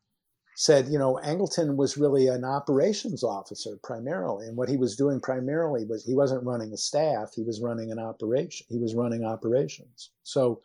said, 0.56 0.88
you 0.88 0.98
know, 0.98 1.20
Angleton 1.22 1.76
was 1.76 1.96
really 1.96 2.26
an 2.26 2.44
operations 2.44 3.22
officer 3.22 3.78
primarily, 3.84 4.48
and 4.48 4.56
what 4.56 4.68
he 4.68 4.76
was 4.76 4.96
doing 4.96 5.20
primarily 5.20 5.84
was 5.84 6.04
he 6.04 6.14
wasn't 6.14 6.42
running 6.42 6.72
a 6.72 6.76
staff; 6.76 7.34
he 7.36 7.44
was 7.44 7.60
running 7.60 7.92
an 7.92 8.00
operation. 8.00 8.66
He 8.68 8.78
was 8.78 8.96
running 8.96 9.24
operations. 9.24 10.10
So 10.24 10.60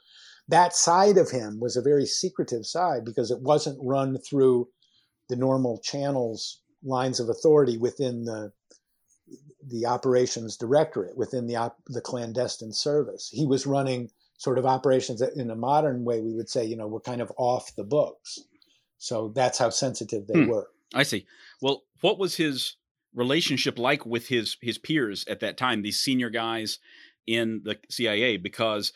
that 0.52 0.76
side 0.76 1.18
of 1.18 1.32
him 1.32 1.60
was 1.60 1.76
a 1.76 1.82
very 1.82 2.06
secretive 2.06 2.66
side 2.66 3.04
because 3.04 3.32
it 3.32 3.42
wasn't 3.42 3.80
run 3.82 4.18
through 4.18 4.68
the 5.30 5.36
normal 5.36 5.80
channels, 5.80 6.62
lines 6.84 7.20
of 7.20 7.30
authority 7.30 7.78
within 7.78 8.26
the 8.26 8.52
the 9.68 9.86
operations 9.86 10.58
directorate 10.58 11.16
within 11.16 11.48
the 11.48 11.56
op- 11.56 11.78
the 11.88 12.02
clandestine 12.02 12.74
service. 12.74 13.30
He 13.32 13.46
was 13.46 13.66
running 13.66 14.10
sort 14.38 14.58
of 14.58 14.66
operations 14.66 15.20
that 15.20 15.36
in 15.36 15.52
a 15.52 15.56
modern 15.56 16.04
way. 16.04 16.20
We 16.20 16.34
would 16.34 16.50
say, 16.50 16.66
you 16.66 16.76
know, 16.76 16.88
we're 16.88 17.00
kind 17.00 17.22
of 17.22 17.32
off 17.38 17.76
the 17.76 17.84
books. 17.84 18.40
So 18.98 19.30
that's 19.30 19.58
how 19.58 19.70
sensitive 19.70 20.28
they 20.28 20.44
hmm. 20.44 20.50
were. 20.50 20.68
I 20.94 21.04
see. 21.04 21.26
Well, 21.62 21.84
what 22.02 22.20
was 22.20 22.36
his 22.36 22.76
relationship 23.14 23.80
like 23.80 24.06
with 24.06 24.28
his 24.28 24.58
his 24.62 24.78
peers 24.78 25.26
at 25.28 25.40
that 25.42 25.58
time, 25.58 25.82
these 25.82 26.00
senior 26.00 26.30
guys 26.30 26.80
in 27.26 27.62
the 27.64 27.80
CIA? 27.90 28.38
Because 28.38 28.92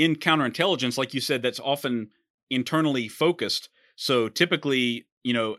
in 0.00 0.16
counterintelligence, 0.16 0.96
like 0.96 1.12
you 1.12 1.20
said, 1.20 1.42
that's 1.42 1.60
often 1.60 2.08
internally 2.48 3.06
focused. 3.06 3.68
So 3.96 4.30
typically, 4.30 5.06
you 5.22 5.34
know, 5.34 5.58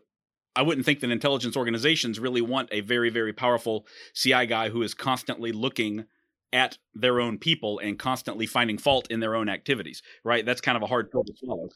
I 0.56 0.64
wouldn't 0.64 0.84
think 0.84 1.00
that 1.02 1.12
intelligence 1.12 1.56
organizations 1.56 2.20
really 2.20 2.42
want 2.42 2.68
a 2.72 2.82
very, 2.82 3.12
very 3.12 3.34
powerful 3.34 3.86
CI 4.16 4.48
guy 4.48 4.70
who 4.70 4.82
is 4.82 4.96
constantly 4.96 5.52
looking 5.52 6.06
at 6.52 6.80
their 6.96 7.22
own 7.22 7.38
people 7.38 7.78
and 7.78 8.00
constantly 8.00 8.48
finding 8.48 8.80
fault 8.80 9.08
in 9.12 9.20
their 9.20 9.36
own 9.36 9.48
activities, 9.48 10.02
right? 10.24 10.44
That's 10.44 10.60
kind 10.60 10.76
of 10.76 10.82
a 10.82 10.88
hard 10.88 11.12
pill 11.12 11.24
to 11.24 11.34
swallow. 11.38 11.70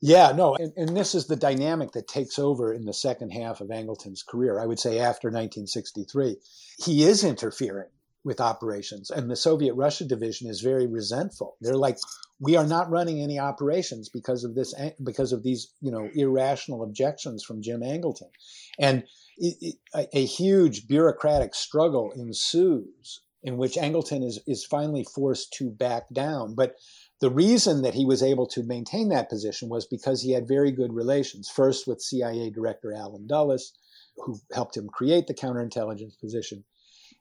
Yeah, 0.00 0.32
no, 0.32 0.54
and, 0.54 0.72
and, 0.76 0.96
this 0.96 1.14
is 1.14 1.26
the 1.26 1.36
dynamic 1.36 1.92
that 1.92 2.06
takes 2.06 2.38
over 2.38 2.72
in 2.72 2.84
the 2.84 2.94
second 2.94 3.30
half 3.30 3.60
of 3.60 3.70
Angleton's 3.70 4.22
career. 4.22 4.60
I 4.60 4.66
would 4.66 4.78
say 4.78 5.00
after 5.00 5.28
1963, 5.28 6.36
he 6.84 7.04
is 7.04 7.24
interfering 7.24 7.88
with 8.24 8.40
operations. 8.40 9.10
And 9.10 9.30
the 9.30 9.36
Soviet 9.36 9.74
Russia 9.74 10.04
division 10.04 10.48
is 10.48 10.60
very 10.60 10.86
resentful. 10.86 11.56
They're 11.60 11.76
like, 11.76 11.98
we 12.40 12.56
are 12.56 12.66
not 12.66 12.90
running 12.90 13.20
any 13.20 13.38
operations 13.38 14.08
because 14.08 14.44
of 14.44 14.54
this, 14.54 14.74
eh, 14.78 14.90
because 15.02 15.32
of 15.32 15.42
these, 15.42 15.72
you 15.80 15.90
know, 15.90 16.08
irrational 16.14 16.82
objections 16.82 17.44
from 17.44 17.62
Jim 17.62 17.80
Angleton. 17.80 18.30
And 18.78 19.04
it, 19.38 19.56
it, 19.60 19.74
a, 19.94 20.18
a, 20.18 20.24
huge 20.24 20.86
bureaucratic 20.86 21.54
struggle 21.54 22.12
ensues 22.12 23.20
in 23.42 23.56
which 23.56 23.74
Angleton 23.74 24.24
is, 24.24 24.40
is 24.46 24.64
finally 24.64 25.04
forced 25.04 25.52
to 25.54 25.70
back 25.70 26.04
down. 26.12 26.54
But 26.54 26.74
the 27.20 27.30
reason 27.30 27.82
that 27.82 27.94
he 27.94 28.04
was 28.04 28.22
able 28.22 28.46
to 28.48 28.62
maintain 28.62 29.08
that 29.08 29.28
position 29.28 29.68
was 29.68 29.86
because 29.86 30.22
he 30.22 30.32
had 30.32 30.46
very 30.46 30.70
good 30.70 30.92
relations, 30.92 31.48
first 31.48 31.86
with 31.86 32.02
CIA 32.02 32.50
Director 32.50 32.92
Allen 32.92 33.26
Dulles, 33.26 33.72
who 34.16 34.38
helped 34.52 34.76
him 34.76 34.88
create 34.88 35.26
the 35.26 35.34
counterintelligence 35.34 36.18
position, 36.20 36.64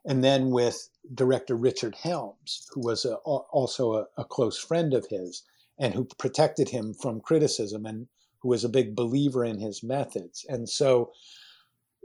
and 0.07 0.23
then 0.23 0.51
with 0.51 0.89
director 1.13 1.55
Richard 1.55 1.95
Helms, 1.95 2.65
who 2.73 2.81
was 2.81 3.03
a, 3.03 3.15
also 3.15 3.93
a, 3.93 4.05
a, 4.17 4.23
close 4.23 4.57
friend 4.57 4.93
of 4.93 5.05
his 5.09 5.43
and 5.77 5.93
who 5.93 6.05
protected 6.17 6.69
him 6.69 6.93
from 6.93 7.19
criticism 7.19 7.85
and 7.85 8.07
who 8.41 8.49
was 8.49 8.63
a 8.63 8.69
big 8.69 8.95
believer 8.95 9.43
in 9.43 9.59
his 9.59 9.83
methods. 9.83 10.45
And 10.47 10.69
so 10.69 11.11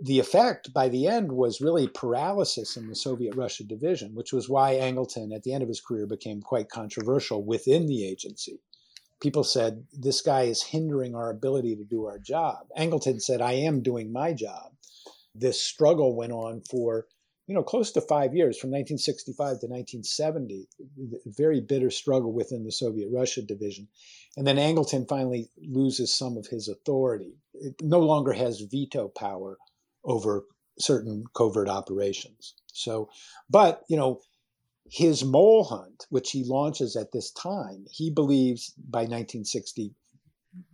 the 0.02 0.18
effect 0.18 0.74
by 0.74 0.88
the 0.88 1.06
end 1.06 1.32
was 1.32 1.60
really 1.60 1.86
paralysis 1.86 2.76
in 2.76 2.88
the 2.88 2.96
Soviet 2.96 3.36
Russia 3.36 3.62
division, 3.62 4.14
which 4.14 4.32
was 4.32 4.48
why 4.48 4.74
Angleton, 4.74 5.32
at 5.34 5.44
the 5.44 5.52
end 5.52 5.62
of 5.62 5.68
his 5.68 5.80
career, 5.80 6.06
became 6.06 6.42
quite 6.42 6.68
controversial 6.68 7.44
within 7.44 7.86
the 7.86 8.04
agency. 8.04 8.58
People 9.20 9.44
said, 9.44 9.84
This 9.92 10.20
guy 10.20 10.42
is 10.42 10.62
hindering 10.62 11.14
our 11.14 11.30
ability 11.30 11.76
to 11.76 11.84
do 11.84 12.06
our 12.06 12.18
job. 12.18 12.66
Angleton 12.76 13.20
said, 13.20 13.40
I 13.40 13.52
am 13.52 13.80
doing 13.80 14.12
my 14.12 14.32
job 14.32 14.72
this 15.34 15.62
struggle 15.62 16.14
went 16.14 16.32
on 16.32 16.60
for 16.60 17.06
you 17.46 17.54
know 17.54 17.62
close 17.62 17.92
to 17.92 18.00
five 18.00 18.34
years 18.34 18.58
from 18.58 18.70
1965 18.70 19.60
to 19.60 19.66
1970 19.66 20.68
very 21.26 21.60
bitter 21.60 21.90
struggle 21.90 22.32
within 22.32 22.64
the 22.64 22.72
soviet 22.72 23.08
russia 23.12 23.42
division. 23.42 23.88
And 24.36 24.46
then 24.46 24.56
angleton 24.56 25.08
finally 25.08 25.50
loses 25.60 26.16
some 26.16 26.36
of 26.36 26.46
his 26.46 26.68
authority. 26.68 27.36
It 27.54 27.74
no 27.82 28.00
longer 28.00 28.32
has 28.32 28.60
veto 28.60 29.08
power 29.08 29.58
over 30.04 30.44
certain 30.78 31.24
covert 31.34 31.68
operations. 31.68 32.54
So 32.72 33.10
but 33.50 33.82
you 33.88 33.96
know 33.96 34.20
his 34.90 35.24
mole 35.24 35.64
hunt 35.64 36.06
which 36.10 36.30
he 36.32 36.44
launches 36.44 36.96
at 36.96 37.12
this 37.12 37.30
time 37.32 37.86
he 37.90 38.10
believes 38.10 38.74
by 38.76 39.00
1960 39.00 39.94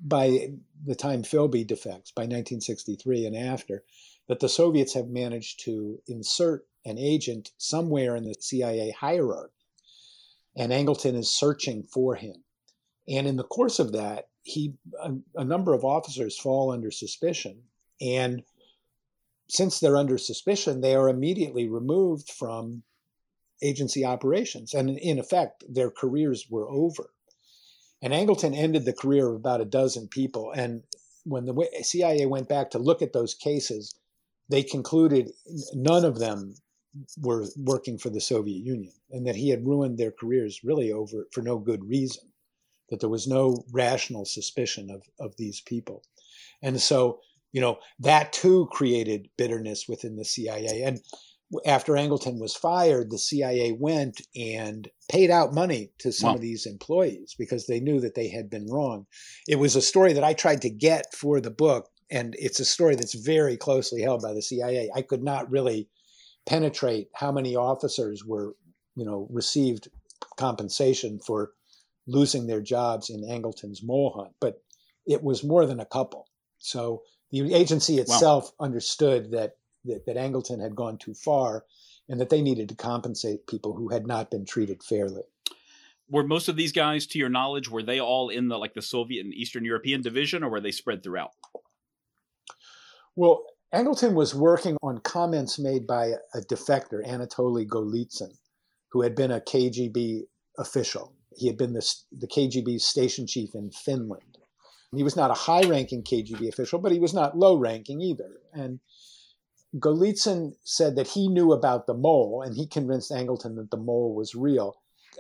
by 0.01 0.51
the 0.85 0.95
time 0.95 1.23
Philby 1.23 1.67
defects, 1.67 2.11
by 2.11 2.23
1963 2.23 3.27
and 3.27 3.37
after, 3.37 3.85
that 4.29 4.41
the 4.41 4.49
Soviets 4.49 4.95
have 4.95 5.09
managed 5.09 5.61
to 5.65 6.01
insert 6.07 6.67
an 6.85 6.99
agent 6.99 7.53
somewhere 7.59 8.15
in 8.15 8.25
the 8.25 8.35
CIA 8.39 8.91
hierarchy. 8.91 9.53
And 10.57 10.73
Angleton 10.73 11.17
is 11.17 11.31
searching 11.31 11.83
for 11.83 12.15
him. 12.15 12.45
And 13.09 13.27
in 13.27 13.37
the 13.37 13.45
course 13.45 13.79
of 13.79 13.93
that, 13.93 14.29
he 14.43 14.75
a, 15.03 15.13
a 15.35 15.45
number 15.45 15.75
of 15.75 15.85
officers 15.85 16.39
fall 16.39 16.71
under 16.71 16.91
suspicion. 16.91 17.63
And 18.01 18.43
since 19.49 19.81
they're 19.81 19.97
under 19.97 20.19
suspicion, 20.19 20.81
they 20.81 20.95
are 20.95 21.09
immediately 21.09 21.69
removed 21.69 22.31
from 22.31 22.83
agency 23.63 24.05
operations. 24.05 24.75
And 24.75 24.91
in 24.91 25.19
effect, 25.19 25.65
their 25.69 25.91
careers 25.91 26.47
were 26.51 26.69
over. 26.69 27.11
And 28.03 28.13
Angleton 28.13 28.57
ended 28.57 28.85
the 28.85 28.93
career 28.93 29.29
of 29.29 29.37
about 29.37 29.61
a 29.61 29.65
dozen 29.65 30.09
people. 30.09 30.53
And 30.53 30.83
when 31.25 31.45
the 31.45 31.69
CIA 31.83 32.27
went 32.27 32.49
back 32.49 32.71
to 32.71 32.79
look 32.79 33.03
at 33.03 33.13
those 33.13 33.35
cases, 33.35 33.95
they 34.49 34.63
concluded 34.63 35.31
none 35.75 36.05
of 36.05 36.19
them 36.19 36.55
were 37.19 37.47
working 37.57 37.99
for 37.99 38.11
the 38.11 38.21
Soviet 38.21 38.65
Union 38.65 38.93
and 39.11 39.27
that 39.27 39.37
he 39.37 39.51
had 39.51 39.67
ruined 39.67 39.99
their 39.99 40.13
careers 40.13 40.65
really 40.65 40.93
over 40.93 41.27
for 41.33 41.43
no 41.43 41.59
good 41.59 41.85
reason, 41.89 42.25
that 42.91 43.01
there 43.01 43.09
was 43.09 43.27
no 43.27 43.65
rational 43.73 44.25
suspicion 44.25 44.91
of, 44.91 45.03
of 45.21 45.37
these 45.37 45.61
people. 45.61 46.03
And 46.63 46.81
so, 46.81 47.21
you 47.53 47.61
know, 47.61 47.79
that 48.01 48.33
too 48.33 48.69
created 48.73 49.29
bitterness 49.37 49.87
within 49.89 50.17
the 50.17 50.25
CIA. 50.25 50.83
And 50.83 51.01
after 51.65 51.93
Angleton 51.95 52.39
was 52.39 52.55
fired, 52.55 53.11
the 53.11 53.19
CIA 53.19 53.73
went 53.73 54.21
and 54.37 54.89
paid 55.11 55.31
out 55.31 55.55
money 55.55 55.91
to 55.99 56.13
some 56.13 56.31
wow. 56.31 56.35
of 56.35 56.41
these 56.41 56.67
employees 56.67 57.35
because 57.39 57.67
they 57.67 57.81
knew 57.81 58.01
that 58.01 58.15
they 58.15 58.29
had 58.29 58.51
been 58.51 58.67
wrong. 58.67 59.07
It 59.47 59.57
was 59.57 59.75
a 59.75 59.83
story 59.83 60.13
that 60.13 60.25
I 60.25 60.35
tried 60.35 60.63
to 60.63 60.71
get 60.71 61.15
for 61.15 61.41
the 61.41 61.51
book, 61.51 61.89
and 62.11 62.35
it's 62.39 62.61
a 62.61 62.65
story 62.65 62.95
that's 62.95 63.15
very 63.15 63.57
closely 63.57 64.03
held 64.03 64.23
by 64.23 64.33
the 64.33 64.43
CIA. 64.43 64.91
I 64.95 65.03
could 65.03 65.23
not 65.23 65.51
really 65.51 65.89
penetrate 66.47 67.09
how 67.15 67.31
many 67.33 67.57
officers 67.57 68.25
were, 68.25 68.57
you 68.97 69.05
know, 69.05 69.29
received 69.31 69.89
compensation 70.37 71.19
for 71.19 71.53
losing 72.07 72.47
their 72.47 72.63
jobs 72.63 73.11
in 73.11 73.23
Angleton's 73.23 73.83
mole 73.83 74.15
hunt, 74.17 74.33
but 74.41 74.63
it 75.07 75.23
was 75.23 75.45
more 75.45 75.67
than 75.67 75.81
a 75.81 75.85
couple. 75.85 76.27
So 76.59 77.03
the 77.31 77.55
agency 77.55 77.99
itself 77.99 78.53
wow. 78.59 78.67
understood 78.67 79.31
that 79.33 79.57
that, 79.85 80.07
that 80.07 80.17
Angleton 80.17 80.61
had 80.61 80.75
gone 80.75 80.99
too 80.99 81.15
far 81.15 81.65
and 82.09 82.21
that 82.21 82.31
they 82.31 82.43
needed 82.43 82.69
to 82.69 82.75
compensate 82.75 83.47
people 83.47 83.75
who 83.75 83.89
had 83.89 84.07
not 84.07 84.31
been 84.31 84.45
treated 84.45 84.83
fairly. 84.83 85.23
Were 86.11 86.25
most 86.25 86.49
of 86.49 86.57
these 86.57 86.73
guys, 86.73 87.07
to 87.09 87.19
your 87.19 87.29
knowledge, 87.29 87.71
were 87.71 87.83
they 87.83 88.01
all 88.01 88.31
in 88.31 88.49
the 88.49 88.59
like 88.59 88.75
the 88.75 88.83
Soviet 88.83 89.25
and 89.25 89.35
Eastern 89.35 89.65
European 89.65 90.01
division, 90.01 90.43
or 90.43 90.49
were 90.49 90.61
they 90.61 90.71
spread 90.71 91.03
throughout? 91.03 91.33
Well, 93.19 93.43
Angleton 93.75 94.15
was 94.15 94.33
working 94.33 94.77
on 94.81 95.01
comments 95.01 95.59
made 95.59 95.89
by 95.89 96.13
a 96.35 96.41
defector, 96.41 97.05
Anatoly 97.05 97.67
Golitsyn, 97.67 98.31
who 98.93 99.03
had 99.03 99.17
been 99.17 99.33
a 99.33 99.41
KGB 99.41 100.21
official. 100.57 101.13
He 101.37 101.49
had 101.49 101.59
been 101.59 101.73
the, 101.73 101.85
the 102.13 102.29
KGB 102.29 102.81
station 102.81 103.27
chief 103.27 103.57
in 103.57 103.73
Finland. 103.73 104.39
He 104.95 105.03
was 105.03 105.17
not 105.17 105.33
a 105.33 105.35
high 105.35 105.63
ranking 105.63 106.05
KGB 106.05 106.49
official, 106.49 106.79
but 106.79 106.93
he 106.93 107.01
was 107.01 107.13
not 107.13 107.37
low 107.37 107.57
ranking 107.57 108.01
either. 108.01 108.39
And 108.53 108.79
Golitsyn 109.75 110.53
said 110.63 110.95
that 110.95 111.09
he 111.09 111.27
knew 111.27 111.51
about 111.51 111.89
the 111.89 111.95
mole 111.95 112.45
and 112.47 112.55
he 112.55 112.69
convinced 112.69 113.11
Angleton 113.11 113.57
that 113.57 113.73
the 113.73 113.79
mole 113.79 114.15
was 114.15 114.37
real. 114.37 114.77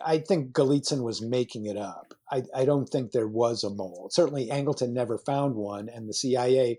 I 0.06 0.18
think 0.18 0.52
Golitsyn 0.52 1.02
was 1.02 1.20
making 1.20 1.66
it 1.66 1.76
up. 1.76 2.14
I, 2.30 2.44
I, 2.54 2.64
don't 2.64 2.88
think 2.88 3.10
there 3.10 3.26
was 3.26 3.64
a 3.64 3.70
mole. 3.70 4.08
Certainly, 4.12 4.50
Angleton 4.50 4.92
never 4.92 5.18
found 5.18 5.56
one, 5.56 5.88
and 5.88 6.08
the 6.08 6.14
CIA 6.14 6.78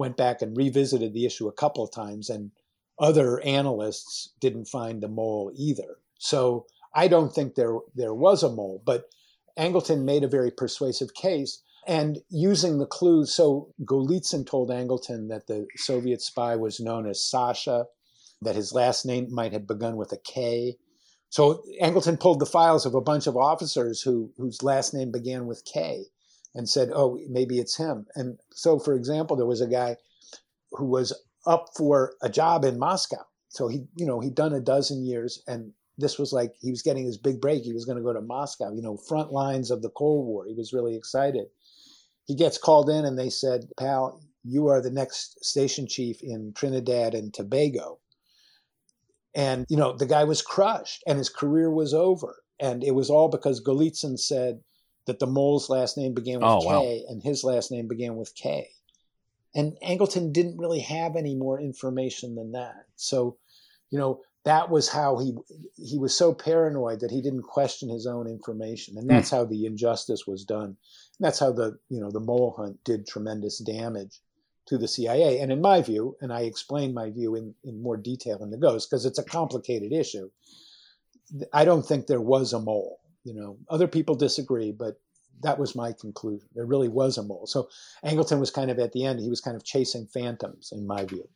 went 0.00 0.16
back 0.16 0.40
and 0.42 0.56
revisited 0.56 1.12
the 1.12 1.26
issue 1.26 1.46
a 1.46 1.52
couple 1.52 1.84
of 1.84 1.92
times, 1.92 2.30
and 2.30 2.50
other 2.98 3.40
analysts 3.42 4.30
didn't 4.40 4.64
find 4.64 5.00
the 5.00 5.08
mole 5.08 5.52
either. 5.54 5.98
So 6.18 6.66
I 6.94 7.06
don't 7.06 7.32
think 7.32 7.54
there 7.54 7.76
there 7.94 8.14
was 8.14 8.42
a 8.42 8.48
mole, 8.48 8.82
but 8.84 9.04
Angleton 9.58 10.04
made 10.04 10.24
a 10.24 10.36
very 10.36 10.50
persuasive 10.50 11.12
case 11.14 11.62
and 11.86 12.18
using 12.30 12.78
the 12.78 12.86
clues, 12.86 13.32
so 13.32 13.72
Golitsyn 13.84 14.46
told 14.46 14.70
Angleton 14.70 15.28
that 15.28 15.46
the 15.46 15.66
Soviet 15.76 16.20
spy 16.22 16.56
was 16.56 16.80
known 16.80 17.06
as 17.06 17.22
Sasha, 17.22 17.86
that 18.42 18.56
his 18.56 18.72
last 18.72 19.04
name 19.06 19.32
might 19.32 19.52
have 19.52 19.66
begun 19.66 19.96
with 19.96 20.12
a 20.12 20.18
K. 20.18 20.76
So 21.30 21.62
Angleton 21.82 22.18
pulled 22.18 22.40
the 22.40 22.46
files 22.46 22.86
of 22.86 22.94
a 22.94 23.00
bunch 23.00 23.26
of 23.26 23.36
officers 23.36 24.02
who 24.02 24.32
whose 24.38 24.62
last 24.62 24.94
name 24.94 25.10
began 25.12 25.46
with 25.46 25.64
K 25.64 26.06
and 26.54 26.68
said, 26.68 26.90
"Oh, 26.94 27.18
maybe 27.28 27.58
it's 27.58 27.76
him." 27.76 28.06
And 28.14 28.38
so, 28.52 28.78
for 28.78 28.94
example, 28.94 29.36
there 29.36 29.46
was 29.46 29.60
a 29.60 29.66
guy 29.66 29.96
who 30.72 30.86
was 30.86 31.12
up 31.46 31.68
for 31.76 32.14
a 32.22 32.28
job 32.28 32.64
in 32.64 32.78
Moscow. 32.78 33.24
So 33.48 33.68
he, 33.68 33.86
you 33.96 34.06
know, 34.06 34.20
he'd 34.20 34.34
done 34.34 34.52
a 34.52 34.60
dozen 34.60 35.04
years, 35.04 35.42
and 35.46 35.72
this 35.98 36.18
was 36.18 36.32
like 36.32 36.54
he 36.60 36.70
was 36.70 36.82
getting 36.82 37.04
his 37.04 37.18
big 37.18 37.40
break. 37.40 37.62
He 37.62 37.72
was 37.72 37.84
going 37.84 37.98
to 37.98 38.04
go 38.04 38.12
to 38.12 38.20
Moscow, 38.20 38.72
you 38.72 38.82
know, 38.82 38.96
front 38.96 39.32
lines 39.32 39.70
of 39.70 39.82
the 39.82 39.90
Cold 39.90 40.26
War. 40.26 40.46
He 40.46 40.54
was 40.54 40.72
really 40.72 40.96
excited 40.96 41.46
he 42.30 42.36
gets 42.36 42.58
called 42.58 42.88
in 42.88 43.04
and 43.04 43.18
they 43.18 43.28
said, 43.28 43.68
pal, 43.76 44.22
you 44.44 44.68
are 44.68 44.80
the 44.80 44.88
next 44.88 45.44
station 45.44 45.84
chief 45.88 46.22
in 46.22 46.52
Trinidad 46.54 47.12
and 47.12 47.34
Tobago. 47.34 47.98
And, 49.34 49.66
you 49.68 49.76
know, 49.76 49.96
the 49.96 50.06
guy 50.06 50.22
was 50.22 50.40
crushed 50.40 51.02
and 51.08 51.18
his 51.18 51.28
career 51.28 51.72
was 51.72 51.92
over. 51.92 52.36
And 52.60 52.84
it 52.84 52.94
was 52.94 53.10
all 53.10 53.28
because 53.28 53.60
Golitsyn 53.60 54.16
said 54.16 54.60
that 55.10 55.18
the 55.18 55.26
mole's 55.26 55.68
last 55.68 55.98
name 55.98 56.14
began 56.14 56.36
with 56.36 56.48
oh, 56.48 56.60
K 56.60 56.66
wow. 56.66 57.12
and 57.12 57.22
his 57.22 57.44
last 57.44 57.70
name 57.70 57.88
began 57.88 58.16
with 58.16 58.34
K. 58.34 58.70
And 59.54 59.76
Angleton 59.84 60.32
didn't 60.32 60.58
really 60.58 60.80
have 60.80 61.16
any 61.16 61.34
more 61.34 61.60
information 61.60 62.36
than 62.36 62.52
that. 62.52 62.86
So, 62.94 63.36
you 63.90 63.98
know, 63.98 64.20
that 64.44 64.70
was 64.70 64.88
how 64.88 65.18
he 65.18 65.34
he 65.76 65.98
was 65.98 66.16
so 66.16 66.32
paranoid 66.32 67.00
that 67.00 67.10
he 67.10 67.20
didn't 67.20 67.42
question 67.42 67.88
his 67.88 68.06
own 68.06 68.26
information. 68.26 68.96
And 68.96 69.04
hmm. 69.04 69.14
that's 69.14 69.28
mm. 69.28 69.36
how 69.36 69.44
the 69.44 69.66
injustice 69.66 70.26
was 70.26 70.44
done 70.44 70.76
that's 71.20 71.38
how 71.38 71.52
the 71.52 71.78
you 71.88 72.00
know 72.00 72.10
the 72.10 72.20
mole 72.20 72.54
hunt 72.56 72.82
did 72.82 73.06
tremendous 73.06 73.58
damage 73.58 74.20
to 74.66 74.78
the 74.78 74.88
CIA. 74.88 75.40
And 75.40 75.52
in 75.52 75.60
my 75.60 75.82
view, 75.82 76.16
and 76.20 76.32
I 76.32 76.42
explain 76.42 76.94
my 76.94 77.10
view 77.10 77.34
in, 77.34 77.54
in 77.64 77.82
more 77.82 77.96
detail 77.96 78.42
in 78.42 78.50
the 78.50 78.56
Ghost 78.56 78.88
because 78.88 79.04
it's 79.04 79.18
a 79.18 79.24
complicated 79.24 79.92
issue. 79.92 80.30
I 81.52 81.64
don't 81.64 81.86
think 81.86 82.06
there 82.06 82.20
was 82.20 82.52
a 82.52 82.60
mole. 82.60 82.99
You 83.24 83.34
know, 83.34 83.58
other 83.68 83.86
people 83.86 84.14
disagree, 84.14 84.72
but 84.72 85.00
that 85.42 85.58
was 85.58 85.74
my 85.74 85.92
conclusion. 85.92 86.48
There 86.54 86.66
really 86.66 86.88
was 86.88 87.18
a 87.18 87.22
mole. 87.22 87.46
So 87.46 87.68
Angleton 88.04 88.40
was 88.40 88.50
kind 88.50 88.70
of 88.70 88.78
at 88.78 88.92
the 88.92 89.04
end. 89.04 89.20
He 89.20 89.30
was 89.30 89.40
kind 89.40 89.56
of 89.56 89.64
chasing 89.64 90.06
phantoms, 90.06 90.72
in 90.72 90.86
my 90.86 91.04
view. 91.04 91.28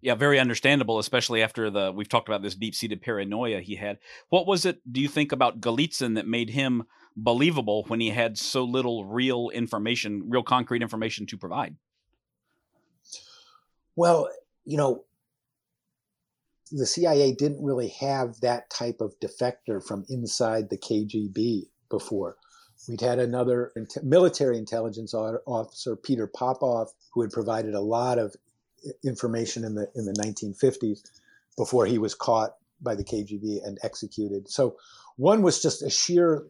Yeah, 0.00 0.14
very 0.16 0.40
understandable, 0.40 0.98
especially 0.98 1.42
after 1.42 1.70
the 1.70 1.92
we've 1.92 2.08
talked 2.08 2.28
about 2.28 2.42
this 2.42 2.56
deep 2.56 2.74
seated 2.74 3.02
paranoia 3.02 3.60
he 3.60 3.76
had. 3.76 3.98
What 4.30 4.46
was 4.46 4.64
it? 4.64 4.80
Do 4.90 5.00
you 5.00 5.08
think 5.08 5.30
about 5.30 5.60
Golitsyn 5.60 6.16
that 6.16 6.26
made 6.26 6.50
him? 6.50 6.84
believable 7.16 7.84
when 7.88 8.00
he 8.00 8.10
had 8.10 8.38
so 8.38 8.64
little 8.64 9.04
real 9.04 9.50
information, 9.50 10.24
real 10.28 10.42
concrete 10.42 10.82
information 10.82 11.26
to 11.26 11.36
provide? 11.36 11.76
Well, 13.96 14.28
you 14.64 14.76
know, 14.76 15.04
the 16.72 16.86
CIA 16.86 17.32
didn't 17.32 17.62
really 17.62 17.88
have 18.00 18.40
that 18.40 18.70
type 18.70 19.00
of 19.00 19.14
defector 19.20 19.84
from 19.84 20.04
inside 20.08 20.70
the 20.70 20.78
KGB 20.78 21.68
before. 21.90 22.36
We'd 22.88 23.00
had 23.00 23.18
another 23.18 23.72
military 24.02 24.58
intelligence 24.58 25.14
officer, 25.14 25.94
Peter 25.96 26.26
Popoff, 26.26 26.90
who 27.12 27.22
had 27.22 27.30
provided 27.30 27.74
a 27.74 27.80
lot 27.80 28.18
of 28.18 28.34
information 29.04 29.64
in 29.64 29.74
the 29.76 29.88
in 29.94 30.04
the 30.04 30.12
1950s 30.14 31.00
before 31.56 31.86
he 31.86 31.98
was 31.98 32.14
caught 32.14 32.56
by 32.80 32.96
the 32.96 33.04
KGB 33.04 33.64
and 33.64 33.78
executed. 33.84 34.50
So 34.50 34.76
one 35.16 35.42
was 35.42 35.62
just 35.62 35.82
a 35.82 35.90
sheer 35.90 36.46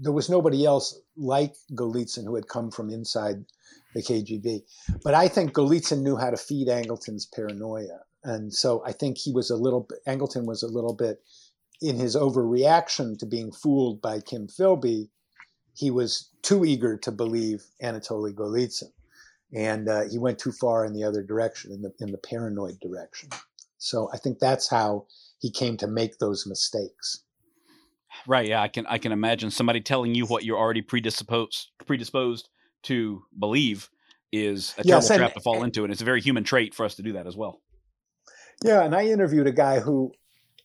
there 0.00 0.12
was 0.12 0.30
nobody 0.30 0.64
else 0.64 0.98
like 1.16 1.54
Golitsyn 1.74 2.24
who 2.24 2.34
had 2.34 2.48
come 2.48 2.70
from 2.70 2.90
inside 2.90 3.44
the 3.94 4.02
KGB. 4.02 4.62
But 5.04 5.14
I 5.14 5.28
think 5.28 5.52
Golitsyn 5.52 6.02
knew 6.02 6.16
how 6.16 6.30
to 6.30 6.36
feed 6.36 6.68
Angleton's 6.68 7.26
paranoia. 7.26 8.00
And 8.22 8.52
so 8.52 8.82
I 8.84 8.92
think 8.92 9.18
he 9.18 9.32
was 9.32 9.50
a 9.50 9.56
little 9.56 9.86
bit, 9.88 9.98
Angleton 10.06 10.44
was 10.46 10.62
a 10.62 10.68
little 10.68 10.94
bit 10.94 11.22
in 11.80 11.96
his 11.96 12.14
overreaction 12.14 13.18
to 13.18 13.26
being 13.26 13.50
fooled 13.50 14.02
by 14.02 14.20
Kim 14.20 14.46
Philby. 14.46 15.08
He 15.74 15.90
was 15.90 16.28
too 16.42 16.64
eager 16.64 16.96
to 16.98 17.10
believe 17.10 17.64
Anatoly 17.82 18.34
Golitsyn. 18.34 18.92
and 19.54 19.88
uh, 19.88 20.02
he 20.10 20.18
went 20.18 20.38
too 20.38 20.52
far 20.52 20.84
in 20.84 20.92
the 20.92 21.04
other 21.04 21.22
direction, 21.22 21.72
in 21.72 21.82
the 21.82 21.92
in 22.00 22.12
the 22.12 22.18
paranoid 22.18 22.78
direction. 22.80 23.28
So 23.78 24.10
I 24.12 24.18
think 24.18 24.38
that's 24.38 24.68
how 24.68 25.06
he 25.38 25.50
came 25.50 25.76
to 25.78 25.86
make 25.86 26.18
those 26.18 26.46
mistakes. 26.46 27.24
Right. 28.26 28.48
Yeah, 28.48 28.62
I 28.62 28.68
can 28.68 28.86
I 28.86 28.98
can 28.98 29.12
imagine 29.12 29.50
somebody 29.50 29.80
telling 29.80 30.14
you 30.14 30.26
what 30.26 30.44
you're 30.44 30.58
already 30.58 30.82
predisposed 30.82 31.68
predisposed 31.86 32.48
to 32.84 33.24
believe 33.38 33.88
is 34.32 34.74
a 34.78 34.82
yes, 34.84 35.08
terrible 35.08 35.24
and, 35.24 35.30
trap 35.30 35.34
to 35.34 35.40
fall 35.40 35.62
into, 35.64 35.84
and 35.84 35.92
it's 35.92 36.02
a 36.02 36.04
very 36.04 36.20
human 36.20 36.44
trait 36.44 36.74
for 36.74 36.84
us 36.84 36.94
to 36.96 37.02
do 37.02 37.12
that 37.14 37.26
as 37.26 37.36
well. 37.36 37.60
Yeah, 38.64 38.82
and 38.82 38.94
I 38.94 39.06
interviewed 39.06 39.46
a 39.46 39.52
guy 39.52 39.80
who 39.80 40.12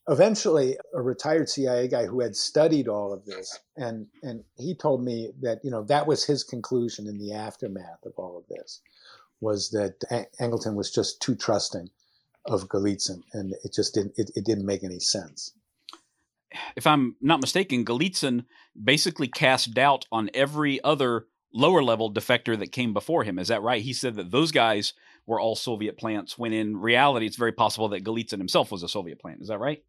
eventually 0.07 0.77
a 0.93 1.01
retired 1.01 1.49
CIA 1.49 1.87
guy 1.87 2.05
who 2.05 2.21
had 2.21 2.35
studied 2.35 2.87
all 2.87 3.13
of 3.13 3.25
this, 3.25 3.59
and 3.77 4.07
and 4.21 4.43
he 4.57 4.75
told 4.75 5.03
me 5.03 5.31
that 5.41 5.59
you 5.63 5.71
know 5.71 5.83
that 5.83 6.07
was 6.07 6.25
his 6.25 6.43
conclusion 6.43 7.07
in 7.07 7.17
the 7.17 7.33
aftermath 7.33 8.05
of 8.05 8.13
all 8.17 8.37
of 8.37 8.47
this, 8.47 8.81
was 9.39 9.69
that 9.71 9.99
Angleton 10.39 10.75
was 10.75 10.91
just 10.91 11.21
too 11.21 11.35
trusting 11.35 11.89
of 12.45 12.67
Golitsyn, 12.67 13.23
and 13.33 13.53
it 13.63 13.73
just 13.73 13.93
didn't 13.93 14.13
it, 14.17 14.31
it 14.35 14.45
didn't 14.45 14.65
make 14.65 14.83
any 14.83 14.99
sense. 14.99 15.53
If 16.75 16.87
I'm 16.87 17.15
not 17.21 17.41
mistaken, 17.41 17.85
Golitsyn 17.85 18.45
basically 18.81 19.27
cast 19.27 19.73
doubt 19.73 20.05
on 20.11 20.29
every 20.33 20.81
other 20.83 21.27
lower 21.53 21.83
level 21.83 22.13
defector 22.13 22.57
that 22.59 22.71
came 22.71 22.93
before 22.93 23.23
him. 23.23 23.39
Is 23.39 23.47
that 23.47 23.61
right? 23.61 23.81
He 23.81 23.93
said 23.93 24.15
that 24.15 24.31
those 24.31 24.51
guys 24.51 24.93
were 25.27 25.39
all 25.39 25.55
Soviet 25.55 25.97
plants, 25.97 26.37
when 26.37 26.53
in 26.53 26.77
reality, 26.77 27.25
it's 27.25 27.37
very 27.37 27.51
possible 27.51 27.89
that 27.89 28.03
Golitsyn 28.03 28.37
himself 28.37 28.71
was 28.71 28.83
a 28.83 28.89
Soviet 28.89 29.19
plant. 29.19 29.41
Is 29.41 29.47
that 29.47 29.59
right? 29.59 29.83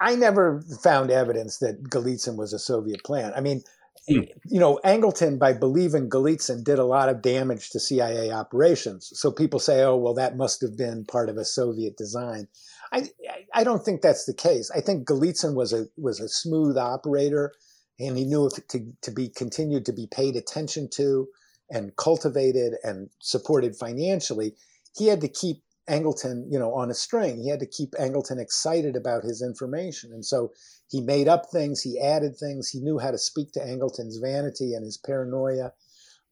I 0.00 0.16
never 0.16 0.62
found 0.82 1.10
evidence 1.10 1.58
that 1.58 1.84
Golitsyn 1.84 2.36
was 2.36 2.52
a 2.52 2.58
Soviet 2.58 3.04
plant. 3.04 3.34
I 3.36 3.40
mean, 3.40 3.62
mm. 4.08 4.28
you 4.46 4.58
know, 4.58 4.80
Angleton, 4.84 5.38
by 5.38 5.52
believing 5.52 6.08
Golitsyn, 6.08 6.64
did 6.64 6.78
a 6.78 6.84
lot 6.84 7.10
of 7.10 7.20
damage 7.20 7.70
to 7.70 7.80
CIA 7.80 8.32
operations. 8.32 9.12
So 9.14 9.30
people 9.30 9.60
say, 9.60 9.82
oh, 9.82 9.96
well, 9.96 10.14
that 10.14 10.36
must 10.36 10.62
have 10.62 10.76
been 10.76 11.04
part 11.04 11.28
of 11.28 11.36
a 11.36 11.44
Soviet 11.44 11.96
design. 11.98 12.48
I, 12.92 13.10
I 13.54 13.62
don't 13.62 13.84
think 13.84 14.00
that's 14.00 14.24
the 14.24 14.34
case. 14.34 14.70
I 14.74 14.80
think 14.80 15.06
Golitsyn 15.06 15.54
was 15.54 15.72
a 15.72 15.86
was 15.96 16.18
a 16.18 16.28
smooth 16.28 16.76
operator, 16.76 17.52
and 18.00 18.16
he 18.16 18.24
knew 18.24 18.46
if 18.46 18.66
to, 18.68 18.92
to 19.02 19.10
be 19.10 19.28
continued 19.28 19.86
to 19.86 19.92
be 19.92 20.08
paid 20.10 20.34
attention 20.34 20.88
to 20.94 21.28
and 21.70 21.96
cultivated 21.96 22.74
and 22.82 23.10
supported 23.20 23.76
financially, 23.76 24.54
he 24.96 25.06
had 25.06 25.20
to 25.20 25.28
keep 25.28 25.62
Angleton, 25.88 26.44
you 26.50 26.58
know, 26.58 26.72
on 26.74 26.90
a 26.90 26.94
string. 26.94 27.42
He 27.42 27.48
had 27.48 27.60
to 27.60 27.66
keep 27.66 27.92
Angleton 27.92 28.40
excited 28.40 28.96
about 28.96 29.24
his 29.24 29.42
information. 29.42 30.12
And 30.12 30.24
so 30.24 30.52
he 30.88 31.00
made 31.00 31.28
up 31.28 31.46
things, 31.50 31.82
he 31.82 32.00
added 32.00 32.36
things, 32.36 32.68
he 32.68 32.80
knew 32.80 32.98
how 32.98 33.10
to 33.10 33.18
speak 33.18 33.52
to 33.52 33.60
Angleton's 33.60 34.18
vanity 34.18 34.74
and 34.74 34.84
his 34.84 34.98
paranoia. 34.98 35.72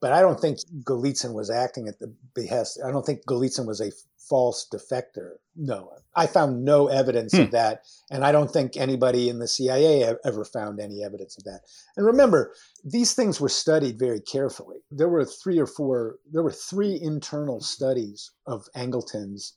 But 0.00 0.12
I 0.12 0.20
don't 0.20 0.40
think 0.40 0.58
Golitsyn 0.84 1.34
was 1.34 1.50
acting 1.50 1.88
at 1.88 1.98
the 1.98 2.14
behest. 2.34 2.78
I 2.84 2.92
don't 2.92 3.04
think 3.04 3.26
Golitsyn 3.26 3.66
was 3.66 3.80
a 3.80 3.90
false 4.28 4.68
defector. 4.72 5.32
No, 5.56 5.90
I 6.14 6.26
found 6.26 6.64
no 6.64 6.88
evidence 6.88 7.34
hmm. 7.34 7.42
of 7.42 7.50
that, 7.52 7.82
and 8.10 8.24
I 8.24 8.32
don't 8.32 8.50
think 8.50 8.76
anybody 8.76 9.28
in 9.28 9.38
the 9.38 9.48
CIA 9.48 10.14
ever 10.24 10.44
found 10.44 10.78
any 10.78 11.02
evidence 11.02 11.36
of 11.36 11.44
that. 11.44 11.62
And 11.96 12.06
remember, 12.06 12.54
these 12.84 13.14
things 13.14 13.40
were 13.40 13.48
studied 13.48 13.98
very 13.98 14.20
carefully. 14.20 14.78
There 14.90 15.08
were 15.08 15.24
three 15.24 15.58
or 15.58 15.66
four. 15.66 16.16
There 16.30 16.42
were 16.42 16.52
three 16.52 16.98
internal 17.00 17.60
studies 17.60 18.30
of 18.46 18.66
Angleton's, 18.74 19.54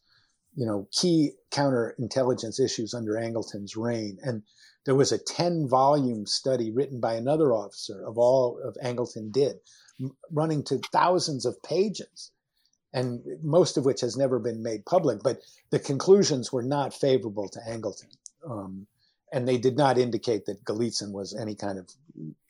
you 0.55 0.65
know, 0.65 0.87
key 0.91 1.33
counterintelligence 1.51 2.59
issues 2.59 2.93
under 2.93 3.17
Angleton's 3.17 3.75
reign, 3.75 4.17
and 4.23 4.43
there 4.85 4.95
was 4.95 5.11
a 5.11 5.17
ten-volume 5.17 6.25
study 6.25 6.71
written 6.71 6.99
by 6.99 7.13
another 7.13 7.53
officer 7.53 8.03
of 8.05 8.17
all 8.17 8.59
of 8.63 8.75
Angleton 8.83 9.31
did, 9.31 9.57
running 10.31 10.63
to 10.63 10.79
thousands 10.91 11.45
of 11.45 11.61
pages 11.63 12.31
and 12.93 13.21
most 13.41 13.77
of 13.77 13.85
which 13.85 14.01
has 14.01 14.17
never 14.17 14.39
been 14.39 14.61
made 14.61 14.85
public. 14.85 15.23
But 15.23 15.39
the 15.69 15.79
conclusions 15.79 16.51
were 16.51 16.63
not 16.63 16.93
favorable 16.93 17.47
to 17.49 17.59
Angleton. 17.59 18.09
Um, 18.47 18.87
and 19.31 19.47
they 19.47 19.57
did 19.57 19.77
not 19.77 19.97
indicate 19.97 20.45
that 20.45 20.63
Golitsyn 20.65 21.13
was 21.13 21.33
any 21.33 21.55
kind 21.55 21.79
of 21.79 21.89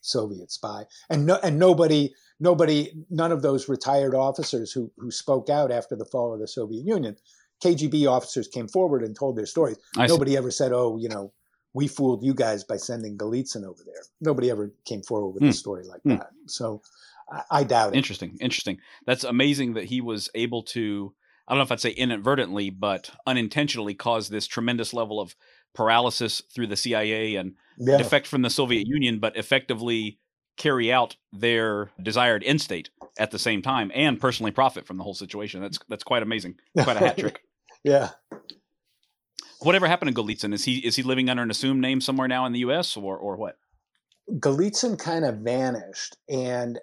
Soviet 0.01 0.51
spy. 0.51 0.85
And 1.09 1.27
no, 1.27 1.37
and 1.43 1.59
nobody, 1.59 2.13
nobody, 2.39 2.91
none 3.09 3.31
of 3.31 3.43
those 3.43 3.69
retired 3.69 4.15
officers 4.15 4.71
who 4.71 4.91
who 4.97 5.11
spoke 5.11 5.49
out 5.49 5.71
after 5.71 5.95
the 5.95 6.05
fall 6.05 6.33
of 6.33 6.39
the 6.39 6.47
Soviet 6.47 6.83
Union, 6.83 7.17
KGB 7.63 8.09
officers 8.09 8.47
came 8.47 8.67
forward 8.67 9.03
and 9.03 9.15
told 9.15 9.37
their 9.37 9.45
stories. 9.45 9.77
I 9.95 10.07
nobody 10.07 10.31
see. 10.31 10.37
ever 10.37 10.49
said, 10.49 10.71
"Oh, 10.73 10.97
you 10.97 11.07
know, 11.07 11.31
we 11.73 11.87
fooled 11.87 12.23
you 12.23 12.33
guys 12.33 12.63
by 12.63 12.77
sending 12.77 13.17
Golitsyn 13.17 13.65
over 13.65 13.83
there." 13.85 14.03
Nobody 14.19 14.49
ever 14.49 14.73
came 14.85 15.01
forward 15.01 15.31
with 15.31 15.43
mm. 15.43 15.49
a 15.49 15.53
story 15.53 15.83
like 15.85 16.01
mm. 16.03 16.17
that. 16.17 16.31
So 16.47 16.81
I, 17.49 17.63
doubt 17.63 17.93
it. 17.93 17.97
Interesting. 17.97 18.37
Interesting. 18.39 18.79
That's 19.05 19.23
amazing 19.23 19.73
that 19.73 19.85
he 19.85 20.01
was 20.01 20.29
able 20.35 20.63
to, 20.63 21.13
I 21.47 21.53
don't 21.53 21.59
know 21.59 21.63
if 21.63 21.71
I'd 21.71 21.79
say 21.79 21.91
inadvertently, 21.91 22.69
but 22.69 23.11
unintentionally 23.25 23.93
cause 23.93 24.29
this 24.29 24.47
tremendous 24.47 24.93
level 24.93 25.19
of 25.19 25.35
paralysis 25.73 26.41
through 26.53 26.67
the 26.67 26.75
CIA 26.75 27.35
and 27.35 27.55
yeah. 27.77 27.97
defect 27.97 28.27
from 28.27 28.41
the 28.41 28.49
Soviet 28.49 28.87
Union, 28.87 29.19
but 29.19 29.37
effectively 29.37 30.19
carry 30.57 30.91
out 30.91 31.15
their 31.31 31.91
desired 32.01 32.43
end 32.43 32.61
state 32.61 32.89
at 33.17 33.31
the 33.31 33.39
same 33.39 33.61
time 33.61 33.91
and 33.95 34.19
personally 34.19 34.51
profit 34.51 34.85
from 34.85 34.97
the 34.97 35.03
whole 35.03 35.13
situation. 35.13 35.61
That's 35.61 35.79
that's 35.87 36.03
quite 36.03 36.23
amazing. 36.23 36.55
Quite 36.83 36.97
a 36.97 36.99
hat 36.99 37.17
trick. 37.17 37.41
yeah. 37.83 38.09
Whatever 39.61 39.87
happened 39.87 40.15
to 40.15 40.21
Golitsyn? 40.21 40.53
Is 40.53 40.63
he 40.65 40.77
is 40.77 40.95
he 40.95 41.03
living 41.03 41.29
under 41.29 41.43
an 41.43 41.51
assumed 41.51 41.81
name 41.81 42.01
somewhere 42.01 42.27
now 42.27 42.45
in 42.45 42.51
the 42.51 42.59
U.S. 42.59 42.97
or 42.97 43.17
or 43.17 43.35
what? 43.35 43.57
Golitsyn 44.39 44.97
kind 44.97 45.25
of 45.25 45.37
vanished, 45.39 46.17
and 46.29 46.79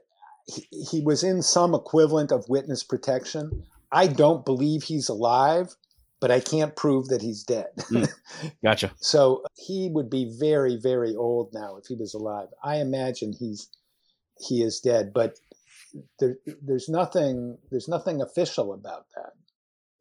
he, 0.47 1.01
was 1.01 1.23
in 1.23 1.43
some 1.43 1.75
equivalent 1.75 2.33
of 2.33 2.49
witness 2.49 2.83
protection. 2.83 3.65
I 3.93 4.07
don't 4.07 4.45
believe 4.45 4.83
he's 4.83 5.09
alive, 5.09 5.75
but 6.21 6.31
I 6.31 6.41
can't 6.41 6.77
prove 6.77 7.09
that 7.09 7.23
he's 7.23 7.43
dead. 7.43 7.69
mm, 7.77 8.09
gotcha. 8.65 8.93
so 9.01 9.45
he 9.57 9.89
would 9.93 10.11
be 10.11 10.35
very, 10.39 10.77
very 10.77 11.15
old 11.15 11.51
now 11.53 11.77
if 11.77 11.87
he 11.87 11.95
was 11.95 12.15
alive. 12.15 12.49
I 12.63 12.77
imagine 12.77 13.33
he's 13.33 13.69
he 14.39 14.63
is 14.63 14.81
dead, 14.81 15.13
but 15.13 15.39
there, 16.21 16.37
there's 16.63 16.89
nothing 16.89 17.59
there's 17.71 17.89
nothing 17.89 18.21
official 18.21 18.73
about 18.73 19.07
that. 19.17 19.33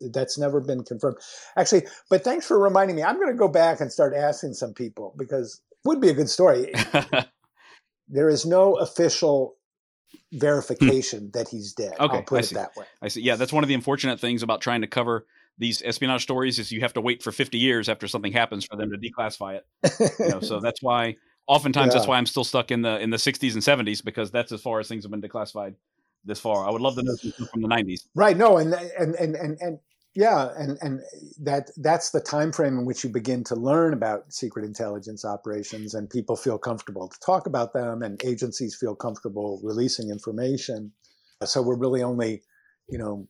That's 0.01 0.37
never 0.37 0.61
been 0.61 0.83
confirmed. 0.83 1.17
Actually, 1.55 1.87
but 2.09 2.23
thanks 2.23 2.45
for 2.45 2.59
reminding 2.59 2.95
me. 2.95 3.03
I'm 3.03 3.15
going 3.15 3.31
to 3.31 3.37
go 3.37 3.47
back 3.47 3.81
and 3.81 3.91
start 3.91 4.13
asking 4.15 4.53
some 4.53 4.73
people 4.73 5.13
because 5.17 5.61
it 5.71 5.87
would 5.87 6.01
be 6.01 6.09
a 6.09 6.13
good 6.13 6.29
story. 6.29 6.71
there 8.07 8.29
is 8.29 8.45
no 8.45 8.75
official 8.75 9.55
verification 10.31 11.25
hmm. 11.25 11.29
that 11.33 11.49
he's 11.49 11.73
dead. 11.73 11.93
Okay, 11.99 12.17
I'll 12.17 12.23
put 12.23 12.37
I 12.37 12.39
it 12.39 12.45
see. 12.45 12.55
that 12.55 12.75
way. 12.75 12.85
I 13.01 13.07
see. 13.07 13.21
Yeah, 13.21 13.35
that's 13.35 13.53
one 13.53 13.63
of 13.63 13.67
the 13.67 13.73
unfortunate 13.73 14.19
things 14.19 14.43
about 14.43 14.61
trying 14.61 14.81
to 14.81 14.87
cover 14.87 15.25
these 15.57 15.81
espionage 15.83 16.23
stories 16.23 16.59
is 16.59 16.71
you 16.71 16.81
have 16.81 16.93
to 16.93 17.01
wait 17.01 17.23
for 17.23 17.31
50 17.31 17.57
years 17.57 17.89
after 17.89 18.07
something 18.07 18.31
happens 18.31 18.65
for 18.65 18.75
them 18.75 18.91
to 18.91 18.97
declassify 18.97 19.57
it. 19.57 20.13
you 20.19 20.29
know, 20.29 20.39
so 20.39 20.59
that's 20.63 20.81
why 20.81 21.15
oftentimes 21.47 21.87
yeah. 21.87 21.93
that's 21.93 22.07
why 22.07 22.17
I'm 22.17 22.25
still 22.25 22.43
stuck 22.43 22.71
in 22.71 22.81
the 22.81 22.99
in 22.99 23.09
the 23.09 23.17
60s 23.17 23.53
and 23.53 23.63
70s 23.87 24.03
because 24.03 24.29
that's 24.31 24.51
as 24.51 24.61
far 24.61 24.79
as 24.79 24.87
things 24.87 25.03
have 25.03 25.11
been 25.11 25.21
declassified 25.21 25.75
this 26.25 26.39
far. 26.39 26.67
I 26.67 26.71
would 26.71 26.81
love 26.81 26.95
to 26.95 27.03
know 27.03 27.15
from 27.51 27.61
the 27.61 27.67
90s. 27.67 28.01
Right. 28.13 28.37
No, 28.37 28.57
and 28.57 28.73
and 28.73 29.15
and 29.15 29.35
and, 29.35 29.57
and 29.59 29.79
yeah, 30.17 30.49
and 30.57 30.79
and 30.81 31.01
that 31.41 31.69
that's 31.77 32.09
the 32.09 32.19
time 32.19 32.51
frame 32.51 32.79
in 32.79 32.85
which 32.85 33.03
you 33.03 33.09
begin 33.11 33.43
to 33.43 33.55
learn 33.55 33.93
about 33.93 34.33
secret 34.33 34.65
intelligence 34.65 35.23
operations, 35.23 35.93
and 35.93 36.09
people 36.09 36.35
feel 36.35 36.57
comfortable 36.57 37.07
to 37.07 37.19
talk 37.19 37.45
about 37.45 37.71
them, 37.73 38.01
and 38.01 38.19
agencies 38.25 38.75
feel 38.75 38.95
comfortable 38.95 39.61
releasing 39.63 40.09
information. 40.09 40.91
So 41.43 41.61
we're 41.61 41.77
really 41.77 42.01
only, 42.01 42.41
you 42.89 42.97
know, 42.97 43.27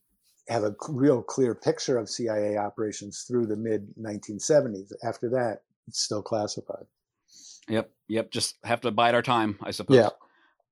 have 0.47 0.63
a 0.63 0.77
real 0.87 1.21
clear 1.21 1.53
picture 1.53 1.97
of 1.97 2.09
CIA 2.09 2.55
operations 2.55 3.25
through 3.27 3.47
the 3.47 3.57
mid 3.57 3.93
1970s. 3.99 4.93
After 5.03 5.29
that, 5.31 5.63
it's 5.89 5.99
still 5.99 6.21
classified. 6.21 6.85
Yep, 7.67 7.91
yep. 8.07 8.31
Just 8.31 8.55
have 8.63 8.79
to 8.79 8.91
bide 8.91 9.13
our 9.13 9.21
time, 9.21 9.59
I 9.61 9.71
suppose. 9.71 9.97
Yeah. 9.97 10.09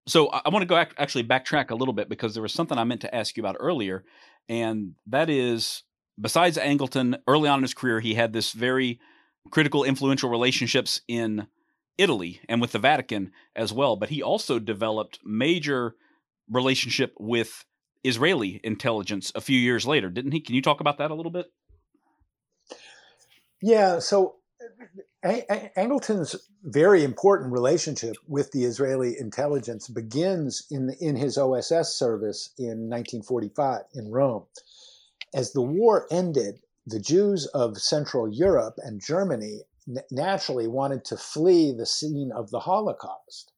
So 0.08 0.30
I, 0.30 0.44
I 0.46 0.50
want 0.50 0.62
to 0.62 0.66
go 0.66 0.78
actually 0.78 1.26
backtrack 1.26 1.72
a 1.72 1.76
little 1.76 1.94
bit 1.94 2.08
because 2.08 2.36
there 2.36 2.44
was 2.44 2.54
something 2.54 2.78
I 2.78 2.86
meant 2.86 3.02
to 3.02 3.14
ask 3.14 3.36
you 3.36 3.44
about 3.44 3.58
earlier, 3.60 4.06
and 4.48 4.94
that 5.08 5.30
is 5.30 5.84
besides 6.20 6.58
Angleton, 6.58 7.20
early 7.28 7.50
on 7.50 7.60
in 7.60 7.64
his 7.64 7.74
career, 7.74 8.00
he 8.00 8.16
had 8.16 8.34
this 8.34 8.52
very 8.52 9.00
critical, 9.52 9.84
influential 9.84 10.30
relationships 10.30 11.02
in 11.08 11.48
Italy 11.98 12.42
and 12.50 12.62
with 12.62 12.72
the 12.72 12.80
Vatican 12.80 13.32
as 13.56 13.72
well. 13.72 13.96
But 13.96 14.10
he 14.10 14.22
also 14.22 14.60
developed 14.60 15.20
major 15.24 15.96
relationship 16.50 17.14
with 17.20 17.66
Israeli 18.04 18.60
intelligence 18.64 19.32
a 19.36 19.42
few 19.42 19.60
years 19.60 19.86
later, 19.86 20.10
didn't 20.10 20.32
he? 20.32 20.42
Can 20.42 20.56
you 20.56 20.62
talk 20.62 20.80
about 20.80 20.98
that 21.00 21.12
a 21.12 21.16
little 21.16 21.32
bit? 21.32 21.48
Yeah. 23.62 24.00
So 24.00 24.36
Angleton's 25.24 26.36
very 26.64 27.04
important 27.04 27.52
relationship 27.52 28.16
with 28.28 28.52
the 28.52 28.64
Israeli 28.64 29.18
intelligence 29.20 29.88
begins 29.88 30.68
in 30.70 30.92
in 31.00 31.16
his 31.16 31.38
OSS 31.38 31.96
service 31.96 32.52
in 32.58 32.90
1945 32.90 33.82
in 33.96 34.12
Rome 34.12 34.46
as 35.34 35.52
the 35.52 35.62
war 35.62 36.08
ended, 36.12 36.62
the 36.86 37.00
Jews 37.00 37.48
of 37.48 37.78
Central 37.78 38.32
Europe 38.32 38.76
and 38.78 39.02
Germany 39.02 39.62
naturally 40.12 40.68
wanted 40.68 41.06
to 41.06 41.18
flee 41.18 41.72
the 41.72 41.86
scene 41.86 42.32
of 42.32 42.50
the 42.52 42.60
Holocaust. 42.60 43.52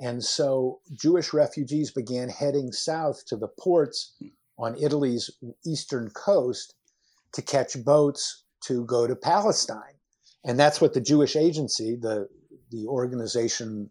And 0.00 0.24
so 0.24 0.80
Jewish 0.94 1.32
refugees 1.32 1.90
began 1.90 2.28
heading 2.28 2.72
south 2.72 3.26
to 3.26 3.36
the 3.36 3.48
ports 3.48 4.14
on 4.58 4.76
Italy's 4.76 5.30
eastern 5.66 6.10
coast 6.10 6.74
to 7.32 7.42
catch 7.42 7.82
boats 7.84 8.44
to 8.64 8.84
go 8.84 9.06
to 9.06 9.14
Palestine. 9.14 9.98
And 10.44 10.58
that's 10.58 10.80
what 10.80 10.94
the 10.94 11.00
Jewish 11.00 11.36
Agency, 11.36 11.96
the, 11.96 12.28
the 12.70 12.86
organization, 12.86 13.90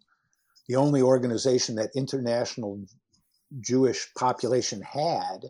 the 0.67 0.75
only 0.75 1.01
organization 1.01 1.75
that 1.75 1.91
international 1.95 2.83
Jewish 3.59 4.11
population 4.15 4.81
had, 4.81 5.45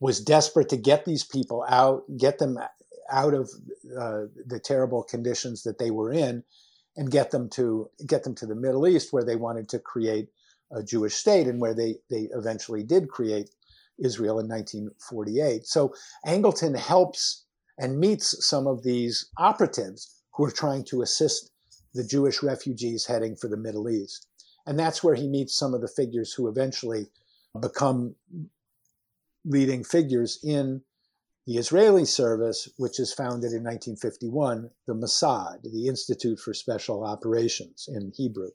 was 0.00 0.20
desperate 0.20 0.68
to 0.70 0.76
get 0.76 1.04
these 1.04 1.24
people 1.24 1.64
out, 1.68 2.04
get 2.16 2.38
them 2.38 2.58
out 3.10 3.34
of 3.34 3.50
uh, 3.98 4.22
the 4.46 4.58
terrible 4.58 5.02
conditions 5.02 5.62
that 5.62 5.78
they 5.78 5.90
were 5.90 6.10
in, 6.10 6.42
and 6.96 7.10
get 7.10 7.30
them 7.30 7.48
to 7.50 7.88
get 8.06 8.24
them 8.24 8.34
to 8.34 8.46
the 8.46 8.54
Middle 8.54 8.88
East, 8.88 9.12
where 9.12 9.24
they 9.24 9.36
wanted 9.36 9.68
to 9.68 9.78
create 9.78 10.28
a 10.72 10.82
Jewish 10.82 11.14
state, 11.14 11.46
and 11.46 11.60
where 11.60 11.74
they 11.74 11.96
they 12.08 12.28
eventually 12.32 12.82
did 12.82 13.08
create 13.08 13.50
Israel 13.98 14.38
in 14.38 14.48
1948. 14.48 15.66
So 15.66 15.94
Angleton 16.26 16.76
helps 16.76 17.44
and 17.78 17.98
meets 17.98 18.44
some 18.44 18.66
of 18.66 18.82
these 18.82 19.28
operatives 19.38 20.22
who 20.32 20.44
are 20.44 20.50
trying 20.50 20.84
to 20.84 21.02
assist 21.02 21.50
the 21.94 22.04
Jewish 22.04 22.42
refugees 22.42 23.06
heading 23.06 23.36
for 23.36 23.48
the 23.48 23.56
Middle 23.56 23.88
East. 23.88 24.26
And 24.66 24.78
that's 24.78 25.02
where 25.02 25.14
he 25.14 25.26
meets 25.26 25.56
some 25.56 25.74
of 25.74 25.80
the 25.80 25.88
figures 25.88 26.32
who 26.32 26.48
eventually 26.48 27.06
become 27.60 28.14
leading 29.44 29.84
figures 29.84 30.38
in 30.42 30.82
the 31.46 31.56
Israeli 31.56 32.04
service, 32.04 32.68
which 32.76 33.00
is 33.00 33.12
founded 33.12 33.52
in 33.52 33.64
1951, 33.64 34.70
the 34.86 34.94
Mossad, 34.94 35.62
the 35.62 35.88
Institute 35.88 36.38
for 36.38 36.54
Special 36.54 37.04
Operations 37.04 37.88
in 37.92 38.12
Hebrew. 38.14 38.50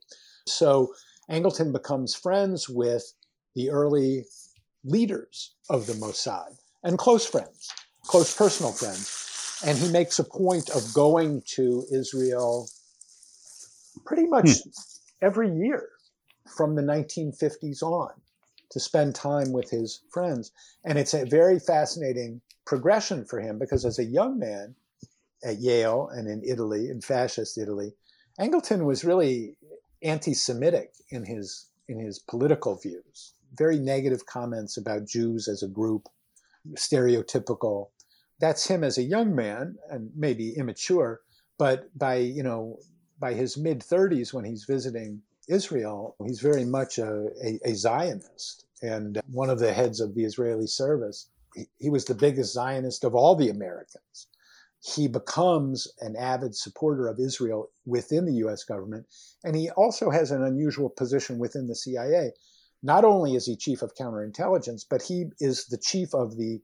So 0.48 0.94
Angleton 1.30 1.74
becomes 1.74 2.16
friends 2.16 2.70
with 2.70 3.14
the 3.56 3.72
early 3.72 4.26
leaders 4.84 5.56
of 5.70 5.88
the 5.88 5.94
Mossad 5.94 6.56
and 6.84 6.98
close 6.98 7.26
friends, 7.26 7.70
close 8.06 8.36
personal 8.36 8.72
friends. 8.72 9.62
And 9.66 9.78
he 9.78 9.92
makes 9.92 10.20
a 10.20 10.24
point 10.24 10.70
of 10.70 10.94
going 10.94 11.42
to 11.56 11.86
Israel 11.92 12.70
pretty 14.06 14.28
much 14.28 14.50
hmm. 14.50 14.70
every 15.22 15.50
year 15.50 15.90
from 16.56 16.76
the 16.76 16.82
1950s 16.82 17.82
on 17.82 18.12
to 18.76 18.80
spend 18.82 19.16
time 19.16 19.54
with 19.54 19.70
his 19.70 20.02
friends. 20.12 20.52
And 20.84 21.00
it's 21.00 21.14
a 21.14 21.24
very 21.24 21.60
fascinating 21.60 22.42
progression 22.66 23.24
for 23.24 23.40
him 23.40 23.58
because 23.58 23.86
as 23.86 24.00
a 24.00 24.04
young 24.04 24.38
man 24.38 24.76
at 25.46 25.60
Yale 25.60 26.10
and 26.12 26.28
in 26.28 26.44
Italy, 26.44 26.90
in 26.90 27.00
fascist 27.00 27.58
Italy, 27.58 27.94
Angleton 28.38 28.84
was 28.84 29.06
really 29.06 29.56
anti-Semitic 30.04 30.92
in 31.10 31.24
his 31.24 31.68
in 31.88 32.00
his 32.00 32.20
political 32.20 32.76
views. 32.76 33.36
Very 33.58 33.80
negative 33.80 34.26
comments 34.26 34.76
about 34.76 35.08
Jews 35.08 35.48
as 35.48 35.64
a 35.64 35.70
group, 35.70 36.10
stereotypical. 36.74 37.92
That's 38.42 38.68
him 38.68 38.84
as 38.84 38.98
a 38.98 39.04
young 39.04 39.34
man 39.34 39.78
and 39.90 40.10
maybe 40.18 40.50
immature, 40.58 41.22
but 41.58 41.98
by 41.98 42.16
you 42.16 42.44
know 42.44 42.80
by 43.18 43.36
his 43.36 43.56
mid 43.56 43.80
30s 43.80 44.34
when 44.34 44.44
he's 44.44 44.66
visiting 44.66 45.22
Israel, 45.48 46.16
he's 46.26 46.42
very 46.42 46.66
much 46.66 46.98
a, 46.98 47.28
a, 47.44 47.60
a 47.64 47.74
Zionist 47.76 48.66
and 48.82 49.22
one 49.32 49.50
of 49.50 49.60
the 49.60 49.74
heads 49.74 50.00
of 50.00 50.16
the 50.16 50.26
Israeli 50.26 50.68
service 50.68 51.30
he 51.78 51.90
was 51.90 52.06
the 52.06 52.16
biggest 52.16 52.54
Zionist 52.54 53.04
of 53.04 53.16
all 53.16 53.36
the 53.36 53.50
Americans. 53.50 54.28
He 54.82 55.08
becomes 55.08 55.88
an 56.00 56.16
avid 56.16 56.56
supporter 56.56 57.08
of 57.08 57.20
Israel 57.20 57.72
within 57.86 58.26
the 58.26 58.46
US 58.46 58.64
government, 58.64 59.08
and 59.44 59.56
he 59.56 59.70
also 59.72 60.10
has 60.10 60.32
an 60.32 60.44
unusual 60.44 60.90
position 60.90 61.40
within 61.40 61.68
the 61.68 61.76
CIA. 61.76 62.34
Not 62.84 63.06
only 63.06 63.36
is 63.36 63.46
he 63.46 63.56
chief 63.56 63.82
of 63.82 63.96
counterintelligence, 63.96 64.86
but 64.88 65.02
he 65.04 65.32
is 65.40 65.66
the 65.68 65.78
chief 65.78 66.14
of 66.14 66.38
the 66.38 66.62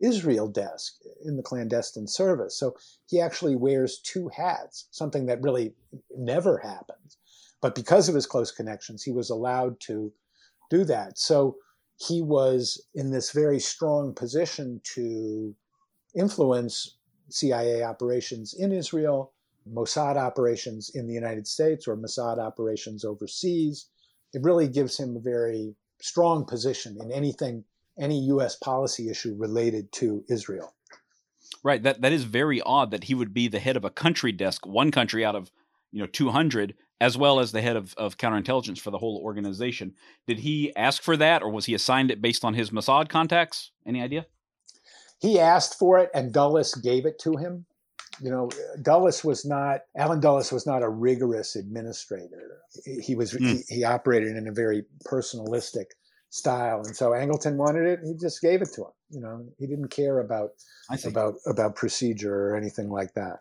Israel 0.00 0.48
desk 0.48 0.94
in 1.24 1.36
the 1.36 1.42
clandestine 1.42 2.08
service. 2.08 2.58
So 2.58 2.76
he 3.06 3.20
actually 3.20 3.56
wears 3.56 4.00
two 4.00 4.28
hats, 4.28 4.88
something 4.90 5.26
that 5.26 5.40
really 5.40 5.74
never 6.14 6.58
happens. 6.58 7.16
But 7.60 7.74
because 7.74 8.08
of 8.08 8.14
his 8.14 8.26
close 8.26 8.50
connections, 8.50 9.02
he 9.02 9.12
was 9.12 9.30
allowed 9.30 9.80
to 9.80 10.12
do 10.70 10.84
that. 10.84 11.18
So 11.18 11.56
he 11.96 12.22
was 12.22 12.84
in 12.94 13.10
this 13.10 13.30
very 13.30 13.60
strong 13.60 14.14
position 14.14 14.80
to 14.94 15.54
influence 16.14 16.96
CIA 17.30 17.82
operations 17.82 18.54
in 18.54 18.72
Israel, 18.72 19.32
Mossad 19.70 20.16
operations 20.16 20.90
in 20.94 21.06
the 21.06 21.14
United 21.14 21.46
States, 21.46 21.88
or 21.88 21.96
Mossad 21.96 22.38
operations 22.38 23.04
overseas. 23.04 23.86
It 24.32 24.42
really 24.42 24.68
gives 24.68 24.98
him 24.98 25.16
a 25.16 25.20
very 25.20 25.74
strong 26.00 26.44
position 26.44 26.98
in 27.00 27.10
anything, 27.10 27.64
any 27.98 28.20
U.S. 28.26 28.56
policy 28.56 29.08
issue 29.08 29.34
related 29.38 29.90
to 29.92 30.24
Israel. 30.28 30.74
Right. 31.62 31.82
That 31.82 32.02
that 32.02 32.12
is 32.12 32.24
very 32.24 32.60
odd 32.60 32.90
that 32.90 33.04
he 33.04 33.14
would 33.14 33.32
be 33.32 33.48
the 33.48 33.58
head 33.58 33.76
of 33.76 33.84
a 33.84 33.90
country 33.90 34.32
desk, 34.32 34.66
one 34.66 34.90
country 34.90 35.24
out 35.24 35.34
of 35.34 35.50
you 35.94 36.00
know 36.00 36.06
200 36.06 36.74
as 37.00 37.16
well 37.16 37.40
as 37.40 37.52
the 37.52 37.62
head 37.62 37.76
of, 37.76 37.94
of 37.96 38.16
counterintelligence 38.16 38.78
for 38.78 38.90
the 38.90 38.98
whole 38.98 39.20
organization. 39.22 39.94
Did 40.26 40.40
he 40.40 40.74
ask 40.76 41.02
for 41.02 41.16
that, 41.16 41.42
or 41.42 41.50
was 41.50 41.66
he 41.66 41.74
assigned 41.74 42.10
it 42.10 42.22
based 42.22 42.44
on 42.44 42.54
his 42.54 42.70
Mossad 42.70 43.08
contacts? 43.08 43.72
Any 43.86 44.00
idea? 44.00 44.26
He 45.20 45.38
asked 45.38 45.78
for 45.78 45.98
it, 45.98 46.10
and 46.14 46.32
Dulles 46.32 46.74
gave 46.74 47.06
it 47.06 47.18
to 47.20 47.36
him. 47.36 47.66
You 48.20 48.30
know, 48.30 48.50
Dulles 48.80 49.24
was 49.24 49.44
not 49.44 49.80
Allen 49.96 50.20
Dulles 50.20 50.52
was 50.52 50.66
not 50.66 50.82
a 50.82 50.88
rigorous 50.88 51.56
administrator. 51.56 52.60
He 52.84 53.14
was 53.14 53.32
mm. 53.32 53.62
he, 53.68 53.76
he 53.76 53.84
operated 53.84 54.36
in 54.36 54.48
a 54.48 54.52
very 54.52 54.84
personalistic 55.06 55.86
style, 56.30 56.82
and 56.84 56.96
so 56.96 57.10
Angleton 57.10 57.56
wanted 57.56 57.86
it. 57.86 58.00
He 58.04 58.14
just 58.14 58.40
gave 58.40 58.62
it 58.62 58.72
to 58.74 58.82
him. 58.82 58.92
You 59.10 59.20
know, 59.20 59.46
he 59.58 59.66
didn't 59.66 59.88
care 59.88 60.20
about 60.20 60.50
about 61.04 61.34
about 61.46 61.76
procedure 61.76 62.50
or 62.50 62.56
anything 62.56 62.88
like 62.88 63.14
that. 63.14 63.38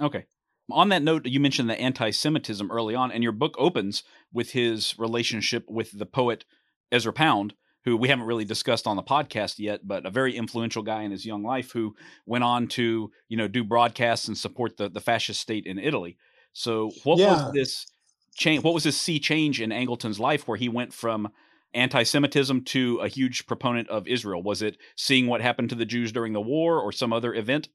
Okay. 0.00 0.24
On 0.70 0.88
that 0.88 1.02
note, 1.02 1.26
you 1.26 1.40
mentioned 1.40 1.68
the 1.68 1.80
anti 1.80 2.10
Semitism 2.10 2.70
early 2.70 2.94
on, 2.94 3.12
and 3.12 3.22
your 3.22 3.32
book 3.32 3.54
opens 3.58 4.02
with 4.32 4.52
his 4.52 4.98
relationship 4.98 5.64
with 5.68 5.98
the 5.98 6.06
poet 6.06 6.44
Ezra 6.90 7.12
Pound, 7.12 7.54
who 7.84 7.96
we 7.96 8.08
haven't 8.08 8.26
really 8.26 8.44
discussed 8.44 8.86
on 8.86 8.96
the 8.96 9.02
podcast 9.02 9.58
yet, 9.58 9.86
but 9.86 10.06
a 10.06 10.10
very 10.10 10.36
influential 10.36 10.82
guy 10.82 11.02
in 11.02 11.10
his 11.10 11.26
young 11.26 11.42
life 11.42 11.72
who 11.72 11.94
went 12.24 12.44
on 12.44 12.66
to, 12.68 13.10
you 13.28 13.36
know, 13.36 13.48
do 13.48 13.62
broadcasts 13.62 14.26
and 14.26 14.38
support 14.38 14.76
the, 14.76 14.88
the 14.88 15.00
fascist 15.00 15.40
state 15.40 15.66
in 15.66 15.78
Italy. 15.78 16.16
So 16.54 16.92
what 17.02 17.18
yeah. 17.18 17.32
was 17.32 17.52
this 17.52 17.86
change? 18.34 18.64
What 18.64 18.74
was 18.74 18.84
this 18.84 19.00
sea 19.00 19.18
change 19.18 19.60
in 19.60 19.70
Angleton's 19.70 20.20
life 20.20 20.48
where 20.48 20.56
he 20.56 20.68
went 20.68 20.94
from 20.94 21.28
anti-Semitism 21.74 22.62
to 22.62 22.98
a 22.98 23.08
huge 23.08 23.46
proponent 23.46 23.88
of 23.88 24.06
Israel? 24.08 24.42
Was 24.42 24.62
it 24.62 24.78
seeing 24.96 25.26
what 25.26 25.42
happened 25.42 25.68
to 25.70 25.74
the 25.74 25.84
Jews 25.84 26.12
during 26.12 26.32
the 26.32 26.40
war 26.40 26.80
or 26.80 26.90
some 26.90 27.12
other 27.12 27.34
event? 27.34 27.68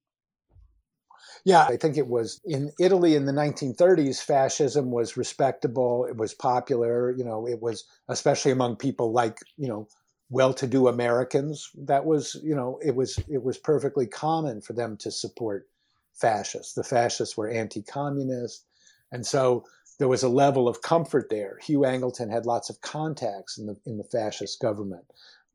Yeah, 1.46 1.66
I 1.66 1.78
think 1.78 1.98
it 1.98 2.08
was 2.08 2.42
in 2.46 2.72
Italy 2.80 3.16
in 3.16 3.26
the 3.26 3.32
1930s, 3.32 4.22
fascism 4.22 4.92
was 4.92 5.18
respectable, 5.18 6.06
it 6.06 6.18
was 6.18 6.34
popular, 6.34 7.12
you 7.12 7.24
know, 7.24 7.48
it 7.48 7.62
was 7.62 7.86
especially 8.10 8.52
among 8.52 8.76
people 8.76 9.12
like, 9.12 9.40
you 9.58 9.68
know, 9.68 9.88
well-to-do 10.30 10.88
Americans. 10.88 11.72
That 11.76 12.06
was, 12.06 12.40
you 12.44 12.56
know, 12.56 12.80
it 12.84 12.96
was 12.96 13.20
it 13.28 13.44
was 13.44 13.58
perfectly 13.58 14.06
common 14.06 14.62
for 14.62 14.74
them 14.74 14.98
to 14.98 15.12
support 15.12 15.68
fascists. 16.14 16.74
The 16.74 16.84
fascists 16.84 17.36
were 17.36 17.50
anti-communist, 17.50 18.66
and 19.12 19.26
so 19.26 19.66
there 19.98 20.08
was 20.08 20.24
a 20.24 20.30
level 20.30 20.68
of 20.68 20.82
comfort 20.82 21.28
there. 21.30 21.58
Hugh 21.62 21.80
Angleton 21.80 22.32
had 22.32 22.46
lots 22.46 22.70
of 22.70 22.82
contacts 22.82 23.58
in 23.58 23.66
the 23.66 23.76
in 23.86 23.98
the 23.98 24.04
fascist 24.04 24.60
government. 24.62 25.06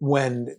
When 0.01 0.57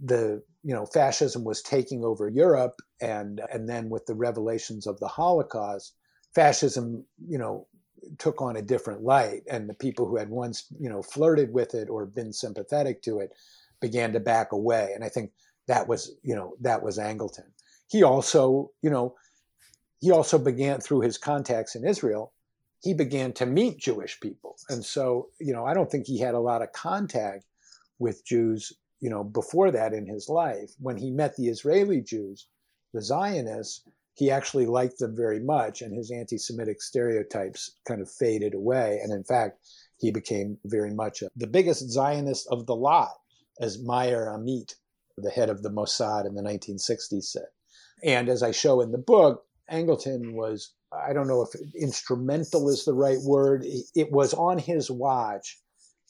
the 0.00 0.42
you 0.66 0.74
know 0.74 0.84
fascism 0.84 1.44
was 1.44 1.62
taking 1.62 2.04
over 2.04 2.28
Europe, 2.28 2.82
and 3.00 3.40
and 3.52 3.68
then 3.68 3.88
with 3.88 4.04
the 4.06 4.14
revelations 4.14 4.86
of 4.88 4.98
the 4.98 5.06
Holocaust, 5.06 5.94
fascism 6.34 7.04
you 7.28 7.38
know 7.38 7.68
took 8.18 8.42
on 8.42 8.56
a 8.56 8.62
different 8.62 9.02
light, 9.02 9.42
and 9.48 9.68
the 9.68 9.74
people 9.74 10.06
who 10.06 10.16
had 10.16 10.28
once 10.28 10.66
you 10.80 10.90
know 10.90 11.02
flirted 11.02 11.52
with 11.52 11.74
it 11.74 11.88
or 11.88 12.04
been 12.04 12.32
sympathetic 12.32 13.00
to 13.02 13.20
it 13.20 13.30
began 13.80 14.12
to 14.12 14.20
back 14.20 14.50
away, 14.50 14.90
and 14.92 15.04
I 15.04 15.08
think 15.08 15.30
that 15.68 15.86
was 15.86 16.16
you 16.24 16.34
know 16.34 16.56
that 16.60 16.82
was 16.82 16.98
Angleton. 16.98 17.46
He 17.88 18.02
also 18.02 18.72
you 18.82 18.90
know 18.90 19.14
he 20.00 20.10
also 20.10 20.36
began 20.36 20.80
through 20.80 21.02
his 21.02 21.16
contacts 21.16 21.76
in 21.76 21.86
Israel 21.86 22.32
he 22.82 22.94
began 22.94 23.32
to 23.32 23.46
meet 23.46 23.78
Jewish 23.78 24.20
people. 24.20 24.56
And 24.68 24.84
so, 24.84 25.28
you 25.40 25.52
know, 25.52 25.64
I 25.64 25.74
don't 25.74 25.90
think 25.90 26.06
he 26.06 26.20
had 26.20 26.34
a 26.34 26.40
lot 26.40 26.62
of 26.62 26.72
contact 26.72 27.44
with 27.98 28.24
Jews 28.24 28.72
you 29.00 29.10
know, 29.10 29.24
before 29.24 29.70
that 29.70 29.92
in 29.92 30.06
his 30.06 30.28
life, 30.28 30.72
when 30.78 30.96
he 30.96 31.10
met 31.10 31.36
the 31.36 31.48
Israeli 31.48 32.00
Jews, 32.00 32.48
the 32.92 33.02
Zionists, 33.02 33.82
he 34.14 34.30
actually 34.30 34.64
liked 34.64 34.98
them 34.98 35.14
very 35.14 35.40
much, 35.40 35.82
and 35.82 35.94
his 35.94 36.10
anti-Semitic 36.10 36.80
stereotypes 36.80 37.76
kind 37.86 38.00
of 38.00 38.10
faded 38.10 38.54
away. 38.54 38.98
And 39.02 39.12
in 39.12 39.24
fact, 39.24 39.58
he 39.98 40.10
became 40.10 40.58
very 40.64 40.94
much 40.94 41.20
a, 41.22 41.30
the 41.36 41.46
biggest 41.46 41.90
Zionist 41.90 42.46
of 42.48 42.66
the 42.66 42.76
lot, 42.76 43.12
as 43.60 43.82
Meir 43.82 44.26
Amit, 44.26 44.74
the 45.18 45.30
head 45.30 45.50
of 45.50 45.62
the 45.62 45.70
Mossad 45.70 46.26
in 46.26 46.34
the 46.34 46.42
1960s, 46.42 47.24
said. 47.24 47.48
And 48.02 48.28
as 48.28 48.42
I 48.42 48.52
show 48.52 48.80
in 48.80 48.92
the 48.92 48.98
book, 48.98 49.44
Angleton 49.70 50.32
was, 50.32 50.72
I 50.92 51.12
don't 51.12 51.28
know 51.28 51.42
if 51.42 51.60
instrumental 51.74 52.68
is 52.70 52.84
the 52.84 52.94
right 52.94 53.20
word. 53.20 53.64
It 53.94 54.10
was 54.12 54.32
on 54.32 54.58
his 54.58 54.90
watch 54.90 55.58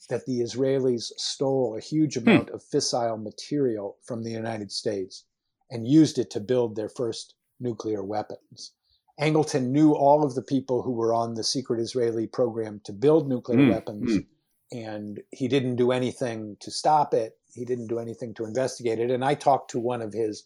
that 0.09 0.27
the 0.27 0.41
Israelis 0.41 1.13
stole 1.17 1.77
a 1.77 1.81
huge 1.81 2.15
hmm. 2.15 2.29
amount 2.29 2.49
hmm. 2.49 2.55
of 2.55 2.63
fissile 2.63 3.23
material 3.23 3.97
from 4.03 4.23
the 4.23 4.31
United 4.31 4.71
States 4.71 5.25
and 5.71 5.89
used 5.89 6.19
it 6.19 6.31
to 6.31 6.41
build 6.41 6.77
their 6.77 6.89
first 6.89 7.35
nuclear 7.59 8.03
weapons. 8.03 8.73
Angleton 9.21 9.69
knew 9.71 9.95
all 9.95 10.25
of 10.25 10.35
the 10.35 10.43
people 10.43 10.83
who 10.83 10.93
were 10.93 11.15
on 11.15 11.35
the 11.35 11.45
secret 11.45 11.81
Israeli 11.81 12.27
program 12.27 12.81
to 12.85 12.93
build 12.93 13.29
nuclear 13.29 13.59
mm, 13.59 13.73
weapons, 13.73 14.19
mm. 14.19 14.27
and 14.73 15.23
he 15.33 15.49
didn't 15.49 15.77
do 15.77 15.91
anything 15.91 16.57
to 16.61 16.71
stop 16.71 17.15
it. 17.15 17.39
He 17.55 17.65
didn't 17.65 17.87
do 17.87 17.99
anything 17.99 18.35
to 18.35 18.45
investigate 18.45 18.99
it. 18.99 19.11
And 19.11 19.25
I 19.25 19.35
talked 19.35 19.71
to 19.71 19.79
one 19.79 20.03
of 20.03 20.13
his 20.13 20.45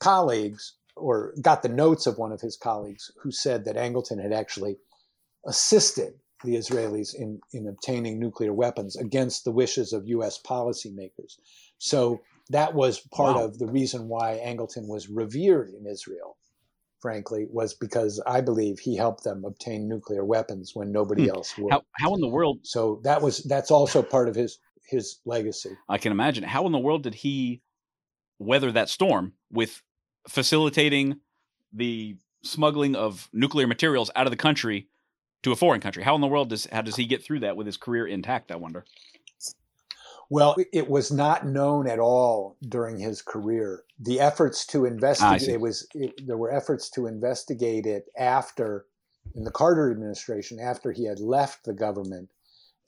colleagues, 0.00 0.74
or 0.96 1.34
got 1.42 1.62
the 1.62 1.68
notes 1.68 2.06
of 2.06 2.16
one 2.16 2.32
of 2.32 2.40
his 2.40 2.56
colleagues, 2.56 3.10
who 3.22 3.30
said 3.30 3.66
that 3.66 3.76
Angleton 3.76 4.22
had 4.22 4.32
actually 4.32 4.78
assisted 5.46 6.14
the 6.46 6.56
Israelis 6.56 7.14
in, 7.14 7.40
in 7.52 7.68
obtaining 7.68 8.18
nuclear 8.18 8.52
weapons 8.52 8.96
against 8.96 9.44
the 9.44 9.52
wishes 9.52 9.92
of 9.92 10.08
U.S. 10.08 10.40
policymakers. 10.42 11.34
So 11.78 12.20
that 12.50 12.74
was 12.74 13.00
part 13.12 13.36
wow. 13.36 13.44
of 13.44 13.58
the 13.58 13.66
reason 13.66 14.08
why 14.08 14.40
Angleton 14.44 14.88
was 14.88 15.08
revered 15.08 15.70
in 15.70 15.86
Israel 15.86 16.36
frankly, 17.06 17.46
was 17.50 17.72
because 17.74 18.20
I 18.26 18.40
believe 18.40 18.80
he 18.80 18.96
helped 18.96 19.22
them 19.22 19.44
obtain 19.44 19.88
nuclear 19.88 20.24
weapons 20.24 20.72
when 20.74 20.90
nobody 20.90 21.24
hmm. 21.24 21.36
else 21.36 21.56
would. 21.56 21.72
How, 21.72 21.82
how 21.92 22.14
in 22.14 22.20
the 22.20 22.28
world? 22.28 22.60
So 22.62 23.00
that 23.04 23.22
was 23.22 23.44
that's 23.44 23.70
also 23.70 24.02
part 24.02 24.28
of 24.28 24.34
his 24.34 24.58
his 24.88 25.20
legacy. 25.24 25.76
I 25.88 25.98
can 25.98 26.10
imagine. 26.10 26.42
How 26.42 26.66
in 26.66 26.72
the 26.72 26.78
world 26.78 27.02
did 27.02 27.14
he 27.14 27.62
weather 28.38 28.72
that 28.72 28.88
storm 28.88 29.34
with 29.52 29.82
facilitating 30.28 31.20
the 31.72 32.16
smuggling 32.42 32.96
of 32.96 33.28
nuclear 33.32 33.66
materials 33.66 34.10
out 34.16 34.26
of 34.26 34.30
the 34.30 34.36
country 34.36 34.88
to 35.42 35.52
a 35.52 35.56
foreign 35.56 35.80
country? 35.80 36.02
How 36.02 36.14
in 36.14 36.20
the 36.20 36.26
world 36.26 36.50
does 36.50 36.66
how 36.70 36.82
does 36.82 36.96
he 36.96 37.06
get 37.06 37.22
through 37.22 37.40
that 37.40 37.56
with 37.56 37.66
his 37.66 37.76
career 37.76 38.06
intact? 38.06 38.50
I 38.50 38.56
wonder. 38.56 38.84
Well, 40.28 40.56
it 40.72 40.90
was 40.90 41.12
not 41.12 41.46
known 41.46 41.88
at 41.88 42.00
all 42.00 42.56
during 42.68 42.98
his 42.98 43.22
career. 43.22 43.84
The 44.00 44.18
efforts 44.18 44.66
to 44.66 44.82
ah, 44.82 44.88
investigate 44.88 45.48
it 45.48 45.60
was 45.60 45.86
it, 45.94 46.26
there 46.26 46.36
were 46.36 46.52
efforts 46.52 46.90
to 46.90 47.06
investigate 47.06 47.86
it 47.86 48.06
after 48.18 48.86
in 49.34 49.44
the 49.44 49.50
Carter 49.50 49.90
administration 49.90 50.58
after 50.60 50.92
he 50.92 51.04
had 51.04 51.20
left 51.20 51.64
the 51.64 51.72
government 51.72 52.30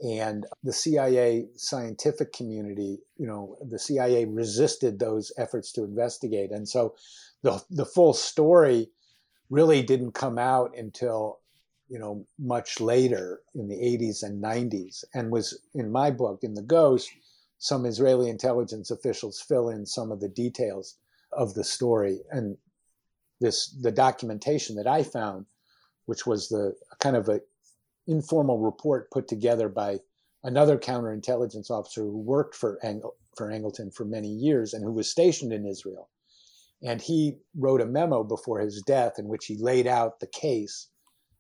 and 0.01 0.47
the 0.63 0.73
CIA 0.73 1.49
scientific 1.57 2.33
community, 2.33 2.99
you 3.17 3.27
know, 3.27 3.57
the 3.69 3.79
CIA 3.79 4.27
resisted 4.27 4.99
those 4.99 5.33
efforts 5.37 5.73
to 5.73 5.83
investigate. 5.83 6.53
And 6.53 6.69
so 6.69 6.95
the 7.43 7.63
the 7.71 7.85
full 7.85 8.13
story 8.13 8.91
really 9.51 9.83
didn't 9.83 10.13
come 10.13 10.39
out 10.39 10.77
until 10.77 11.41
you 11.89 11.99
know 11.99 12.27
much 12.39 12.81
later 12.81 13.41
in 13.55 13.69
the 13.69 13.77
80s 13.77 14.23
and 14.23 14.43
90s 14.43 15.05
and 15.15 15.31
was 15.31 15.59
in 15.75 15.91
my 15.91 16.11
book 16.11 16.41
in 16.43 16.55
the 16.55 16.63
ghost 16.63 17.11
some 17.59 17.85
Israeli 17.85 18.31
intelligence 18.31 18.91
officials 18.91 19.41
fill 19.41 19.69
in 19.69 19.85
some 19.85 20.13
of 20.13 20.21
the 20.21 20.29
details 20.29 20.97
of 21.33 21.55
the 21.55 21.65
story. 21.65 22.21
And 22.31 22.57
this 23.41 23.69
the 23.81 23.93
documentation 23.93 24.77
that 24.77 24.87
I 24.87 25.03
found, 25.03 25.47
which 26.07 26.27
was 26.27 26.49
the 26.49 26.75
kind 27.01 27.17
of 27.17 27.29
a 27.29 27.41
informal 28.07 28.59
report 28.59 29.11
put 29.11 29.29
together 29.29 29.69
by 29.69 29.99
another 30.45 30.79
counterintelligence 30.79 31.71
officer 31.71 32.03
who 32.03 32.19
worked 32.19 32.55
for 32.55 32.79
for 33.37 33.51
Angleton 33.51 33.93
for 33.95 34.05
many 34.05 34.29
years 34.29 34.73
and 34.73 34.83
who 34.83 34.93
was 34.93 35.11
stationed 35.11 35.53
in 35.53 35.67
Israel. 35.67 36.09
And 36.83 37.03
he 37.03 37.39
wrote 37.57 37.81
a 37.81 37.87
memo 37.87 38.23
before 38.23 38.61
his 38.61 38.83
death 38.83 39.19
in 39.19 39.27
which 39.27 39.47
he 39.47 39.57
laid 39.57 39.89
out 39.89 40.21
the 40.21 40.29
case 40.29 40.89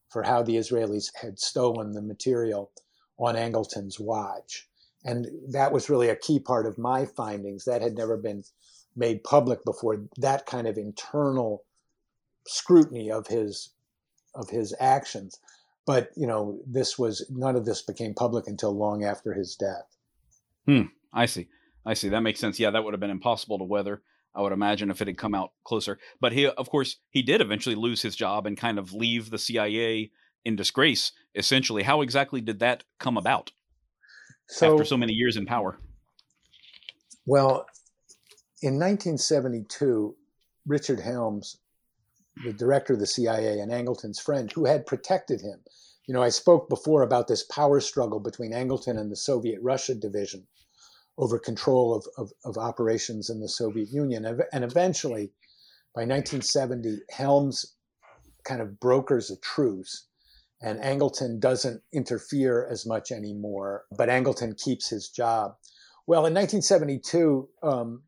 for 0.08 0.22
how 0.22 0.42
the 0.42 0.56
Israelis 0.56 1.10
had 1.20 1.38
stolen 1.38 1.92
the 1.92 2.02
material 2.02 2.70
on 3.18 3.36
Angleton's 3.36 4.00
watch. 4.00 4.68
And 5.04 5.26
that 5.50 5.72
was 5.72 5.90
really 5.90 6.08
a 6.08 6.16
key 6.16 6.40
part 6.40 6.66
of 6.66 6.78
my 6.78 7.04
findings. 7.04 7.64
That 7.64 7.82
had 7.82 7.96
never 7.96 8.16
been 8.16 8.44
made 8.96 9.24
public 9.24 9.64
before. 9.64 10.04
That 10.16 10.46
kind 10.46 10.66
of 10.66 10.76
internal 10.76 11.64
scrutiny 12.46 13.10
of 13.10 13.26
his 13.26 13.70
of 14.34 14.50
his 14.50 14.74
actions. 14.80 15.38
But 15.86 16.10
you 16.16 16.26
know, 16.26 16.60
this 16.66 16.98
was 16.98 17.24
none 17.30 17.56
of 17.56 17.64
this 17.64 17.82
became 17.82 18.14
public 18.14 18.46
until 18.46 18.76
long 18.76 19.04
after 19.04 19.32
his 19.32 19.54
death. 19.56 19.96
Hmm. 20.66 20.82
I 21.12 21.26
see. 21.26 21.48
I 21.86 21.94
see. 21.94 22.10
That 22.10 22.20
makes 22.20 22.40
sense. 22.40 22.60
Yeah, 22.60 22.70
that 22.70 22.84
would 22.84 22.92
have 22.92 23.00
been 23.00 23.10
impossible 23.10 23.58
to 23.58 23.64
weather. 23.64 24.02
I 24.34 24.42
would 24.42 24.52
imagine 24.52 24.90
if 24.90 25.00
it 25.00 25.08
had 25.08 25.18
come 25.18 25.34
out 25.34 25.50
closer. 25.64 25.98
But 26.20 26.32
he, 26.32 26.46
of 26.46 26.70
course, 26.70 26.96
he 27.10 27.22
did 27.22 27.40
eventually 27.40 27.74
lose 27.74 28.02
his 28.02 28.14
job 28.14 28.46
and 28.46 28.56
kind 28.56 28.78
of 28.78 28.92
leave 28.92 29.30
the 29.30 29.38
CIA 29.38 30.10
in 30.44 30.56
disgrace. 30.56 31.12
Essentially, 31.34 31.82
how 31.82 32.02
exactly 32.02 32.40
did 32.40 32.60
that 32.60 32.84
come 32.98 33.16
about? 33.16 33.52
so, 34.48 34.72
after 34.72 34.84
so 34.84 34.96
many 34.96 35.12
years 35.12 35.36
in 35.36 35.46
power? 35.46 35.78
Well, 37.26 37.66
in 38.62 38.74
1972, 38.74 40.16
Richard 40.66 41.00
Helms, 41.00 41.58
the 42.44 42.52
director 42.52 42.94
of 42.94 43.00
the 43.00 43.06
CIA 43.06 43.60
and 43.60 43.70
Angleton's 43.70 44.18
friend, 44.18 44.50
who 44.50 44.64
had 44.64 44.86
protected 44.86 45.40
him, 45.40 45.60
you 46.06 46.14
know, 46.14 46.22
I 46.22 46.30
spoke 46.30 46.68
before 46.68 47.02
about 47.02 47.28
this 47.28 47.44
power 47.44 47.80
struggle 47.80 48.20
between 48.20 48.52
Angleton 48.52 48.98
and 48.98 49.10
the 49.12 49.16
Soviet 49.16 49.60
Russia 49.62 49.94
division 49.94 50.46
over 51.18 51.38
control 51.38 51.94
of, 51.94 52.06
of, 52.16 52.32
of 52.44 52.56
operations 52.56 53.28
in 53.28 53.40
the 53.40 53.48
Soviet 53.48 53.90
Union. 53.90 54.24
And 54.52 54.64
eventually, 54.64 55.32
by 55.94 56.02
1970, 56.02 57.00
Helms 57.10 57.74
kind 58.44 58.62
of 58.62 58.80
brokers 58.80 59.30
a 59.30 59.36
truce 59.36 60.08
and 60.60 60.80
Angleton 60.80 61.38
doesn't 61.38 61.82
interfere 61.92 62.66
as 62.68 62.84
much 62.84 63.12
anymore, 63.12 63.84
but 63.96 64.08
Angleton 64.08 64.60
keeps 64.60 64.88
his 64.88 65.08
job. 65.08 65.56
Well, 66.06 66.26
in 66.26 66.34
1972, 66.34 67.48
um, 67.62 68.02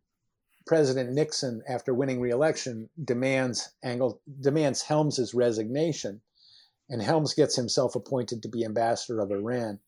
President 0.66 1.12
Nixon, 1.12 1.62
after 1.68 1.94
winning 1.94 2.20
re-election, 2.20 2.88
demands 3.02 3.70
Angle, 3.84 4.20
demands 4.40 4.82
Helms's 4.82 5.32
resignation, 5.32 6.20
and 6.88 7.02
Helms 7.02 7.34
gets 7.34 7.54
himself 7.54 7.94
appointed 7.94 8.42
to 8.42 8.48
be 8.48 8.64
ambassador 8.64 9.20
of 9.20 9.30
Iran. 9.30 9.78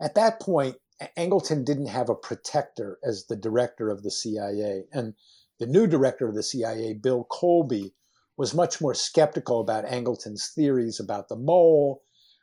At 0.00 0.14
that 0.16 0.40
point, 0.40 0.76
Angleton 1.16 1.64
didn't 1.64 1.86
have 1.86 2.08
a 2.08 2.14
protector 2.14 2.98
as 3.04 3.26
the 3.26 3.36
director 3.36 3.90
of 3.90 4.02
the 4.02 4.10
CIA, 4.10 4.84
and 4.92 5.14
the 5.58 5.66
new 5.66 5.86
director 5.86 6.28
of 6.28 6.34
the 6.34 6.42
CIA, 6.42 6.94
Bill 6.94 7.24
Colby, 7.24 7.94
was 8.36 8.54
much 8.54 8.80
more 8.80 8.94
skeptical 8.94 9.60
about 9.60 9.84
Angleton's 9.84 10.48
theories 10.48 11.00
about 11.00 11.28
the 11.28 11.36
mole 11.36 12.02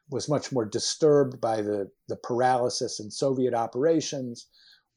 was 0.09 0.29
much 0.29 0.51
more 0.51 0.65
disturbed 0.65 1.41
by 1.41 1.61
the, 1.61 1.89
the 2.07 2.15
paralysis 2.15 2.99
in 2.99 3.09
Soviet 3.09 3.53
operations, 3.53 4.47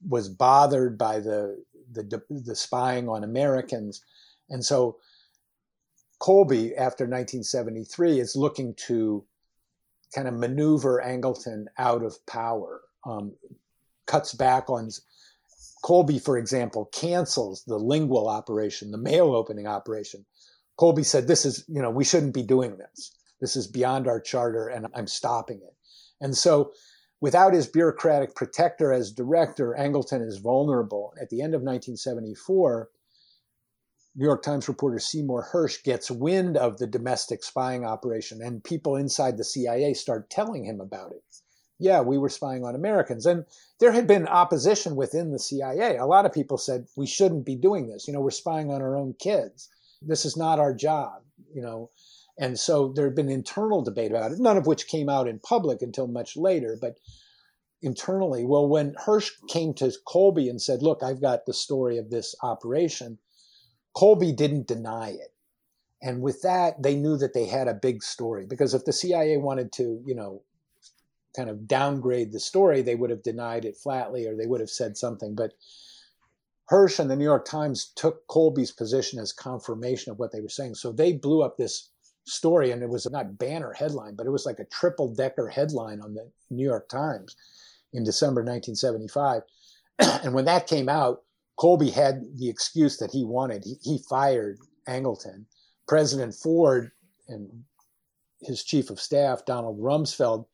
was 0.06 0.28
bothered 0.28 0.98
by 0.98 1.18
the, 1.18 1.64
the, 1.90 2.22
the 2.28 2.54
spying 2.54 3.09
on 3.09 3.24
Americans. 3.24 4.02
And 4.50 4.64
so 4.64 4.98
Colby, 6.18 6.76
after 6.76 7.04
1973, 7.04 8.20
is 8.20 8.36
looking 8.36 8.74
to 8.86 9.24
kind 10.14 10.28
of 10.28 10.34
maneuver 10.34 11.02
Angleton 11.04 11.66
out 11.78 12.02
of 12.02 12.24
power, 12.26 12.82
um, 13.05 13.32
cuts 14.07 14.34
back 14.34 14.70
on. 14.70 14.90
Colby, 15.84 16.18
for 16.18 16.36
example, 16.36 16.86
cancels 16.86 17.62
the 17.64 17.78
lingual 17.78 18.28
operation, 18.28 18.90
the 18.90 18.99
mail 18.99 19.34
opening 19.34 19.66
operation. 19.66 20.24
Colby 20.76 21.03
said, 21.05 21.26
This 21.26 21.44
is, 21.44 21.64
you 21.68 21.80
know, 21.80 21.90
we 21.90 22.05
shouldn't 22.05 22.34
be 22.34 22.42
doing 22.42 22.76
this. 22.76 23.12
This 23.40 23.57
is 23.57 23.66
beyond 23.66 24.09
our 24.09 24.20
charter 24.20 24.68
and 24.68 24.86
I'm 24.94 25.07
stopping 25.07 25.59
it. 25.59 25.74
And 26.20 26.36
so 26.36 26.72
without 27.20 27.53
his 27.53 27.66
bureaucratic 27.66 28.34
protector 28.34 28.92
as 28.92 29.12
director, 29.12 29.76
Angleton 29.78 30.26
is 30.26 30.38
vulnerable. 30.38 31.12
At 31.20 31.30
the 31.30 31.42
end 31.42 31.55
of 31.55 31.62
1974, 31.62 32.90
New 34.16 34.24
York 34.24 34.42
Times 34.42 34.68
reporter 34.68 34.99
Seymour 34.99 35.49
Hersh 35.53 35.82
gets 35.84 36.11
wind 36.11 36.57
of 36.57 36.78
the 36.78 36.86
domestic 36.86 37.44
spying 37.44 37.84
operation, 37.84 38.42
and 38.42 38.64
people 38.64 38.96
inside 38.96 39.36
the 39.36 39.44
CIA 39.44 39.94
start 39.94 40.28
telling 40.30 40.64
him 40.64 40.80
about 40.80 41.12
it. 41.12 41.22
Yeah, 41.78 42.00
we 42.00 42.18
were 42.18 42.28
spying 42.28 42.64
on 42.64 42.74
Americans. 42.74 43.24
And 43.26 43.44
there 43.78 43.92
had 43.92 44.06
been 44.06 44.26
opposition 44.26 44.96
within 44.96 45.30
the 45.30 45.38
CIA. 45.38 45.96
A 45.96 46.06
lot 46.06 46.26
of 46.26 46.32
people 46.32 46.58
said, 46.58 46.86
we 46.96 47.06
shouldn't 47.06 47.46
be 47.46 47.54
doing 47.54 47.88
this. 47.88 48.08
You 48.08 48.14
know, 48.14 48.20
we're 48.20 48.30
spying 48.30 48.70
on 48.70 48.82
our 48.82 48.96
own 48.96 49.14
kids. 49.18 49.68
This 50.02 50.24
is 50.24 50.36
not 50.36 50.58
our 50.58 50.74
job. 50.74 51.22
You 51.54 51.62
know, 51.62 51.90
and 52.38 52.58
so 52.58 52.92
there 52.94 53.04
had 53.04 53.16
been 53.16 53.28
internal 53.28 53.82
debate 53.82 54.12
about 54.12 54.32
it, 54.32 54.38
none 54.38 54.56
of 54.56 54.66
which 54.66 54.86
came 54.86 55.08
out 55.08 55.28
in 55.28 55.40
public 55.40 55.82
until 55.82 56.06
much 56.06 56.36
later. 56.36 56.76
But 56.80 56.98
internally, 57.82 58.44
well, 58.44 58.68
when 58.68 58.94
Hersh 58.94 59.32
came 59.48 59.74
to 59.74 59.92
Colby 60.06 60.48
and 60.48 60.62
said, 60.62 60.82
Look, 60.82 61.02
I've 61.02 61.20
got 61.20 61.46
the 61.46 61.54
story 61.54 61.98
of 61.98 62.10
this 62.10 62.34
operation, 62.42 63.18
Colby 63.94 64.32
didn't 64.32 64.68
deny 64.68 65.10
it. 65.10 65.34
And 66.00 66.22
with 66.22 66.42
that, 66.42 66.80
they 66.80 66.94
knew 66.94 67.16
that 67.16 67.34
they 67.34 67.46
had 67.46 67.66
a 67.66 67.74
big 67.74 68.04
story 68.04 68.46
because 68.46 68.72
if 68.72 68.84
the 68.84 68.92
CIA 68.92 69.36
wanted 69.36 69.72
to, 69.72 70.00
you 70.06 70.14
know, 70.14 70.42
kind 71.39 71.49
of 71.49 71.68
downgrade 71.68 72.32
the 72.32 72.41
story, 72.41 72.82
they 72.82 72.97
would 72.97 73.11
have 73.11 73.22
denied 73.22 73.64
it 73.64 73.76
flatly 73.76 74.26
or 74.26 74.34
they 74.34 74.47
would 74.47 74.61
have 74.61 74.70
said 74.70 74.97
something. 74.97 75.36
But 75.36 75.53
Hersh 76.68 76.99
and 76.99 77.09
the 77.09 77.16
New 77.16 77.24
York 77.24 77.45
Times 77.45 77.93
took 77.95 78.26
Colby's 78.26 78.72
position 78.72 79.20
as 79.20 79.32
confirmation 79.32 80.11
of 80.11 80.18
what 80.18 80.32
they 80.32 80.41
were 80.41 80.49
saying. 80.49 80.74
So 80.74 80.91
they 80.91 81.12
blew 81.12 81.43
up 81.43 81.57
this 81.57 81.91
story, 82.26 82.72
and 82.72 82.82
it 82.82 82.89
was 82.89 83.09
not 83.11 83.39
banner 83.39 83.72
headline, 83.72 84.16
but 84.16 84.26
it 84.26 84.30
was 84.30 84.45
like 84.45 84.59
a 84.59 84.64
triple 84.64 85.14
decker 85.14 85.49
headline 85.49 86.01
on 86.01 86.14
the 86.14 86.28
New 86.51 86.66
York 86.66 86.89
Times 86.89 87.36
in 87.93 88.05
December 88.05 88.43
1975. 88.43 89.43
and 90.24 90.34
when 90.34 90.45
that 90.45 90.66
came 90.66 90.89
out, 90.89 91.22
Colby 91.57 91.91
had 91.91 92.22
the 92.36 92.49
excuse 92.49 92.99
that 92.99 93.12
he 93.12 93.24
wanted. 93.24 93.64
He, 93.64 93.76
he 93.82 93.99
fired 94.11 94.59
Angleton. 94.89 95.45
President 95.86 96.34
Ford 96.34 96.91
and 97.28 97.49
his 98.41 98.62
chief 98.62 98.91
of 98.91 99.01
staff, 99.01 99.47
Donald 99.47 99.80
Rumsfeld, 99.80 100.45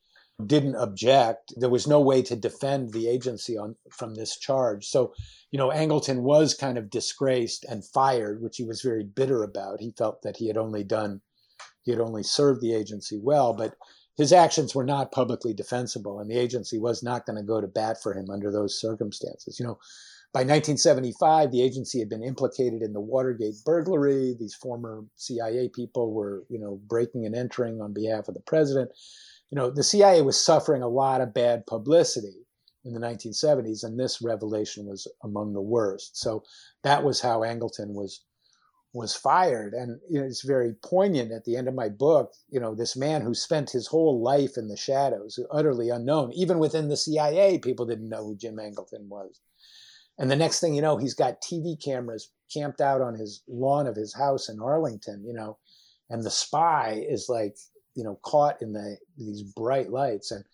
didn't 0.45 0.76
object. 0.76 1.53
There 1.57 1.70
was 1.70 1.87
no 1.87 2.01
way 2.01 2.22
to 2.22 2.37
defend 2.37 2.93
the 2.93 3.09
agency 3.09 3.57
on 3.57 3.76
from 3.91 4.14
this 4.14 4.37
charge. 4.37 4.87
So, 4.87 5.14
you 5.51 5.59
know, 5.59 5.70
Angleton 5.70 6.22
was 6.22 6.55
kind 6.55 6.76
of 6.76 6.91
disgraced 6.91 7.64
and 7.64 7.85
fired, 7.85 8.43
which 8.43 8.57
he 8.57 8.64
was 8.64 8.82
very 8.82 9.05
bitter 9.05 9.43
about. 9.43 9.80
He 9.80 9.95
felt 9.97 10.22
that 10.22 10.37
he 10.39 10.49
had 10.49 10.57
only 10.57 10.82
done, 10.82 11.20
he 11.82 11.93
had 11.93 12.01
only 12.01 12.24
served 12.24 12.61
the 12.61 12.74
agency 12.74 13.18
well, 13.18 13.53
but 13.53 13.76
his 14.16 14.32
actions 14.32 14.74
were 14.74 14.85
not 14.85 15.12
publicly 15.12 15.55
defensible, 15.55 16.20
and 16.20 16.30
the 16.30 16.39
agency 16.39 16.78
was 16.78 17.03
not 17.03 17.26
going 17.26 17.37
to 17.37 17.43
go 17.43 17.61
to 17.61 17.66
bat 17.66 18.01
for 18.03 18.14
him 18.14 18.30
under 18.30 18.51
those 18.51 18.80
circumstances. 18.80 19.59
You 19.59 19.66
know, 19.66 19.78
by 20.32 20.41
1975, 20.41 21.53
the 21.53 21.62
agency 21.62 22.01
had 22.01 22.09
been 22.09 22.22
implicated 22.22 22.82
in 22.82 22.93
the 22.93 23.01
Watergate 23.01 23.55
burglary. 23.64 24.35
These 24.39 24.55
former 24.55 25.05
CIA 25.16 25.68
people 25.68 26.12
were, 26.12 26.45
you 26.49 26.59
know, 26.59 26.80
breaking 26.89 27.26
and 27.26 27.37
entering 27.37 27.80
on 27.80 27.93
behalf 27.93 28.28
of 28.28 28.35
the 28.35 28.41
president. 28.41 28.91
You 29.55 29.61
know, 29.61 29.70
the 29.70 29.84
CIA 29.84 30.20
was 30.20 30.44
suffering 30.44 30.82
a 30.82 30.88
lot 30.88 31.20
of 31.20 31.32
bad 31.32 31.64
publicity 31.64 32.44
in 32.84 32.92
the 32.92 32.98
1970s, 32.98 33.84
and 33.84 33.96
this 33.96 34.20
revelation 34.20 34.84
was 34.84 35.07
among 35.22 35.52
the 35.52 35.62
worst. 35.62 36.16
So 36.16 36.42
that 36.82 37.05
was 37.05 37.20
how 37.20 37.42
Angleton 37.42 37.94
was 37.94 38.24
was 38.92 39.14
fired. 39.14 39.72
And 39.72 40.00
you 40.11 40.18
know, 40.18 40.26
it's 40.26 40.44
very 40.44 40.74
poignant 40.84 41.30
at 41.30 41.44
the 41.44 41.55
end 41.55 41.68
of 41.68 41.74
my 41.74 41.88
book. 41.88 42.32
You 42.50 42.59
know, 42.59 42.74
this 42.74 42.96
man 42.96 43.22
who 43.22 43.32
spent 43.32 43.70
his 43.70 43.86
whole 43.86 44.20
life 44.20 44.57
in 44.57 44.66
the 44.66 44.76
shadows, 44.76 45.38
utterly 45.52 45.88
unknown, 45.88 46.32
even 46.32 46.59
within 46.59 46.88
the 46.88 46.96
CIA, 46.96 47.59
people 47.59 47.86
didn't 47.86 48.09
know 48.09 48.24
who 48.24 48.36
Jim 48.36 48.57
Angleton 48.57 49.07
was. 49.07 49.38
And 50.18 50.28
the 50.28 50.34
next 50.34 50.59
thing 50.59 50.74
you 50.74 50.82
know, 50.82 50.96
he's 50.96 51.14
got 51.14 51.40
TV 51.40 51.80
cameras 51.80 52.32
camped 52.52 52.80
out 52.80 53.00
on 53.00 53.14
his 53.14 53.44
lawn 53.46 53.86
of 53.86 53.94
his 53.94 54.14
house 54.14 54.48
in 54.48 54.61
Arlington, 54.61 55.22
you 55.24 55.32
know, 55.32 55.59
and 56.11 56.24
the 56.24 56.30
spy 56.30 57.05
is 57.09 57.28
like, 57.28 57.57
you 57.95 58.05
know, 58.05 58.18
caught 58.22 58.61
in 58.61 58.72
the 58.72 58.97
these 59.16 59.42
bright 59.42 59.90
lights. 59.90 60.30
And 60.30 60.45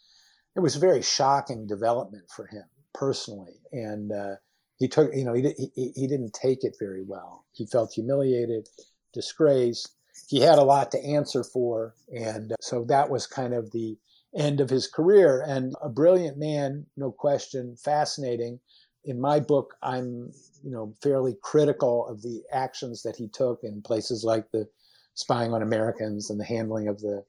it 0.56 0.60
was 0.60 0.76
a 0.76 0.80
very 0.80 1.02
shocking 1.02 1.66
development 1.66 2.24
for 2.34 2.46
him 2.46 2.64
personally. 2.92 3.60
And 3.72 4.12
uh, 4.12 4.36
he 4.78 4.88
took, 4.88 5.14
you 5.14 5.24
know, 5.24 5.34
he, 5.34 5.52
he, 5.74 5.92
he 5.94 6.06
didn't 6.06 6.32
take 6.32 6.64
it 6.64 6.76
very 6.78 7.04
well. 7.06 7.44
He 7.52 7.66
felt 7.66 7.92
humiliated, 7.92 8.68
disgraced. 9.12 9.90
He 10.28 10.40
had 10.40 10.58
a 10.58 10.64
lot 10.64 10.90
to 10.92 11.04
answer 11.04 11.44
for. 11.44 11.94
And 12.14 12.52
uh, 12.52 12.56
so 12.60 12.84
that 12.84 13.10
was 13.10 13.26
kind 13.26 13.54
of 13.54 13.70
the 13.70 13.96
end 14.34 14.60
of 14.60 14.70
his 14.70 14.86
career. 14.86 15.44
And 15.46 15.74
a 15.82 15.88
brilliant 15.88 16.38
man, 16.38 16.86
no 16.96 17.10
question, 17.10 17.76
fascinating. 17.76 18.60
In 19.04 19.20
my 19.20 19.40
book, 19.40 19.76
I'm, 19.82 20.32
you 20.62 20.70
know, 20.70 20.94
fairly 21.02 21.36
critical 21.42 22.06
of 22.06 22.22
the 22.22 22.42
actions 22.52 23.02
that 23.02 23.16
he 23.16 23.28
took 23.28 23.60
in 23.62 23.82
places 23.82 24.24
like 24.24 24.50
the 24.50 24.68
spying 25.14 25.52
on 25.52 25.62
Americans 25.62 26.30
and 26.30 26.38
the 26.38 26.44
handling 26.44 26.88
of 26.88 27.00
the 27.00 27.24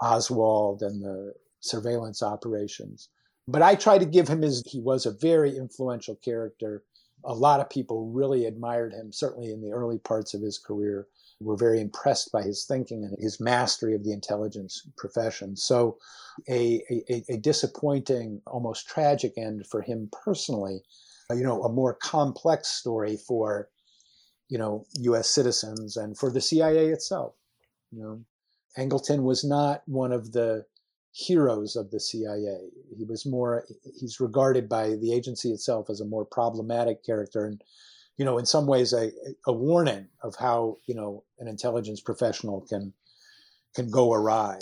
Oswald 0.00 0.82
and 0.82 1.02
the 1.02 1.34
surveillance 1.60 2.22
operations. 2.22 3.08
But 3.46 3.62
I 3.62 3.74
try 3.74 3.98
to 3.98 4.06
give 4.06 4.28
him 4.28 4.42
his, 4.42 4.62
he 4.66 4.80
was 4.80 5.06
a 5.06 5.10
very 5.10 5.56
influential 5.56 6.16
character. 6.16 6.84
A 7.24 7.34
lot 7.34 7.60
of 7.60 7.70
people 7.70 8.10
really 8.10 8.46
admired 8.46 8.92
him, 8.92 9.12
certainly 9.12 9.50
in 9.50 9.60
the 9.60 9.70
early 9.70 9.98
parts 9.98 10.34
of 10.34 10.42
his 10.42 10.58
career, 10.58 11.06
were 11.40 11.56
very 11.56 11.80
impressed 11.80 12.32
by 12.32 12.42
his 12.42 12.64
thinking 12.64 13.04
and 13.04 13.16
his 13.18 13.40
mastery 13.40 13.94
of 13.94 14.04
the 14.04 14.12
intelligence 14.12 14.88
profession. 14.96 15.56
So, 15.56 15.98
a, 16.48 16.82
a, 17.08 17.24
a 17.28 17.36
disappointing, 17.36 18.40
almost 18.46 18.88
tragic 18.88 19.34
end 19.36 19.66
for 19.66 19.82
him 19.82 20.10
personally. 20.24 20.82
You 21.30 21.42
know, 21.42 21.62
a 21.62 21.72
more 21.72 21.94
complex 21.94 22.68
story 22.68 23.16
for, 23.16 23.68
you 24.48 24.58
know, 24.58 24.84
U.S. 25.00 25.28
citizens 25.28 25.96
and 25.96 26.18
for 26.18 26.30
the 26.30 26.40
CIA 26.40 26.88
itself. 26.88 27.34
You 27.90 28.02
know, 28.02 28.24
Angleton 28.78 29.22
was 29.22 29.44
not 29.44 29.82
one 29.86 30.12
of 30.12 30.32
the 30.32 30.64
heroes 31.12 31.76
of 31.76 31.90
the 31.90 32.00
CIA. 32.00 32.70
He 32.96 33.04
was 33.04 33.24
more, 33.24 33.64
he's 33.98 34.18
regarded 34.18 34.68
by 34.68 34.90
the 34.96 35.12
agency 35.12 35.52
itself 35.52 35.88
as 35.88 36.00
a 36.00 36.04
more 36.04 36.24
problematic 36.24 37.04
character 37.04 37.46
and, 37.46 37.62
you 38.16 38.24
know, 38.24 38.38
in 38.38 38.46
some 38.46 38.66
ways 38.66 38.92
a, 38.92 39.10
a 39.46 39.52
warning 39.52 40.08
of 40.22 40.34
how, 40.36 40.78
you 40.86 40.94
know, 40.94 41.24
an 41.38 41.48
intelligence 41.48 42.00
professional 42.00 42.62
can, 42.62 42.92
can 43.74 43.90
go 43.90 44.12
awry. 44.12 44.58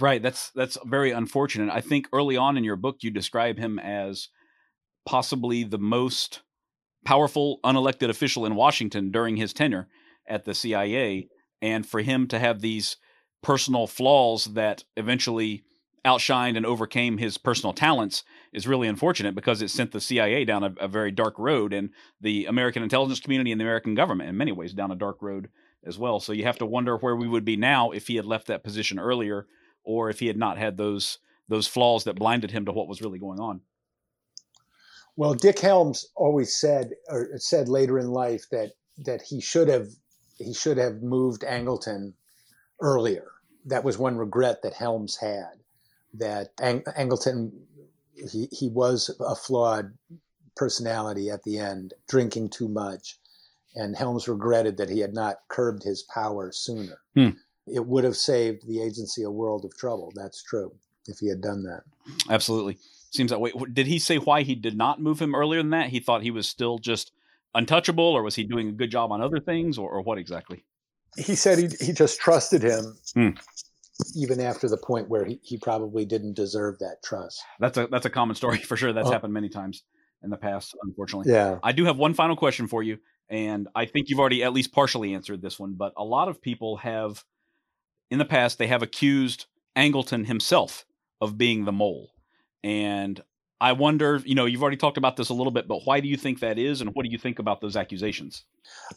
Right. 0.00 0.22
That's, 0.22 0.50
that's 0.50 0.78
very 0.84 1.10
unfortunate. 1.12 1.72
I 1.72 1.80
think 1.80 2.08
early 2.12 2.36
on 2.36 2.56
in 2.56 2.64
your 2.64 2.76
book, 2.76 2.98
you 3.00 3.10
describe 3.10 3.58
him 3.58 3.78
as 3.78 4.28
possibly 5.04 5.64
the 5.64 5.78
most 5.78 6.42
powerful 7.04 7.60
unelected 7.64 8.08
official 8.08 8.46
in 8.46 8.54
Washington 8.54 9.10
during 9.10 9.36
his 9.36 9.52
tenure 9.52 9.88
at 10.28 10.44
the 10.44 10.54
CIA. 10.54 11.28
And 11.62 11.86
for 11.86 12.00
him 12.00 12.26
to 12.28 12.38
have 12.38 12.60
these 12.60 12.96
personal 13.42 13.86
flaws 13.86 14.46
that 14.46 14.84
eventually 14.96 15.64
outshined 16.04 16.56
and 16.56 16.64
overcame 16.64 17.18
his 17.18 17.36
personal 17.36 17.72
talents 17.72 18.24
is 18.52 18.66
really 18.66 18.88
unfortunate 18.88 19.34
because 19.34 19.60
it 19.60 19.70
sent 19.70 19.92
the 19.92 20.00
CIA 20.00 20.44
down 20.44 20.64
a, 20.64 20.72
a, 20.80 20.88
very 20.88 21.10
dark 21.10 21.38
road 21.38 21.72
and 21.72 21.90
the 22.20 22.46
American 22.46 22.82
intelligence 22.82 23.20
community 23.20 23.52
and 23.52 23.60
the 23.60 23.64
American 23.64 23.94
government 23.94 24.30
in 24.30 24.36
many 24.36 24.52
ways 24.52 24.72
down 24.72 24.90
a 24.90 24.96
dark 24.96 25.18
road 25.20 25.50
as 25.84 25.98
well. 25.98 26.18
So 26.18 26.32
you 26.32 26.44
have 26.44 26.58
to 26.58 26.66
wonder 26.66 26.96
where 26.96 27.16
we 27.16 27.28
would 27.28 27.44
be 27.44 27.56
now 27.56 27.90
if 27.90 28.06
he 28.06 28.16
had 28.16 28.24
left 28.24 28.46
that 28.46 28.64
position 28.64 28.98
earlier 28.98 29.46
or 29.84 30.10
if 30.10 30.20
he 30.20 30.26
had 30.26 30.36
not 30.36 30.58
had 30.58 30.76
those 30.76 31.18
those 31.48 31.66
flaws 31.66 32.04
that 32.04 32.14
blinded 32.14 32.52
him 32.52 32.64
to 32.64 32.72
what 32.72 32.86
was 32.86 33.02
really 33.02 33.18
going 33.18 33.40
on. 33.40 33.60
Well, 35.16 35.34
Dick 35.34 35.58
Helms 35.58 36.06
always 36.14 36.54
said 36.54 36.90
or 37.08 37.30
said 37.36 37.68
later 37.68 37.98
in 37.98 38.10
life 38.10 38.46
that 38.50 38.72
that 39.04 39.22
he 39.22 39.40
should 39.40 39.68
have 39.68 39.88
he 40.40 40.54
should 40.54 40.78
have 40.78 41.02
moved 41.02 41.42
Angleton 41.42 42.14
earlier. 42.80 43.26
That 43.66 43.84
was 43.84 43.98
one 43.98 44.16
regret 44.16 44.62
that 44.62 44.74
Helms 44.74 45.16
had. 45.16 45.52
That 46.14 46.48
Ang- 46.60 46.82
Angleton, 46.98 47.52
he, 48.14 48.48
he 48.50 48.68
was 48.68 49.14
a 49.20 49.34
flawed 49.34 49.92
personality 50.56 51.30
at 51.30 51.42
the 51.44 51.58
end, 51.58 51.94
drinking 52.08 52.50
too 52.50 52.68
much. 52.68 53.18
And 53.76 53.96
Helms 53.96 54.26
regretted 54.26 54.78
that 54.78 54.90
he 54.90 54.98
had 54.98 55.14
not 55.14 55.40
curbed 55.48 55.84
his 55.84 56.02
power 56.02 56.50
sooner. 56.52 56.98
Hmm. 57.14 57.30
It 57.66 57.86
would 57.86 58.02
have 58.04 58.16
saved 58.16 58.66
the 58.66 58.82
agency 58.82 59.22
a 59.22 59.30
world 59.30 59.64
of 59.64 59.76
trouble. 59.76 60.12
That's 60.16 60.42
true 60.42 60.72
if 61.06 61.18
he 61.18 61.28
had 61.28 61.40
done 61.40 61.62
that. 61.64 61.82
Absolutely. 62.28 62.78
Seems 63.10 63.30
that 63.30 63.40
way. 63.40 63.52
Did 63.72 63.86
he 63.86 63.98
say 63.98 64.16
why 64.16 64.42
he 64.42 64.54
did 64.54 64.76
not 64.76 65.00
move 65.00 65.20
him 65.20 65.34
earlier 65.34 65.60
than 65.60 65.70
that? 65.70 65.90
He 65.90 66.00
thought 66.00 66.22
he 66.22 66.30
was 66.30 66.48
still 66.48 66.78
just 66.78 67.12
untouchable, 67.54 68.04
or 68.04 68.22
was 68.22 68.34
he 68.34 68.44
doing 68.44 68.68
a 68.68 68.72
good 68.72 68.90
job 68.90 69.12
on 69.12 69.20
other 69.20 69.40
things, 69.40 69.78
or, 69.78 69.90
or 69.90 70.02
what 70.02 70.18
exactly? 70.18 70.64
he 71.16 71.34
said 71.34 71.58
he 71.58 71.68
he 71.84 71.92
just 71.92 72.20
trusted 72.20 72.62
him, 72.62 72.96
hmm. 73.14 73.30
even 74.16 74.40
after 74.40 74.68
the 74.68 74.76
point 74.76 75.08
where 75.08 75.24
he, 75.24 75.40
he 75.42 75.58
probably 75.58 76.04
didn't 76.04 76.34
deserve 76.34 76.78
that 76.78 76.96
trust. 77.04 77.42
That's 77.58 77.76
a 77.78 77.86
that's 77.88 78.06
a 78.06 78.10
common 78.10 78.36
story 78.36 78.58
for 78.58 78.76
sure. 78.76 78.92
That's 78.92 79.08
oh. 79.08 79.12
happened 79.12 79.32
many 79.32 79.48
times 79.48 79.82
in 80.22 80.30
the 80.30 80.36
past, 80.36 80.76
unfortunately. 80.82 81.32
Yeah. 81.32 81.58
I 81.62 81.72
do 81.72 81.84
have 81.86 81.96
one 81.96 82.14
final 82.14 82.36
question 82.36 82.66
for 82.66 82.82
you, 82.82 82.98
and 83.28 83.68
I 83.74 83.86
think 83.86 84.08
you've 84.08 84.20
already 84.20 84.44
at 84.44 84.52
least 84.52 84.72
partially 84.72 85.14
answered 85.14 85.42
this 85.42 85.58
one. 85.58 85.74
But 85.74 85.92
a 85.96 86.04
lot 86.04 86.28
of 86.28 86.42
people 86.42 86.76
have, 86.78 87.24
in 88.10 88.18
the 88.18 88.24
past, 88.24 88.58
they 88.58 88.66
have 88.66 88.82
accused 88.82 89.46
Angleton 89.76 90.26
himself 90.26 90.84
of 91.20 91.38
being 91.38 91.64
the 91.64 91.72
mole, 91.72 92.12
and 92.62 93.20
I 93.60 93.72
wonder, 93.72 94.22
you 94.24 94.34
know, 94.34 94.46
you've 94.46 94.62
already 94.62 94.78
talked 94.78 94.96
about 94.96 95.16
this 95.16 95.28
a 95.28 95.34
little 95.34 95.50
bit, 95.50 95.68
but 95.68 95.82
why 95.84 96.00
do 96.00 96.08
you 96.08 96.16
think 96.16 96.40
that 96.40 96.58
is, 96.58 96.80
and 96.80 96.94
what 96.94 97.04
do 97.04 97.12
you 97.12 97.18
think 97.18 97.38
about 97.38 97.60
those 97.60 97.76
accusations? 97.76 98.44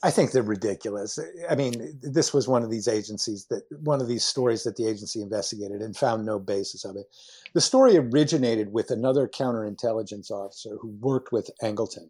I 0.01 0.09
think 0.09 0.31
they're 0.31 0.41
ridiculous. 0.41 1.19
I 1.49 1.55
mean, 1.55 1.99
this 2.01 2.33
was 2.33 2.47
one 2.47 2.63
of 2.63 2.71
these 2.71 2.87
agencies 2.87 3.45
that 3.49 3.63
one 3.81 3.99
of 3.99 4.07
these 4.07 4.23
stories 4.23 4.63
that 4.63 4.77
the 4.77 4.87
agency 4.87 5.21
investigated 5.21 5.81
and 5.81 5.97
found 5.97 6.25
no 6.25 6.39
basis 6.39 6.85
of 6.85 6.95
it. 6.95 7.07
The 7.53 7.61
story 7.61 7.97
originated 7.97 8.71
with 8.71 8.89
another 8.89 9.27
counterintelligence 9.27 10.31
officer 10.31 10.77
who 10.79 10.89
worked 10.99 11.33
with 11.33 11.49
Angleton 11.61 12.09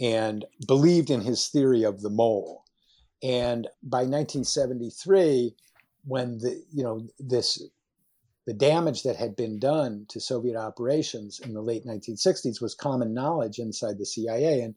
and 0.00 0.46
believed 0.66 1.10
in 1.10 1.20
his 1.20 1.48
theory 1.48 1.82
of 1.82 2.00
the 2.00 2.10
mole. 2.10 2.64
And 3.22 3.68
by 3.82 3.98
1973, 3.98 5.54
when 6.04 6.38
the 6.38 6.64
you 6.72 6.82
know 6.82 7.06
this 7.18 7.62
the 8.46 8.54
damage 8.54 9.02
that 9.02 9.16
had 9.16 9.36
been 9.36 9.58
done 9.58 10.06
to 10.08 10.20
Soviet 10.20 10.56
operations 10.56 11.40
in 11.40 11.52
the 11.52 11.62
late 11.62 11.84
1960s 11.84 12.60
was 12.60 12.74
common 12.74 13.12
knowledge 13.14 13.58
inside 13.58 13.98
the 13.98 14.06
CIA, 14.06 14.60
and 14.62 14.74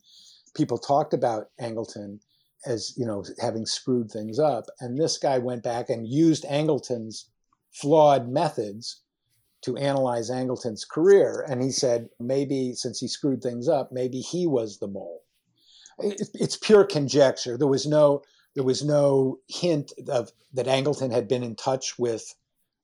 people 0.53 0.77
talked 0.77 1.13
about 1.13 1.49
Angleton 1.59 2.19
as 2.65 2.93
you 2.97 3.05
know 3.05 3.23
having 3.39 3.65
screwed 3.65 4.11
things 4.11 4.39
up. 4.39 4.65
And 4.79 4.97
this 4.97 5.17
guy 5.17 5.37
went 5.39 5.63
back 5.63 5.89
and 5.89 6.07
used 6.07 6.45
Angleton's 6.45 7.29
flawed 7.71 8.29
methods 8.29 9.01
to 9.61 9.77
analyze 9.77 10.29
Angleton's 10.29 10.85
career, 10.85 11.45
and 11.47 11.63
he 11.63 11.71
said 11.71 12.09
maybe 12.19 12.73
since 12.73 12.99
he 12.99 13.07
screwed 13.07 13.41
things 13.41 13.67
up, 13.67 13.91
maybe 13.91 14.19
he 14.19 14.45
was 14.45 14.79
the 14.79 14.87
mole. 14.87 15.21
It's 15.99 16.57
pure 16.57 16.85
conjecture. 16.85 17.57
There 17.57 17.67
was 17.67 17.85
no 17.85 18.23
There 18.55 18.63
was 18.63 18.83
no 18.83 19.39
hint 19.47 19.93
of 20.07 20.31
that 20.53 20.67
Angleton 20.67 21.11
had 21.11 21.27
been 21.27 21.43
in 21.43 21.55
touch 21.55 21.97
with 21.97 22.35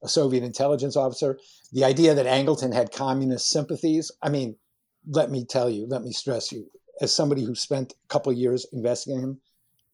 a 0.01 0.07
Soviet 0.07 0.43
intelligence 0.43 0.95
officer. 0.95 1.39
The 1.71 1.83
idea 1.83 2.13
that 2.13 2.25
Angleton 2.25 2.73
had 2.73 2.91
communist 2.91 3.49
sympathies. 3.49 4.11
I 4.21 4.29
mean, 4.29 4.55
let 5.07 5.31
me 5.31 5.45
tell 5.45 5.69
you, 5.69 5.85
let 5.87 6.03
me 6.03 6.11
stress 6.11 6.51
you, 6.51 6.69
as 7.01 7.13
somebody 7.13 7.43
who 7.43 7.55
spent 7.55 7.93
a 7.93 8.07
couple 8.07 8.31
years 8.33 8.65
investigating 8.71 9.23
him, 9.23 9.41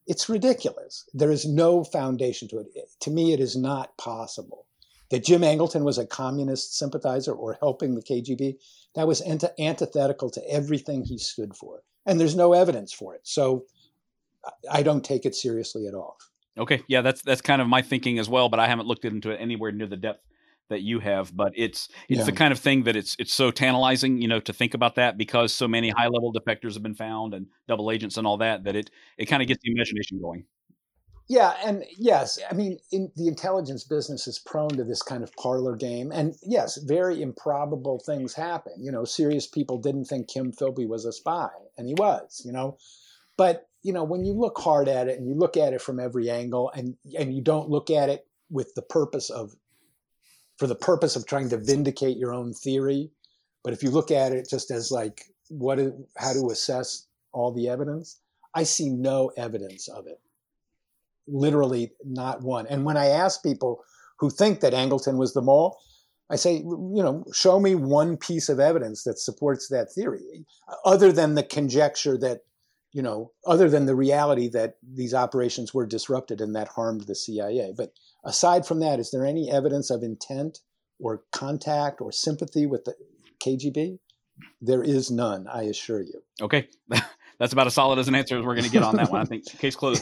it's 0.08 0.30
ridiculous. 0.30 1.08
There 1.14 1.32
is 1.32 1.46
no 1.46 1.84
foundation 1.84 2.48
to 2.50 2.60
it. 2.60 2.68
To 3.02 3.12
me, 3.12 3.34
it 3.34 3.40
is 3.40 3.56
not 3.56 3.98
possible 3.98 4.66
that 5.10 5.24
Jim 5.24 5.42
Angleton 5.42 5.84
was 5.84 5.98
a 5.98 6.06
communist 6.06 6.78
sympathizer 6.78 7.34
or 7.34 7.58
helping 7.60 7.96
the 7.96 8.02
KGB. 8.02 8.58
That 8.96 9.08
was 9.08 9.22
antithetical 9.60 10.30
to 10.32 10.50
everything 10.50 11.04
he 11.04 11.18
stood 11.18 11.56
for. 11.56 11.82
And 12.06 12.20
there's 12.20 12.36
no 12.36 12.54
evidence 12.54 12.94
for 12.94 13.16
it. 13.16 13.22
So 13.24 13.66
I 14.72 14.84
don't 14.84 15.04
take 15.04 15.26
it 15.26 15.36
seriously 15.36 15.88
at 15.88 15.96
all. 15.96 16.18
Okay. 16.58 16.84
Yeah, 16.88 17.02
that's 17.02 17.22
that's 17.22 17.42
kind 17.42 17.62
of 17.62 17.68
my 17.68 17.82
thinking 17.82 18.20
as 18.20 18.30
well, 18.30 18.50
but 18.50 18.60
I 18.60 18.68
haven't 18.68 18.88
looked 18.88 19.06
into 19.06 19.32
it 19.32 19.38
anywhere 19.38 19.72
near 19.72 19.88
the 19.88 19.98
depth 19.98 20.26
that 20.70 20.82
you 20.82 21.00
have 21.00 21.36
but 21.36 21.54
it's 21.56 21.90
it's 22.10 22.20
yeah. 22.20 22.24
the 22.24 22.32
kind 22.32 22.52
of 22.52 22.60
thing 22.60 22.84
that 22.84 22.96
it's 22.96 23.16
it's 23.20 23.34
so 23.34 23.52
tantalizing 23.52 24.22
you 24.22 24.28
know 24.28 24.40
to 24.40 24.54
think 24.54 24.74
about 24.74 24.96
that 24.96 25.18
because 25.18 25.54
so 25.54 25.68
many 25.68 25.90
high 25.90 26.08
level 26.08 26.34
defectors 26.34 26.74
have 26.74 26.84
been 26.84 26.96
found 26.96 27.34
and 27.34 27.48
double 27.68 27.92
agents 27.92 28.18
and 28.18 28.26
all 28.26 28.38
that 28.38 28.64
that 28.64 28.76
it 28.76 28.90
it 29.18 29.26
kind 29.26 29.42
of 29.42 29.48
gets 29.48 29.62
the 29.64 29.72
imagination 29.72 30.20
going 30.20 30.44
yeah 31.28 31.54
and 31.64 31.84
yes 31.98 32.40
i 32.50 32.54
mean 32.54 32.78
in, 32.92 33.12
the 33.16 33.28
intelligence 33.28 33.84
business 33.84 34.28
is 34.28 34.40
prone 34.40 34.70
to 34.70 34.84
this 34.84 35.02
kind 35.02 35.24
of 35.24 35.32
parlor 35.36 35.76
game 35.76 36.12
and 36.12 36.36
yes 36.42 36.78
very 36.78 37.22
improbable 37.22 38.02
things 38.06 38.34
happen 38.34 38.74
you 38.80 38.92
know 38.92 39.06
serious 39.06 39.46
people 39.46 39.78
didn't 39.78 40.06
think 40.06 40.28
kim 40.28 40.52
philby 40.52 40.88
was 40.88 41.06
a 41.06 41.14
spy 41.14 41.50
and 41.78 41.88
he 41.88 41.94
was 41.94 42.42
you 42.44 42.52
know 42.52 42.78
but 43.38 43.68
you 43.86 43.94
know 43.94 44.04
when 44.04 44.26
you 44.26 44.34
look 44.34 44.58
hard 44.58 44.88
at 44.88 45.08
it 45.08 45.20
and 45.20 45.28
you 45.28 45.36
look 45.36 45.56
at 45.56 45.72
it 45.72 45.82
from 45.82 46.00
every 46.00 46.28
angle 46.30 46.72
and 46.76 46.96
and 47.18 47.36
you 47.36 47.42
don't 47.42 47.70
look 47.70 47.92
at 47.92 48.10
it 48.10 48.26
with 48.50 48.74
the 48.74 48.82
purpose 48.82 49.30
of 49.30 49.56
for 50.58 50.66
the 50.66 50.76
purpose 50.76 51.16
of 51.16 51.28
trying 51.28 51.50
to 51.50 51.58
vindicate 51.58 52.18
your 52.18 52.34
own 52.34 52.52
theory. 52.54 53.12
But 53.64 53.74
if 53.74 53.84
you 53.84 53.92
look 53.92 54.10
at 54.10 54.32
it 54.32 54.50
just 54.50 54.72
as 54.72 54.92
like 54.92 55.26
what, 55.50 55.80
is, 55.80 55.92
how 56.18 56.34
to 56.34 56.50
assess 56.50 57.08
all 57.32 57.52
the 57.52 57.68
evidence, 57.68 58.22
I 58.54 58.64
see 58.64 58.90
no 58.90 59.32
evidence 59.38 59.88
of 59.88 60.08
it. 60.08 60.20
Literally 61.28 61.92
not 62.06 62.42
one. 62.42 62.68
And 62.68 62.86
when 62.86 62.98
I 62.98 63.08
ask 63.08 63.44
people 63.44 63.84
who 64.18 64.30
think 64.30 64.62
that 64.62 64.74
Angleton 64.74 65.18
was 65.18 65.34
the 65.34 65.42
mole, 65.42 65.78
I 66.30 66.38
say, 66.38 66.54
you 66.54 67.04
know, 67.04 67.24
show 67.34 67.60
me 67.60 67.76
one 67.76 68.18
piece 68.18 68.50
of 68.50 68.60
evidence 68.60 69.04
that 69.04 69.20
supports 69.20 69.68
that 69.68 69.92
theory, 69.92 70.46
other 70.86 71.12
than 71.12 71.36
the 71.36 71.44
conjecture 71.44 72.18
that, 72.20 72.42
you 72.96 73.02
know, 73.02 73.32
other 73.46 73.70
than 73.70 73.86
the 73.86 73.96
reality 73.96 74.48
that 74.48 74.78
these 74.82 75.14
operations 75.14 75.74
were 75.74 75.86
disrupted 75.86 76.40
and 76.40 76.56
that 76.56 76.70
harmed 76.70 77.02
the 77.02 77.16
CIA. 77.16 77.74
But 77.76 77.92
Aside 78.26 78.66
from 78.66 78.80
that, 78.80 79.00
is 79.00 79.12
there 79.12 79.24
any 79.24 79.52
evidence 79.52 79.92
of 79.92 80.02
intent 80.02 80.60
or 81.00 81.24
contact 81.32 82.02
or 82.02 82.12
sympathy 82.12 82.66
with 82.66 82.86
the 82.86 82.96
KGB? 83.40 84.00
There 84.60 84.84
is 84.84 85.12
none, 85.12 85.48
I 85.48 85.64
assure 85.64 86.02
you. 86.02 86.24
Okay. 86.42 86.68
That's 87.40 87.54
about 87.54 87.68
as 87.68 87.76
solid 87.76 88.00
as 88.00 88.08
an 88.08 88.16
answer 88.16 88.40
as 88.40 88.44
we're 88.44 88.56
going 88.56 88.66
to 88.66 88.72
get 88.72 88.82
on 88.82 88.96
that 88.96 89.12
one. 89.12 89.22
I 89.22 89.26
think 89.26 89.46
case 89.60 89.76
closed. 89.76 90.02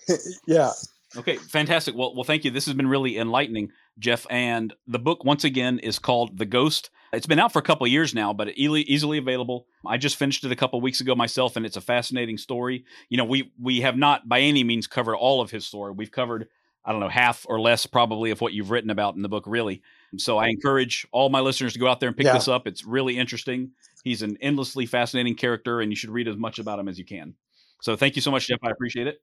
yeah. 0.46 0.70
Okay, 1.16 1.36
fantastic. 1.36 1.94
Well, 1.94 2.14
well, 2.14 2.24
thank 2.24 2.44
you. 2.44 2.50
This 2.50 2.66
has 2.66 2.74
been 2.74 2.88
really 2.88 3.18
enlightening, 3.18 3.70
Jeff. 3.98 4.26
And 4.30 4.74
the 4.86 4.98
book, 4.98 5.24
once 5.24 5.44
again, 5.44 5.78
is 5.78 5.98
called 5.98 6.38
The 6.38 6.46
Ghost. 6.46 6.90
It's 7.12 7.26
been 7.26 7.38
out 7.38 7.52
for 7.52 7.58
a 7.58 7.62
couple 7.62 7.86
years 7.86 8.14
now, 8.14 8.32
but 8.32 8.48
easily, 8.50 8.82
easily 8.82 9.18
available. 9.18 9.66
I 9.86 9.96
just 9.96 10.16
finished 10.16 10.44
it 10.44 10.52
a 10.52 10.56
couple 10.56 10.80
weeks 10.80 11.00
ago 11.00 11.14
myself, 11.14 11.56
and 11.56 11.64
it's 11.64 11.76
a 11.76 11.80
fascinating 11.80 12.36
story. 12.36 12.84
You 13.08 13.16
know, 13.16 13.24
we 13.24 13.52
we 13.60 13.80
have 13.80 13.96
not 13.96 14.28
by 14.28 14.40
any 14.40 14.64
means 14.64 14.86
covered 14.86 15.16
all 15.16 15.40
of 15.40 15.50
his 15.50 15.66
story. 15.66 15.92
We've 15.92 16.10
covered 16.10 16.48
I 16.86 16.92
don't 16.92 17.00
know, 17.00 17.08
half 17.08 17.44
or 17.48 17.60
less 17.60 17.84
probably 17.84 18.30
of 18.30 18.40
what 18.40 18.52
you've 18.52 18.70
written 18.70 18.90
about 18.90 19.16
in 19.16 19.22
the 19.22 19.28
book, 19.28 19.44
really. 19.48 19.82
So 20.18 20.38
I 20.38 20.46
encourage 20.46 21.04
all 21.10 21.28
my 21.28 21.40
listeners 21.40 21.72
to 21.72 21.80
go 21.80 21.88
out 21.88 21.98
there 21.98 22.06
and 22.08 22.16
pick 22.16 22.26
yeah. 22.26 22.34
this 22.34 22.46
up. 22.46 22.68
It's 22.68 22.84
really 22.84 23.18
interesting. 23.18 23.72
He's 24.04 24.22
an 24.22 24.38
endlessly 24.40 24.86
fascinating 24.86 25.34
character, 25.34 25.80
and 25.80 25.90
you 25.90 25.96
should 25.96 26.10
read 26.10 26.28
as 26.28 26.36
much 26.36 26.60
about 26.60 26.78
him 26.78 26.86
as 26.86 26.96
you 26.96 27.04
can. 27.04 27.34
So 27.82 27.96
thank 27.96 28.14
you 28.14 28.22
so 28.22 28.30
much, 28.30 28.46
Jeff. 28.46 28.60
I 28.62 28.70
appreciate 28.70 29.08
it. 29.08 29.20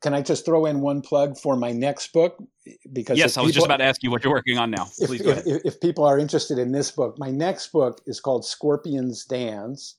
Can 0.00 0.14
I 0.14 0.22
just 0.22 0.44
throw 0.44 0.66
in 0.66 0.80
one 0.80 1.00
plug 1.00 1.36
for 1.36 1.56
my 1.56 1.72
next 1.72 2.12
book? 2.12 2.36
Because 2.92 3.18
yes, 3.18 3.36
I 3.36 3.42
was 3.42 3.52
just 3.52 3.66
about 3.66 3.78
to 3.78 3.84
ask 3.84 4.02
you 4.02 4.10
what 4.10 4.22
you're 4.22 4.32
working 4.32 4.58
on 4.58 4.70
now. 4.70 4.86
Please 4.98 5.20
if, 5.22 5.46
if, 5.46 5.62
if 5.64 5.80
people 5.80 6.04
are 6.04 6.18
interested 6.18 6.58
in 6.58 6.70
this 6.70 6.90
book, 6.90 7.18
my 7.18 7.30
next 7.30 7.72
book 7.72 8.00
is 8.06 8.20
called 8.20 8.44
Scorpions 8.44 9.24
Dance, 9.24 9.96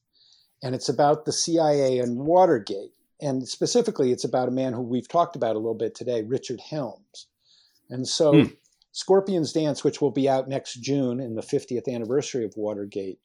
and 0.63 0.73
it's 0.73 0.87
about 0.87 1.25
the 1.25 1.33
CIA 1.33 1.99
and 1.99 2.17
Watergate 2.17 2.93
and 3.21 3.47
specifically, 3.47 4.11
it's 4.11 4.23
about 4.23 4.47
a 4.47 4.51
man 4.51 4.73
who 4.73 4.81
we've 4.81 5.07
talked 5.07 5.35
about 5.35 5.55
a 5.55 5.59
little 5.59 5.75
bit 5.75 5.93
today, 5.93 6.23
Richard 6.23 6.61
Helms. 6.61 7.27
And 7.89 8.07
so, 8.07 8.33
mm. 8.33 8.55
Scorpion's 8.91 9.51
Dance, 9.51 9.83
which 9.83 10.01
will 10.01 10.11
be 10.11 10.29
out 10.29 10.47
next 10.47 10.75
June 10.75 11.19
in 11.19 11.35
the 11.35 11.41
50th 11.41 11.93
anniversary 11.93 12.45
of 12.45 12.53
Watergate, 12.55 13.19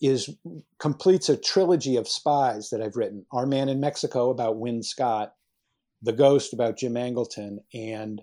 is 0.00 0.30
completes 0.78 1.28
a 1.28 1.36
trilogy 1.36 1.96
of 1.96 2.08
spies 2.08 2.70
that 2.70 2.82
I've 2.82 2.96
written. 2.96 3.26
Our 3.32 3.46
Man 3.46 3.68
in 3.68 3.80
Mexico 3.80 4.30
about 4.30 4.58
Win 4.58 4.82
Scott, 4.82 5.34
The 6.02 6.12
Ghost 6.12 6.52
about 6.52 6.76
Jim 6.76 6.94
Angleton, 6.94 7.58
and 7.72 8.22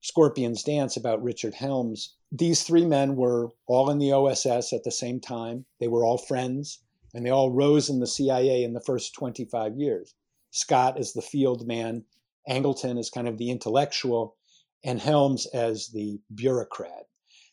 Scorpion's 0.00 0.62
Dance 0.62 0.96
about 0.96 1.22
Richard 1.22 1.54
Helms. 1.54 2.14
These 2.30 2.62
three 2.62 2.84
men 2.84 3.16
were 3.16 3.50
all 3.66 3.90
in 3.90 3.98
the 3.98 4.12
OSS 4.12 4.72
at 4.72 4.84
the 4.84 4.92
same 4.92 5.20
time. 5.20 5.66
They 5.80 5.88
were 5.88 6.04
all 6.04 6.18
friends, 6.18 6.80
and 7.12 7.26
they 7.26 7.30
all 7.30 7.50
rose 7.50 7.90
in 7.90 7.98
the 7.98 8.06
CIA 8.06 8.62
in 8.62 8.74
the 8.74 8.80
first 8.80 9.14
25 9.14 9.76
years. 9.76 10.14
Scott 10.50 10.98
as 10.98 11.12
the 11.12 11.22
field 11.22 11.66
man, 11.66 12.04
Angleton 12.48 12.98
as 12.98 13.10
kind 13.10 13.26
of 13.26 13.38
the 13.38 13.50
intellectual, 13.50 14.36
and 14.84 15.00
Helms 15.00 15.46
as 15.46 15.88
the 15.88 16.20
bureaucrat. 16.32 17.08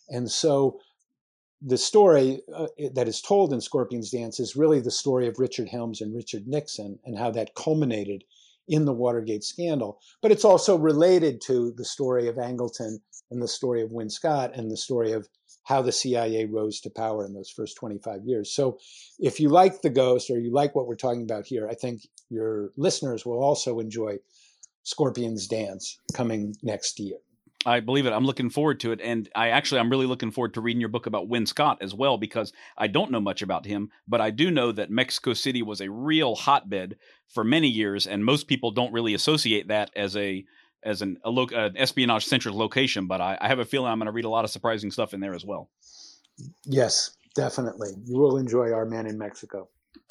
And 0.09 0.29
so 0.29 0.79
the 1.61 1.77
story 1.77 2.41
uh, 2.53 2.67
that 2.93 3.07
is 3.07 3.21
told 3.21 3.51
in 3.51 3.61
Scorpion's 3.61 4.11
Dance 4.11 4.39
is 4.39 4.55
really 4.55 4.79
the 4.79 4.91
story 4.91 5.27
of 5.27 5.39
Richard 5.39 5.69
Helms 5.69 5.99
and 5.99 6.13
Richard 6.13 6.47
Nixon 6.47 6.99
and 7.05 7.17
how 7.17 7.31
that 7.31 7.55
culminated 7.55 8.23
in 8.67 8.85
the 8.85 8.93
Watergate 8.93 9.43
scandal. 9.43 9.99
But 10.21 10.31
it's 10.31 10.45
also 10.45 10.77
related 10.77 11.41
to 11.41 11.71
the 11.75 11.85
story 11.85 12.27
of 12.27 12.35
Angleton 12.35 12.97
and 13.31 13.41
the 13.41 13.47
story 13.47 13.81
of 13.81 13.91
Win 13.91 14.09
Scott 14.09 14.51
and 14.55 14.71
the 14.71 14.77
story 14.77 15.11
of 15.11 15.27
how 15.63 15.81
the 15.81 15.91
CIA 15.91 16.45
rose 16.45 16.79
to 16.81 16.89
power 16.89 17.25
in 17.25 17.33
those 17.33 17.49
first 17.49 17.75
25 17.77 18.21
years. 18.25 18.53
So 18.53 18.77
if 19.19 19.39
you 19.39 19.49
like 19.49 19.81
The 19.81 19.89
Ghost 19.89 20.29
or 20.29 20.39
you 20.39 20.53
like 20.53 20.75
what 20.75 20.87
we're 20.87 20.95
talking 20.95 21.23
about 21.23 21.47
here, 21.47 21.67
I 21.67 21.73
think 21.73 22.01
your 22.29 22.71
listeners 22.77 23.25
will 23.25 23.43
also 23.43 23.79
enjoy 23.79 24.17
Scorpion's 24.83 25.47
Dance 25.47 25.99
coming 26.13 26.55
next 26.61 26.99
year. 26.99 27.17
I 27.65 27.79
believe 27.79 28.05
it. 28.05 28.13
I'm 28.13 28.25
looking 28.25 28.49
forward 28.49 28.79
to 28.81 28.91
it. 28.91 29.01
And 29.01 29.27
I 29.35 29.49
actually, 29.49 29.79
I'm 29.79 29.89
really 29.89 30.05
looking 30.05 30.31
forward 30.31 30.53
to 30.53 30.61
reading 30.61 30.79
your 30.79 30.89
book 30.89 31.07
about 31.07 31.27
Win 31.27 31.45
Scott 31.45 31.79
as 31.81 31.93
well, 31.93 32.17
because 32.17 32.53
I 32.77 32.87
don't 32.87 33.11
know 33.11 33.19
much 33.19 33.41
about 33.41 33.65
him, 33.65 33.89
but 34.07 34.21
I 34.21 34.29
do 34.29 34.51
know 34.51 34.71
that 34.71 34.91
Mexico 34.91 35.33
City 35.33 35.63
was 35.63 35.81
a 35.81 35.89
real 35.89 36.35
hotbed 36.35 36.97
for 37.27 37.43
many 37.43 37.67
years. 37.67 38.05
And 38.05 38.23
most 38.23 38.47
people 38.47 38.71
don't 38.71 38.93
really 38.93 39.15
associate 39.15 39.69
that 39.69 39.89
as 39.95 40.15
a, 40.15 40.45
as 40.83 41.01
an 41.01 41.17
a 41.23 41.31
lo- 41.31 41.47
uh, 41.55 41.71
espionage 41.75 42.25
centric 42.25 42.53
location, 42.53 43.07
but 43.07 43.19
I, 43.19 43.37
I 43.41 43.47
have 43.47 43.59
a 43.59 43.65
feeling 43.65 43.91
I'm 43.91 43.97
going 43.97 44.05
to 44.05 44.11
read 44.11 44.25
a 44.25 44.29
lot 44.29 44.45
of 44.45 44.51
surprising 44.51 44.91
stuff 44.91 45.15
in 45.15 45.19
there 45.19 45.33
as 45.33 45.43
well. 45.43 45.69
Yes, 46.65 47.17
definitely. 47.33 47.89
You 48.03 48.19
will 48.19 48.37
enjoy 48.37 48.71
Our 48.71 48.85
Man 48.85 49.07
in 49.07 49.17
Mexico. 49.17 49.69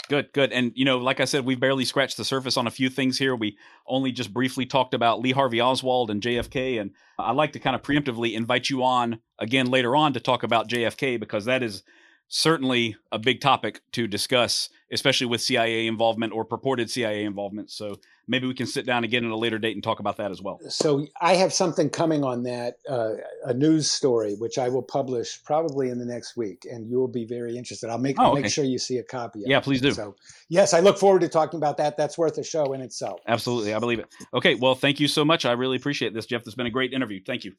Good, 0.09 0.33
good. 0.33 0.53
And, 0.53 0.73
you 0.75 0.85
know, 0.85 0.99
like 0.99 1.21
I 1.21 1.25
said, 1.25 1.45
we've 1.45 1.61
barely 1.61 1.85
scratched 1.85 2.19
the 2.19 2.25
surface 2.25 2.57
on 2.57 2.67
a 2.67 2.71
few 2.71 2.91
things 2.91 3.19
here. 3.19 3.35
We 3.35 3.57
only 3.87 4.13
just 4.13 4.35
briefly 4.35 4.67
talked 4.67 4.93
about 4.93 5.21
Lee 5.21 5.33
Harvey 5.33 5.61
Oswald 5.61 6.11
and 6.11 6.21
JFK. 6.21 6.81
And 6.81 6.91
I'd 7.19 7.37
like 7.37 7.53
to 7.53 7.59
kind 7.59 7.75
of 7.75 7.83
preemptively 7.83 8.35
invite 8.35 8.69
you 8.69 8.83
on 8.83 9.21
again 9.39 9.71
later 9.71 9.97
on 9.97 10.13
to 10.13 10.21
talk 10.21 10.43
about 10.43 10.69
JFK 10.69 11.19
because 11.19 11.47
that 11.47 11.63
is 11.63 11.83
certainly 12.29 12.97
a 13.13 13.19
big 13.19 13.41
topic 13.41 13.81
to 13.93 14.07
discuss, 14.07 14.69
especially 14.95 15.27
with 15.27 15.43
CIA 15.43 15.87
involvement 15.89 16.33
or 16.33 16.45
purported 16.45 16.89
CIA 16.89 17.25
involvement. 17.25 17.71
So 17.71 18.01
maybe 18.29 18.47
we 18.47 18.55
can 18.55 18.67
sit 18.67 18.87
down 18.87 19.03
again 19.03 19.25
at 19.25 19.31
a 19.31 19.37
later 19.37 19.59
date 19.59 19.75
and 19.75 19.83
talk 19.83 19.99
about 19.99 20.17
that 20.19 20.31
as 20.31 20.41
well. 20.41 20.61
So 20.69 21.07
I 21.21 21.35
have 21.35 21.53
something 21.53 21.91
coming 21.91 22.23
on 22.23 22.45
that, 22.45 22.79
uh, 22.89 23.15
a 23.45 23.53
news 23.53 23.91
story, 23.91 24.35
which 24.37 24.57
I 24.57 24.69
will 24.69 24.83
publish 24.83 25.43
probably 25.43 25.91
in 25.91 25.99
the 25.99 26.05
next 26.05 26.37
week, 26.37 26.65
and 26.71 26.89
you 26.89 26.99
will 26.99 27.09
be 27.09 27.27
very 27.27 27.59
interested. 27.59 27.91
I'll 27.91 27.99
make, 27.99 28.17
oh, 28.19 28.33
okay. 28.33 28.43
make 28.43 28.53
sure 28.53 28.65
you 28.65 28.79
see 28.79 28.99
a 28.99 29.03
copy. 29.03 29.43
yeah, 29.45 29.59
it. 29.59 29.65
please 29.65 29.81
do. 29.81 29.91
So 29.91 30.15
yes, 30.49 30.73
I 30.73 30.81
look 30.81 30.97
forward 30.97 31.21
to 31.23 31.29
talking 31.29 31.59
about 31.59 31.77
that. 31.79 31.97
That's 31.97 32.17
worth 32.17 32.39
a 32.39 32.45
show 32.45 32.73
in 32.73 32.81
itself. 32.81 33.21
Absolutely, 33.27 33.75
I 33.75 33.81
believe 33.81 33.99
it. 33.99 34.07
Okay, 34.33 34.55
well, 34.55 34.77
thank 34.77 35.01
you 35.01 35.09
so 35.09 35.25
much. 35.25 35.45
I 35.45 35.53
really 35.53 35.77
appreciate 35.77 36.15
this, 36.15 36.27
Jeff. 36.27 36.43
This 36.43 36.53
has 36.53 36.55
been 36.55 36.67
a 36.67 36.71
great 36.71 36.93
interview. 36.93 37.21
Thank 37.27 37.45
you. 37.45 37.55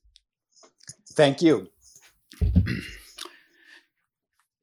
Thank 1.13 1.41
you. 1.41 1.67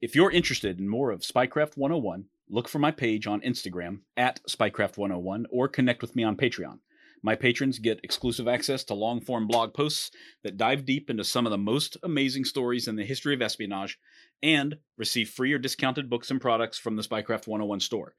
If 0.03 0.17
you're 0.17 0.31
interested 0.31 0.81
in 0.81 0.89
more 0.89 1.11
of 1.11 1.21
Spycraft 1.21 1.77
101, 1.77 2.25
look 2.49 2.67
for 2.67 2.79
my 2.79 2.91
page 2.91 3.27
on 3.27 3.41
Instagram 3.41 3.99
at 4.17 4.41
Spycraft101 4.49 5.45
or 5.49 5.67
connect 5.67 6.01
with 6.01 6.15
me 6.15 6.23
on 6.23 6.37
Patreon. 6.37 6.79
My 7.25 7.35
patrons 7.35 7.79
get 7.79 8.01
exclusive 8.03 8.49
access 8.49 8.83
to 8.85 8.93
long 8.93 9.21
form 9.21 9.47
blog 9.47 9.73
posts 9.73 10.11
that 10.43 10.57
dive 10.57 10.85
deep 10.85 11.09
into 11.09 11.23
some 11.23 11.45
of 11.45 11.51
the 11.51 11.57
most 11.57 11.95
amazing 12.03 12.43
stories 12.43 12.89
in 12.89 12.97
the 12.97 13.05
history 13.05 13.33
of 13.33 13.41
espionage 13.41 13.97
and 14.41 14.75
receive 14.97 15.29
free 15.29 15.53
or 15.53 15.57
discounted 15.57 16.09
books 16.09 16.29
and 16.31 16.41
products 16.41 16.77
from 16.77 16.97
the 16.97 17.01
Spycraft 17.01 17.47
101 17.47 17.79
store. 17.79 18.15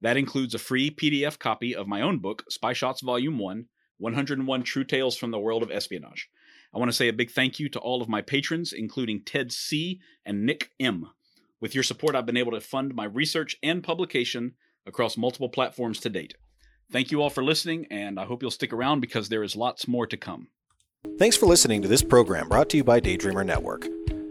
That 0.00 0.16
includes 0.16 0.54
a 0.54 0.58
free 0.58 0.90
PDF 0.90 1.38
copy 1.38 1.76
of 1.76 1.86
my 1.86 2.00
own 2.00 2.18
book, 2.18 2.44
Spy 2.48 2.72
Shots 2.72 3.02
Volume 3.02 3.38
1, 3.38 3.66
101 3.98 4.62
True 4.62 4.84
Tales 4.84 5.18
from 5.18 5.30
the 5.32 5.38
World 5.38 5.62
of 5.62 5.70
Espionage. 5.70 6.30
I 6.74 6.78
want 6.78 6.90
to 6.90 6.96
say 6.96 7.08
a 7.08 7.12
big 7.12 7.30
thank 7.30 7.60
you 7.60 7.68
to 7.68 7.78
all 7.78 8.00
of 8.00 8.08
my 8.08 8.22
patrons, 8.22 8.72
including 8.72 9.22
Ted 9.22 9.52
C. 9.52 10.00
and 10.24 10.46
Nick 10.46 10.70
M. 10.80 11.10
With 11.60 11.74
your 11.74 11.84
support, 11.84 12.14
I've 12.14 12.26
been 12.26 12.36
able 12.36 12.52
to 12.52 12.60
fund 12.60 12.94
my 12.94 13.04
research 13.04 13.56
and 13.62 13.82
publication 13.82 14.54
across 14.86 15.16
multiple 15.16 15.48
platforms 15.48 16.00
to 16.00 16.10
date. 16.10 16.34
Thank 16.92 17.10
you 17.10 17.22
all 17.22 17.30
for 17.30 17.42
listening, 17.42 17.86
and 17.90 18.20
I 18.20 18.26
hope 18.26 18.42
you'll 18.42 18.50
stick 18.50 18.72
around 18.72 19.00
because 19.00 19.28
there 19.28 19.42
is 19.42 19.56
lots 19.56 19.88
more 19.88 20.06
to 20.06 20.16
come. 20.16 20.48
Thanks 21.18 21.36
for 21.36 21.46
listening 21.46 21.82
to 21.82 21.88
this 21.88 22.02
program 22.02 22.48
brought 22.48 22.68
to 22.70 22.76
you 22.76 22.84
by 22.84 23.00
Daydreamer 23.00 23.44
Network. 23.44 23.88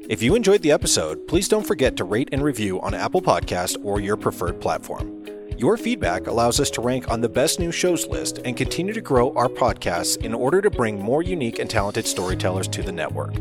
If 0.08 0.22
you 0.22 0.36
enjoyed 0.36 0.62
the 0.62 0.72
episode, 0.72 1.28
please 1.28 1.48
don't 1.48 1.66
forget 1.66 1.98
to 1.98 2.04
rate 2.04 2.30
and 2.32 2.44
review 2.44 2.80
on 2.82 2.94
Apple 2.94 3.22
Podcast 3.22 3.84
or 3.84 4.00
your 4.00 4.18
preferred 4.18 4.62
platform. 4.62 5.26
Your 5.58 5.78
feedback 5.78 6.28
allows 6.28 6.60
us 6.60 6.70
to 6.72 6.82
rank 6.82 7.10
on 7.10 7.22
the 7.22 7.30
best 7.30 7.60
new 7.60 7.72
shows 7.72 8.06
list 8.06 8.40
and 8.46 8.56
continue 8.56 8.94
to 8.94 9.02
grow 9.02 9.34
our 9.36 9.50
podcasts 9.50 10.24
in 10.24 10.34
order 10.34 10.62
to 10.62 10.70
bring 10.70 11.02
more 11.02 11.24
unique 11.24 11.60
and 11.60 11.70
talented 11.70 12.06
storytellers 12.06 12.68
to 12.68 12.84
the 12.84 12.92
network. 12.92 13.34